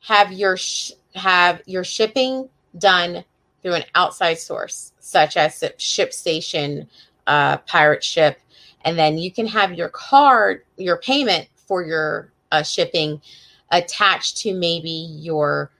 have 0.00 0.32
your 0.32 0.56
sh- 0.56 0.92
have 1.14 1.62
your 1.64 1.84
shipping 1.84 2.48
done 2.76 3.24
through 3.62 3.74
an 3.74 3.84
outside 3.94 4.38
source, 4.38 4.92
such 5.00 5.36
as 5.36 5.58
ShipStation, 5.78 6.86
uh, 7.26 7.58
Pirate 7.58 8.04
Ship, 8.04 8.38
and 8.84 8.98
then 8.98 9.16
you 9.16 9.32
can 9.32 9.46
have 9.46 9.74
your 9.74 9.88
card, 9.88 10.64
your 10.76 10.98
payment 10.98 11.48
for 11.54 11.84
your 11.84 12.32
uh, 12.52 12.62
shipping 12.62 13.20
attached 13.70 14.38
to 14.38 14.54
maybe 14.54 14.90
your 14.90 15.70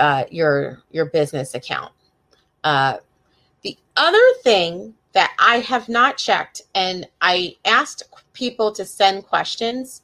uh, 0.00 0.24
your 0.30 0.82
your 0.90 1.06
business 1.06 1.54
account. 1.54 1.92
Uh, 2.64 2.96
the 3.62 3.76
other 3.96 4.18
thing 4.42 4.94
that 5.12 5.32
I 5.38 5.60
have 5.60 5.88
not 5.88 6.16
checked, 6.16 6.62
and 6.74 7.06
I 7.20 7.56
asked 7.64 8.04
people 8.32 8.72
to 8.72 8.84
send 8.84 9.26
questions 9.26 10.02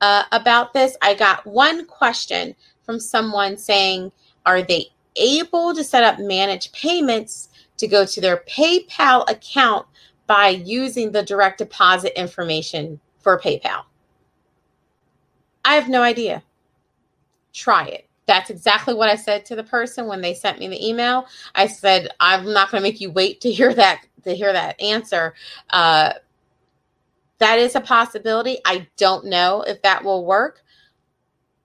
uh, 0.00 0.24
about 0.32 0.74
this. 0.74 0.96
I 1.02 1.14
got 1.14 1.46
one 1.46 1.86
question 1.86 2.54
from 2.84 3.00
someone 3.00 3.56
saying, 3.56 4.12
Are 4.46 4.62
they 4.62 4.86
able 5.16 5.74
to 5.74 5.84
set 5.84 6.04
up 6.04 6.18
managed 6.18 6.72
payments 6.72 7.48
to 7.78 7.86
go 7.86 8.04
to 8.04 8.20
their 8.20 8.38
PayPal 8.48 9.28
account 9.30 9.86
by 10.26 10.48
using 10.48 11.12
the 11.12 11.22
direct 11.22 11.58
deposit 11.58 12.18
information 12.18 13.00
for 13.20 13.40
PayPal? 13.40 13.84
I 15.64 15.74
have 15.74 15.88
no 15.88 16.02
idea. 16.02 16.42
Try 17.52 17.86
it. 17.86 18.07
That's 18.28 18.50
exactly 18.50 18.92
what 18.92 19.08
I 19.08 19.16
said 19.16 19.46
to 19.46 19.56
the 19.56 19.64
person 19.64 20.06
when 20.06 20.20
they 20.20 20.34
sent 20.34 20.58
me 20.58 20.68
the 20.68 20.86
email. 20.86 21.26
I 21.54 21.66
said, 21.66 22.10
I'm 22.20 22.52
not 22.52 22.70
going 22.70 22.80
to 22.80 22.86
make 22.86 23.00
you 23.00 23.10
wait 23.10 23.40
to 23.40 23.50
hear 23.50 23.72
that 23.74 24.02
to 24.24 24.34
hear 24.34 24.52
that 24.52 24.78
answer. 24.80 25.34
Uh, 25.70 26.12
that 27.38 27.58
is 27.58 27.74
a 27.74 27.80
possibility. 27.80 28.58
I 28.66 28.86
don't 28.98 29.24
know 29.24 29.62
if 29.62 29.80
that 29.80 30.04
will 30.04 30.26
work. 30.26 30.62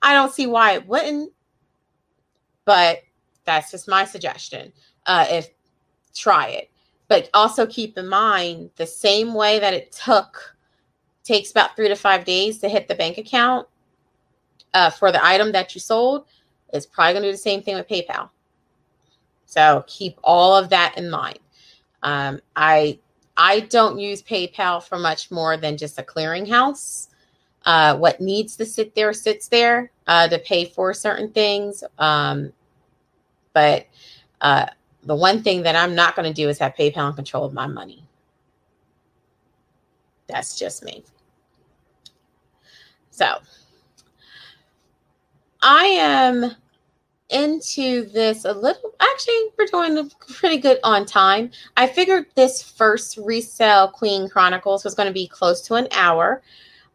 I 0.01 0.13
don't 0.13 0.33
see 0.33 0.47
why 0.47 0.73
it 0.73 0.87
wouldn't, 0.87 1.33
but 2.63 2.99
that's 3.43 3.71
just 3.71 3.89
my 3.89 4.05
suggestion. 4.05 4.71
Uh, 5.05 5.25
if 5.29 5.49
try 6.15 6.47
it, 6.47 6.71
but 7.09 7.29
also 7.33 7.65
keep 7.65 7.97
in 7.97 8.07
mind 8.07 8.69
the 8.77 8.87
same 8.87 9.33
way 9.33 9.59
that 9.59 9.73
it 9.73 9.91
took 9.91 10.55
takes 11.25 11.51
about 11.51 11.75
three 11.75 11.89
to 11.89 11.95
five 11.95 12.23
days 12.23 12.59
to 12.59 12.69
hit 12.69 12.87
the 12.87 12.95
bank 12.95 13.17
account 13.17 13.67
uh, 14.73 14.89
for 14.89 15.11
the 15.11 15.25
item 15.25 15.51
that 15.51 15.75
you 15.75 15.81
sold. 15.81 16.25
It's 16.73 16.85
probably 16.85 17.13
going 17.13 17.23
to 17.23 17.29
do 17.29 17.33
the 17.33 17.37
same 17.37 17.61
thing 17.61 17.75
with 17.75 17.87
PayPal. 17.87 18.29
So 19.45 19.85
keep 19.87 20.17
all 20.23 20.55
of 20.55 20.69
that 20.69 20.97
in 20.97 21.09
mind. 21.09 21.39
Um, 22.01 22.41
I 22.55 22.99
I 23.37 23.61
don't 23.61 23.99
use 23.99 24.21
PayPal 24.21 24.83
for 24.83 24.99
much 24.99 25.31
more 25.31 25.57
than 25.57 25.77
just 25.77 25.99
a 25.99 26.03
clearinghouse. 26.03 27.07
Uh, 27.65 27.95
what 27.95 28.19
needs 28.19 28.57
to 28.57 28.65
sit 28.65 28.93
there 28.93 29.13
sits 29.13 29.47
there 29.47 29.91
uh, 30.07 30.27
to 30.27 30.37
pay 30.39 30.65
for 30.65 30.93
certain 30.93 31.31
things. 31.31 31.83
Um, 31.97 32.51
but 33.53 33.87
uh, 34.41 34.65
the 35.03 35.15
one 35.15 35.41
thing 35.43 35.63
that 35.63 35.75
I'm 35.75 35.95
not 35.95 36.15
going 36.15 36.27
to 36.27 36.33
do 36.33 36.49
is 36.49 36.59
have 36.59 36.75
PayPal 36.75 37.09
in 37.09 37.15
control 37.15 37.45
of 37.45 37.53
my 37.53 37.67
money. 37.67 38.03
That's 40.27 40.57
just 40.57 40.83
me. 40.83 41.03
So 43.11 43.37
I 45.61 45.85
am 45.85 46.55
into 47.29 48.05
this 48.09 48.45
a 48.45 48.51
little 48.51 48.93
actually 48.99 49.35
we're 49.57 49.65
doing 49.65 50.11
pretty 50.27 50.57
good 50.57 50.79
on 50.83 51.05
time. 51.05 51.51
I 51.77 51.87
figured 51.87 52.25
this 52.35 52.61
first 52.61 53.17
resale 53.17 53.87
queen 53.87 54.29
chronicles 54.29 54.83
was 54.83 54.93
going 54.93 55.07
to 55.07 55.13
be 55.13 55.27
close 55.27 55.61
to 55.67 55.75
an 55.75 55.87
hour. 55.91 56.41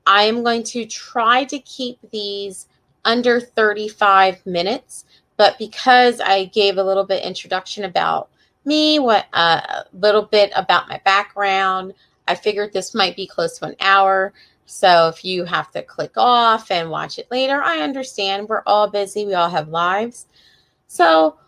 I 0.07 0.23
am 0.23 0.43
going 0.43 0.63
to 0.65 0.87
try 0.87 1.45
to 1.45 1.59
keep 1.59 1.99
these 2.13 2.67
under 3.05 3.41
35 3.41 4.45
minutes 4.45 5.05
but 5.37 5.57
because 5.59 6.21
i 6.21 6.45
gave 6.47 6.77
a 6.77 6.83
little 6.83 7.05
bit 7.05 7.25
introduction 7.25 7.85
about 7.85 8.29
me 8.65 8.99
what 8.99 9.27
uh, 9.33 9.61
a 9.67 9.85
little 9.95 10.23
bit 10.23 10.53
about 10.55 10.89
my 10.89 11.01
background 11.05 11.95
i 12.27 12.35
figured 12.35 12.73
this 12.73 12.95
might 12.95 13.17
be 13.17 13.27
close 13.27 13.59
to 13.59 13.65
an 13.65 13.75
hour 13.81 14.33
so 14.71 15.09
if 15.09 15.25
you 15.25 15.47
have 15.47 15.71
to 15.71 15.83
click 15.83 16.13
off 16.19 16.71
and 16.71 16.91
watch 16.91 17.19
it 17.19 17.31
later, 17.31 17.63
I 17.63 17.81
understand. 17.81 18.51
We're 18.51 18.63
all 18.67 18.91
busy, 18.91 19.25
we 19.25 19.33
all 19.33 19.49
have 19.49 19.69
lives. 19.69 20.27
So 20.87 21.39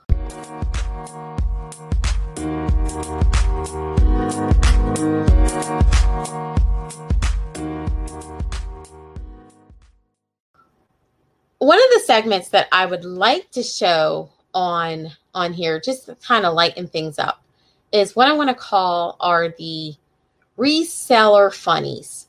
one 11.59 11.79
of 11.79 11.91
the 11.93 12.03
segments 12.07 12.49
that 12.49 12.68
I 12.73 12.87
would 12.87 13.05
like 13.05 13.51
to 13.51 13.62
show 13.62 14.31
on 14.55 15.11
on 15.35 15.53
here 15.53 15.79
just 15.79 16.07
to 16.07 16.14
kind 16.14 16.47
of 16.47 16.55
lighten 16.55 16.89
things 16.89 17.18
up 17.18 17.45
is 17.93 18.16
what 18.16 18.29
I 18.29 18.33
want 18.33 18.49
to 18.49 18.55
call 18.55 19.18
are 19.21 19.51
the 19.51 19.95
reseller 20.57 21.53
funnies. 21.53 22.29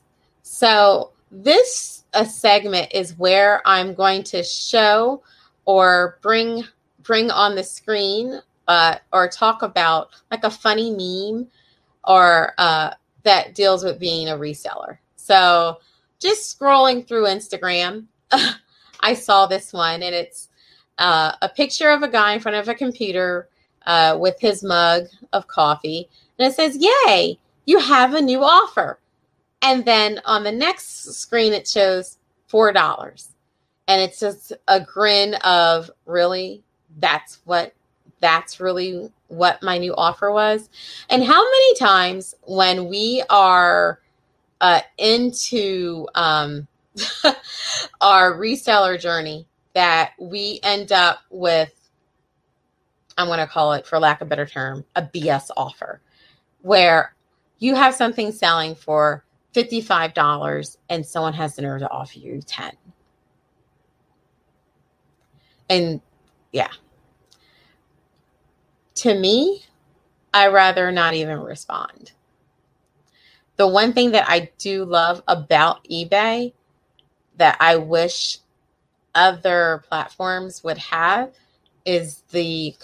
So 0.62 1.10
this 1.32 2.04
a 2.12 2.24
segment 2.24 2.92
is 2.94 3.18
where 3.18 3.62
I'm 3.66 3.94
going 3.94 4.22
to 4.22 4.44
show 4.44 5.24
or 5.64 6.20
bring 6.22 6.62
bring 7.02 7.32
on 7.32 7.56
the 7.56 7.64
screen 7.64 8.40
uh, 8.68 8.98
or 9.12 9.26
talk 9.26 9.62
about 9.62 10.10
like 10.30 10.44
a 10.44 10.50
funny 10.50 10.90
meme 10.92 11.48
or 12.04 12.52
uh, 12.58 12.90
that 13.24 13.56
deals 13.56 13.82
with 13.82 13.98
being 13.98 14.28
a 14.28 14.36
reseller. 14.36 14.98
So 15.16 15.80
just 16.20 16.56
scrolling 16.56 17.08
through 17.08 17.24
Instagram, 17.24 18.04
I 19.00 19.14
saw 19.14 19.46
this 19.46 19.72
one 19.72 20.04
and 20.04 20.14
it's 20.14 20.48
uh, 20.96 21.32
a 21.42 21.48
picture 21.48 21.90
of 21.90 22.04
a 22.04 22.08
guy 22.08 22.34
in 22.34 22.40
front 22.40 22.58
of 22.58 22.68
a 22.68 22.74
computer 22.76 23.48
uh, 23.84 24.16
with 24.16 24.36
his 24.38 24.62
mug 24.62 25.06
of 25.32 25.48
coffee. 25.48 26.08
And 26.38 26.46
it 26.46 26.54
says, 26.54 26.78
Yay, 26.78 27.40
you 27.66 27.80
have 27.80 28.14
a 28.14 28.22
new 28.22 28.44
offer. 28.44 29.00
And 29.62 29.84
then 29.84 30.20
on 30.24 30.42
the 30.42 30.52
next 30.52 31.14
screen, 31.14 31.52
it 31.52 31.68
shows 31.68 32.18
$4. 32.50 33.28
And 33.88 34.02
it's 34.02 34.18
just 34.18 34.52
a 34.68 34.80
grin 34.80 35.34
of 35.36 35.90
really, 36.04 36.62
that's 36.98 37.38
what, 37.44 37.72
that's 38.20 38.60
really 38.60 39.10
what 39.28 39.62
my 39.62 39.78
new 39.78 39.94
offer 39.94 40.30
was. 40.30 40.68
And 41.08 41.24
how 41.24 41.42
many 41.42 41.74
times 41.76 42.34
when 42.42 42.88
we 42.88 43.22
are 43.30 44.00
uh, 44.60 44.80
into 44.98 46.06
um, 46.14 46.66
our 48.00 48.34
reseller 48.34 49.00
journey 49.00 49.46
that 49.74 50.12
we 50.18 50.60
end 50.62 50.92
up 50.92 51.20
with, 51.30 51.72
I'm 53.16 53.26
going 53.26 53.38
to 53.38 53.46
call 53.46 53.72
it, 53.74 53.86
for 53.86 53.98
lack 53.98 54.20
of 54.20 54.26
a 54.26 54.28
better 54.28 54.46
term, 54.46 54.84
a 54.96 55.02
BS 55.02 55.50
offer, 55.56 56.00
where 56.62 57.14
you 57.58 57.74
have 57.74 57.94
something 57.94 58.32
selling 58.32 58.74
for 58.74 59.24
$55 59.54 60.76
and 60.88 61.04
someone 61.04 61.34
has 61.34 61.56
the 61.56 61.62
nerve 61.62 61.80
to 61.80 61.90
offer 61.90 62.18
you 62.18 62.40
10 62.42 62.72
and 65.68 66.00
yeah. 66.52 66.70
To 68.96 69.18
me 69.18 69.64
i 70.34 70.48
rather 70.48 70.90
not 70.92 71.14
even 71.14 71.40
respond. 71.40 72.12
The 73.56 73.68
one 73.68 73.92
thing 73.92 74.12
that 74.12 74.28
i 74.28 74.50
do 74.58 74.84
love 74.84 75.22
about 75.28 75.84
ebay 75.88 76.52
that 77.36 77.56
i 77.60 77.76
wish 77.76 78.38
other 79.14 79.84
platforms 79.88 80.64
would 80.64 80.78
have 80.78 81.32
is 81.84 82.22
the 82.30 82.74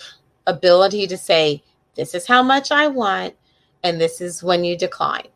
ability 0.46 1.06
to 1.06 1.16
say 1.16 1.62
this 1.94 2.14
is 2.14 2.26
how 2.26 2.42
much 2.42 2.70
i 2.70 2.86
want 2.86 3.34
and 3.82 4.00
this 4.00 4.20
is 4.20 4.42
when 4.42 4.64
you 4.64 4.76
decline 4.76 5.28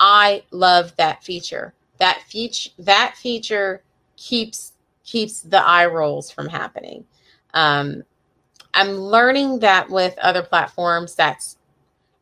I 0.00 0.44
love 0.50 0.96
that 0.96 1.22
feature. 1.22 1.74
That 1.98 2.22
feature 2.22 2.70
that 2.78 3.16
feature 3.16 3.82
keeps 4.16 4.72
keeps 5.04 5.42
the 5.42 5.64
eye 5.64 5.86
rolls 5.86 6.30
from 6.30 6.48
happening. 6.48 7.04
Um, 7.54 8.02
I'm 8.74 8.92
learning 8.96 9.60
that 9.60 9.90
with 9.90 10.16
other 10.18 10.42
platforms, 10.42 11.14
that's 11.14 11.58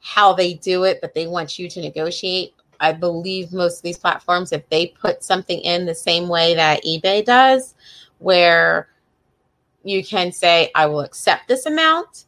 how 0.01 0.33
they 0.33 0.55
do 0.55 0.85
it, 0.85 1.01
but 1.01 1.15
they 1.15 1.27
want 1.27 1.59
you 1.59 1.69
to 1.69 1.81
negotiate. 1.81 2.55
I 2.81 2.93
believe 2.93 3.53
most 3.53 3.79
of 3.79 3.83
these 3.83 3.99
platforms, 3.99 4.53
if 4.53 4.69
they 4.69 4.87
put 4.87 5.23
something 5.23 5.61
in 5.61 5.87
the 5.87 5.95
same 5.95 6.29
way 6.29 6.55
that 6.55 6.85
eBay 6.85 7.25
does, 7.25 7.75
where 8.19 8.89
you 9.85 10.05
can 10.05 10.33
say, 10.33 10.71
I 10.75 10.87
will 10.87 11.01
accept 11.01 11.49
this 11.49 11.67
amount 11.67 12.27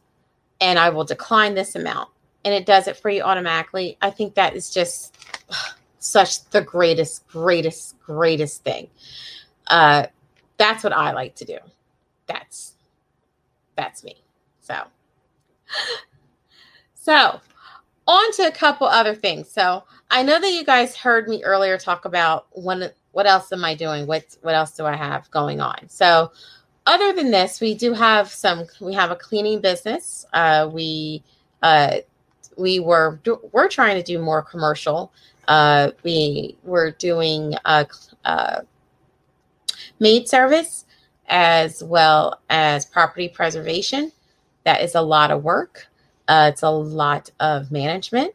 and 0.59 0.77
I 0.77 0.89
will 0.89 1.05
decline 1.05 1.55
this 1.55 1.75
amount. 1.75 2.09
And 2.43 2.53
it 2.53 2.65
does 2.65 2.87
it 2.87 2.97
for 2.97 3.09
you 3.09 3.21
automatically. 3.21 3.97
I 4.01 4.09
think 4.09 4.35
that 4.35 4.55
is 4.55 4.71
just 4.71 5.15
such 5.99 6.43
the 6.49 6.61
greatest, 6.61 7.27
greatest, 7.27 7.99
greatest 7.99 8.63
thing. 8.63 8.89
Uh, 9.67 10.07
that's 10.57 10.83
what 10.83 10.93
I 10.93 11.11
like 11.11 11.35
to 11.35 11.45
do. 11.45 11.57
That's 12.27 12.73
that's 13.75 14.03
me. 14.03 14.15
So 14.59 14.75
so 16.95 17.39
on 18.07 18.31
to 18.33 18.47
a 18.47 18.51
couple 18.51 18.87
other 18.87 19.15
things. 19.15 19.49
So 19.49 19.83
I 20.09 20.23
know 20.23 20.39
that 20.39 20.51
you 20.51 20.63
guys 20.63 20.95
heard 20.95 21.27
me 21.27 21.43
earlier 21.43 21.77
talk 21.77 22.05
about 22.05 22.47
what 22.51 22.95
what 23.11 23.27
else 23.27 23.51
am 23.51 23.63
I 23.63 23.75
doing? 23.75 24.07
What 24.07 24.35
what 24.41 24.55
else 24.55 24.71
do 24.71 24.85
I 24.85 24.95
have 24.95 25.29
going 25.31 25.61
on? 25.61 25.87
So 25.89 26.31
other 26.85 27.13
than 27.13 27.31
this, 27.31 27.61
we 27.61 27.75
do 27.75 27.93
have 27.93 28.29
some. 28.29 28.65
We 28.79 28.93
have 28.93 29.11
a 29.11 29.15
cleaning 29.15 29.61
business. 29.61 30.25
Uh, 30.33 30.69
we 30.71 31.23
uh, 31.61 31.97
we 32.57 32.79
were 32.79 33.19
we're 33.51 33.69
trying 33.69 33.97
to 33.97 34.03
do 34.03 34.19
more 34.19 34.41
commercial. 34.41 35.11
Uh, 35.47 35.91
we 36.03 36.55
were 36.63 36.91
doing 36.91 37.55
a, 37.65 37.87
a 38.25 38.63
maid 39.99 40.27
service 40.27 40.85
as 41.27 41.83
well 41.83 42.41
as 42.49 42.85
property 42.85 43.29
preservation. 43.29 44.11
That 44.63 44.81
is 44.81 44.95
a 44.95 45.01
lot 45.01 45.31
of 45.31 45.43
work. 45.43 45.87
Uh, 46.27 46.49
it's 46.51 46.63
a 46.63 46.69
lot 46.69 47.31
of 47.39 47.71
management, 47.71 48.33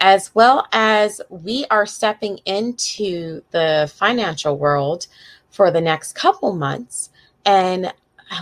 as 0.00 0.34
well 0.34 0.66
as 0.72 1.20
we 1.30 1.64
are 1.70 1.86
stepping 1.86 2.38
into 2.44 3.42
the 3.50 3.90
financial 3.94 4.58
world 4.58 5.06
for 5.50 5.70
the 5.70 5.80
next 5.80 6.14
couple 6.14 6.54
months 6.54 7.10
and 7.44 7.92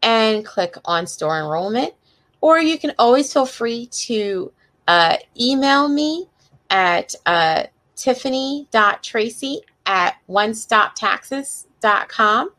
and 0.01 0.45
click 0.45 0.75
on 0.85 1.05
store 1.07 1.39
enrollment 1.39 1.93
or 2.41 2.59
you 2.59 2.77
can 2.77 2.93
always 2.99 3.33
feel 3.33 3.45
free 3.47 3.87
to 3.87 4.51
uh, 4.87 5.17
email 5.39 5.87
me 5.87 6.27
at 6.69 7.15
uh, 7.25 7.63
tiffany.tracy 7.95 9.61
at 9.85 10.15
onestoptaxes.com. 10.29 12.51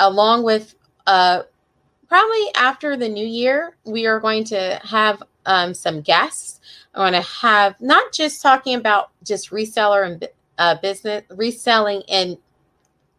along 0.00 0.42
with 0.42 0.74
uh, 1.06 1.42
probably 2.08 2.46
after 2.56 2.96
the 2.96 3.08
new 3.08 3.26
year, 3.26 3.76
we 3.84 4.06
are 4.06 4.18
going 4.18 4.44
to 4.44 4.80
have 4.82 5.22
um, 5.46 5.74
some 5.74 6.00
guests. 6.02 6.60
I 6.94 7.00
want 7.00 7.16
to 7.16 7.22
have 7.22 7.80
not 7.80 8.12
just 8.12 8.42
talking 8.42 8.74
about 8.76 9.10
just 9.24 9.50
reseller 9.50 10.06
and 10.06 10.28
uh, 10.58 10.76
business 10.82 11.24
reselling 11.30 12.02
and 12.08 12.36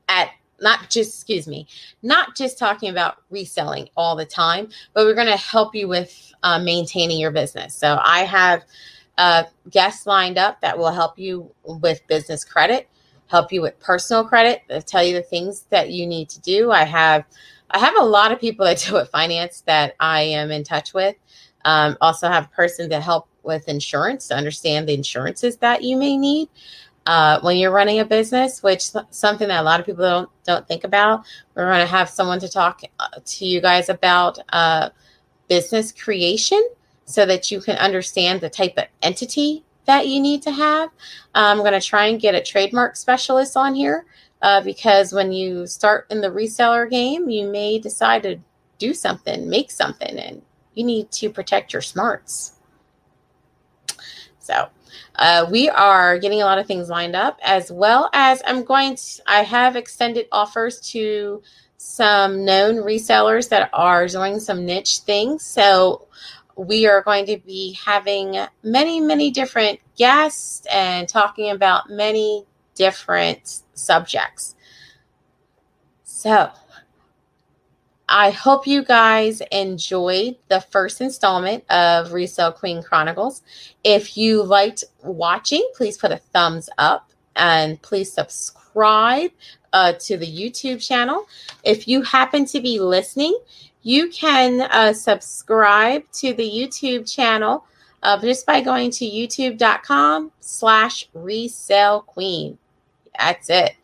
at 0.07 0.30
not 0.61 0.89
just 0.89 1.15
excuse 1.15 1.47
me 1.47 1.67
not 2.01 2.36
just 2.36 2.57
talking 2.57 2.89
about 2.89 3.17
reselling 3.30 3.89
all 3.97 4.15
the 4.15 4.26
time 4.26 4.69
but 4.93 5.05
we're 5.05 5.15
going 5.15 5.28
to 5.28 5.38
help 5.38 5.76
you 5.76 5.88
with 5.88 6.34
uh, 6.43 6.59
maintaining 6.59 7.19
your 7.19 7.32
business. 7.32 7.76
So 7.76 7.99
i 8.03 8.19
have 8.21 8.63
uh, 9.17 9.43
guests 9.69 10.07
lined 10.07 10.38
up 10.38 10.61
that 10.61 10.78
will 10.78 10.91
help 10.91 11.17
you 11.19 11.51
with 11.65 12.05
business 12.07 12.43
credit 12.45 12.89
help 13.28 13.51
you 13.51 13.61
with 13.61 13.78
personal 13.80 14.24
credit 14.26 14.61
They'll 14.67 14.82
tell 14.82 15.03
you 15.03 15.13
the 15.15 15.21
things 15.24 15.65
that 15.69 15.89
you 15.89 16.05
need 16.07 16.30
to 16.30 16.41
do. 16.41 16.71
I 16.71 16.84
have 16.86 17.26
i 17.71 17.80
have 17.80 17.95
a 17.99 18.03
lot 18.03 18.32
of 18.32 18.39
people 18.39 18.65
that 18.65 18.78
do 18.88 18.93
with 18.93 19.09
finance 19.09 19.61
that 19.67 19.95
i 19.99 20.21
am 20.21 20.51
in 20.51 20.63
touch 20.63 20.93
with 20.93 21.15
um, 21.66 21.97
also 22.01 22.28
have 22.30 22.45
a 22.45 22.49
person 22.49 22.89
to 22.91 22.99
help 23.01 23.28
with 23.43 23.68
insurance 23.70 24.28
to 24.30 24.36
understand 24.36 24.88
the 24.88 24.93
insurances 24.93 25.57
that 25.57 25.84
you 25.84 25.97
may 25.97 26.18
need. 26.18 26.49
uh, 27.05 27.39
when 27.41 27.57
you're 27.57 27.72
running 27.72 27.99
a 27.99 28.05
business, 28.05 28.64
which 28.64 28.91
something 29.11 29.47
that 29.49 29.61
a 29.61 29.64
lot 29.64 29.80
of 29.80 29.86
people 29.86 30.03
don't 30.03 30.30
don't 30.45 30.68
think 30.68 30.84
about. 30.84 31.26
We're 31.55 31.68
going 31.68 31.82
to 31.82 31.86
have 31.86 32.09
someone 32.09 32.39
to 32.39 32.49
talk 32.49 32.82
uh, 32.99 33.07
to 33.26 33.45
you 33.45 33.61
guys 33.61 33.89
about 33.89 34.39
uh, 34.49 34.89
business 35.49 35.91
creation 35.91 36.61
so 37.05 37.26
that 37.26 37.51
you 37.51 37.61
can 37.61 37.78
understand 37.78 38.41
the 38.41 38.49
type 38.49 38.76
of 38.78 38.86
entity 39.01 39.66
that 39.86 40.07
you 40.07 40.22
need 40.22 40.41
to 40.43 40.51
have. 40.51 40.89
I'm 41.36 41.59
going 41.59 41.74
to 41.74 41.82
try 41.82 42.07
and 42.07 42.22
get 42.22 42.36
a 42.36 42.41
trademark 42.41 42.95
specialist 42.95 43.57
on 43.57 43.76
here 43.76 44.05
uh, 44.41 44.61
because 44.61 45.14
when 45.14 45.34
you 45.34 45.68
start 45.68 46.07
in 46.09 46.22
the 46.22 46.30
reseller 46.30 46.89
game, 46.89 47.30
you 47.30 47.47
may 47.49 47.80
decide 47.80 48.24
to 48.24 48.39
do 48.80 48.93
something, 48.93 49.49
make 49.49 49.72
something, 49.72 50.18
and 50.18 50.41
you 50.76 50.84
need 50.84 51.11
to 51.11 51.30
protect 51.30 51.74
your 51.74 51.82
smarts. 51.82 52.53
So, 54.39 54.69
uh, 55.15 55.47
we 55.49 55.69
are 55.69 56.17
getting 56.19 56.41
a 56.41 56.45
lot 56.45 56.57
of 56.57 56.65
things 56.65 56.89
lined 56.89 57.15
up, 57.15 57.39
as 57.43 57.71
well 57.71 58.09
as 58.13 58.41
I'm 58.45 58.63
going 58.63 58.95
to, 58.95 59.21
I 59.28 59.43
have 59.43 59.76
extended 59.76 60.28
offers 60.32 60.80
to 60.91 61.41
some 61.78 62.45
known 62.45 62.78
resellers 62.78 63.49
that 63.49 63.69
are 63.74 64.07
doing 64.07 64.39
some 64.39 64.65
niche 64.65 64.99
things. 64.99 65.43
So 65.43 66.07
we 66.55 66.88
are 66.88 67.01
going 67.01 67.26
to 67.26 67.38
be 67.38 67.78
having 67.86 68.38
many, 68.63 68.99
many 68.99 69.32
different 69.32 69.80
guests 69.97 70.65
and 70.71 71.09
talking 71.09 71.51
about 71.51 71.89
many 71.89 72.45
different 72.76 73.61
subjects. 73.74 74.55
So 76.03 76.51
I 78.09 78.31
hope 78.31 78.67
you 78.67 78.83
guys 78.83 79.41
enjoyed 79.51 80.35
the 80.49 80.61
first 80.61 80.99
installment 80.99 81.63
of 81.71 82.11
Resale 82.11 82.51
Queen 82.51 82.83
Chronicles. 82.83 83.41
If 83.83 84.17
you 84.17 84.43
liked 84.43 84.83
watching, 85.03 85.67
please 85.75 85.97
put 85.97 86.11
a 86.11 86.17
thumbs 86.17 86.69
up 86.77 87.11
and 87.35 87.81
please 87.81 88.11
subscribe 88.11 89.31
uh, 89.71 89.93
to 90.01 90.17
the 90.17 90.27
YouTube 90.27 90.85
channel. 90.85 91.25
If 91.63 91.87
you 91.87 92.01
happen 92.01 92.45
to 92.47 92.59
be 92.59 92.79
listening, 92.79 93.37
you 93.81 94.09
can 94.09 94.61
uh, 94.61 94.93
subscribe 94.93 96.03
to 96.13 96.33
the 96.33 96.49
YouTube 96.49 97.11
channel 97.11 97.65
uh, 98.03 98.19
just 98.19 98.45
by 98.45 98.59
going 98.59 98.91
to 98.91 99.05
youtube.com 99.05 100.31
slash 100.41 101.09
resale 101.13 102.01
queen. 102.01 102.57
That's 103.17 103.49
it 103.49 103.75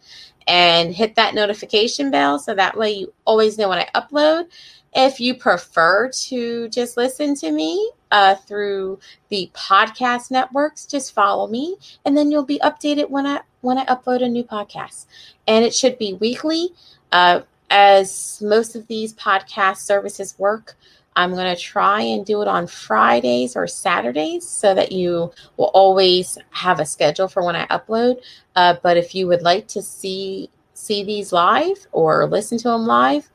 and 0.49 0.95
hit 0.95 1.15
that 1.15 1.35
notification 1.35 2.09
bell 2.09 2.39
so 2.39 2.55
that 2.55 2.75
way 2.75 2.91
you 2.91 3.13
always 3.23 3.57
know 3.57 3.69
when 3.69 3.77
I 3.77 3.87
upload. 3.95 4.47
If 4.95 5.19
you 5.19 5.35
prefer 5.35 6.09
to 6.09 6.67
just 6.69 6.97
listen 6.97 7.35
to 7.35 7.51
me 7.51 7.91
uh, 8.09 8.33
through 8.33 8.99
the 9.29 9.51
podcast 9.53 10.31
networks, 10.31 10.87
just 10.87 11.13
follow 11.13 11.45
me, 11.45 11.77
and 12.03 12.17
then 12.17 12.31
you'll 12.31 12.43
be 12.43 12.59
updated 12.59 13.11
when 13.11 13.27
I 13.27 13.41
when 13.61 13.77
I 13.77 13.85
upload 13.85 14.23
a 14.23 14.27
new 14.27 14.43
podcast. 14.43 15.05
And 15.47 15.63
it 15.63 15.75
should 15.75 15.99
be 15.99 16.13
weekly, 16.13 16.69
uh, 17.11 17.41
as 17.69 18.41
most 18.43 18.75
of 18.75 18.87
these 18.87 19.13
podcast 19.13 19.77
services 19.77 20.33
work. 20.39 20.75
I'm 21.19 21.33
going 21.33 21.53
to 21.53 21.61
try 21.61 21.99
and 21.99 22.25
do 22.25 22.41
it 22.41 22.47
on 22.47 22.65
Fridays 22.65 23.57
or 23.57 23.67
Saturdays 23.67 24.47
so 24.47 24.73
that 24.73 24.93
you 24.93 25.33
will 25.57 25.69
always 25.73 26.37
have 26.51 26.79
a 26.79 26.85
schedule 26.85 27.27
for 27.27 27.43
when 27.43 27.57
I 27.57 27.67
upload. 27.67 28.21
Uh, 28.55 28.75
but 28.81 28.95
if 28.95 29.13
you 29.13 29.27
would 29.27 29.41
like 29.41 29.67
to 29.67 29.81
see 29.81 30.49
see 30.73 31.03
these 31.03 31.33
live 31.33 31.87
or 31.91 32.25
listen 32.25 32.57
to 32.59 32.69
them 32.69 32.85
live, 32.85 33.29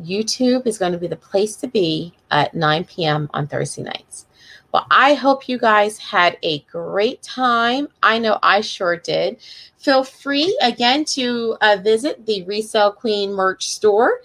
YouTube 0.00 0.68
is 0.68 0.78
going 0.78 0.92
to 0.92 0.98
be 0.98 1.08
the 1.08 1.16
place 1.16 1.56
to 1.56 1.66
be 1.66 2.14
at 2.30 2.54
9 2.54 2.84
p.m. 2.84 3.28
on 3.34 3.48
Thursday 3.48 3.82
nights. 3.82 4.26
Well, 4.72 4.86
I 4.88 5.14
hope 5.14 5.48
you 5.48 5.58
guys 5.58 5.98
had 5.98 6.38
a 6.44 6.60
great 6.70 7.22
time. 7.22 7.88
I 8.04 8.20
know 8.20 8.38
I 8.40 8.60
sure 8.60 8.96
did. 8.96 9.38
Feel 9.78 10.04
free 10.04 10.56
again 10.62 11.04
to 11.06 11.56
uh, 11.60 11.78
visit 11.82 12.24
the 12.24 12.44
Resale 12.44 12.92
Queen 12.92 13.32
merch 13.32 13.66
store 13.66 14.20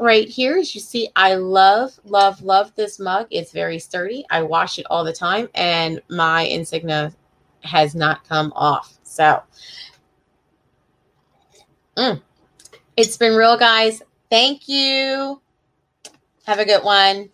right 0.00 0.28
here 0.28 0.56
as 0.56 0.74
you 0.74 0.80
see 0.80 1.10
i 1.14 1.34
love 1.34 2.00
love 2.04 2.42
love 2.42 2.74
this 2.74 2.98
mug. 2.98 3.26
It's 3.30 3.52
very 3.52 3.78
sturdy. 3.78 4.24
I 4.30 4.42
wash 4.42 4.78
it 4.78 4.86
all 4.88 5.04
the 5.04 5.12
time 5.12 5.48
and 5.54 6.00
my 6.08 6.42
insignia 6.42 7.12
has 7.62 7.94
not 7.94 8.26
come 8.26 8.52
off. 8.56 8.98
So 9.02 9.42
mm, 11.96 12.20
it's 12.96 13.16
been 13.18 13.36
real 13.36 13.58
guys. 13.58 14.02
Thank 14.30 14.68
you. 14.68 15.40
Have 16.46 16.58
a 16.58 16.64
good 16.64 16.82
one 16.82 17.28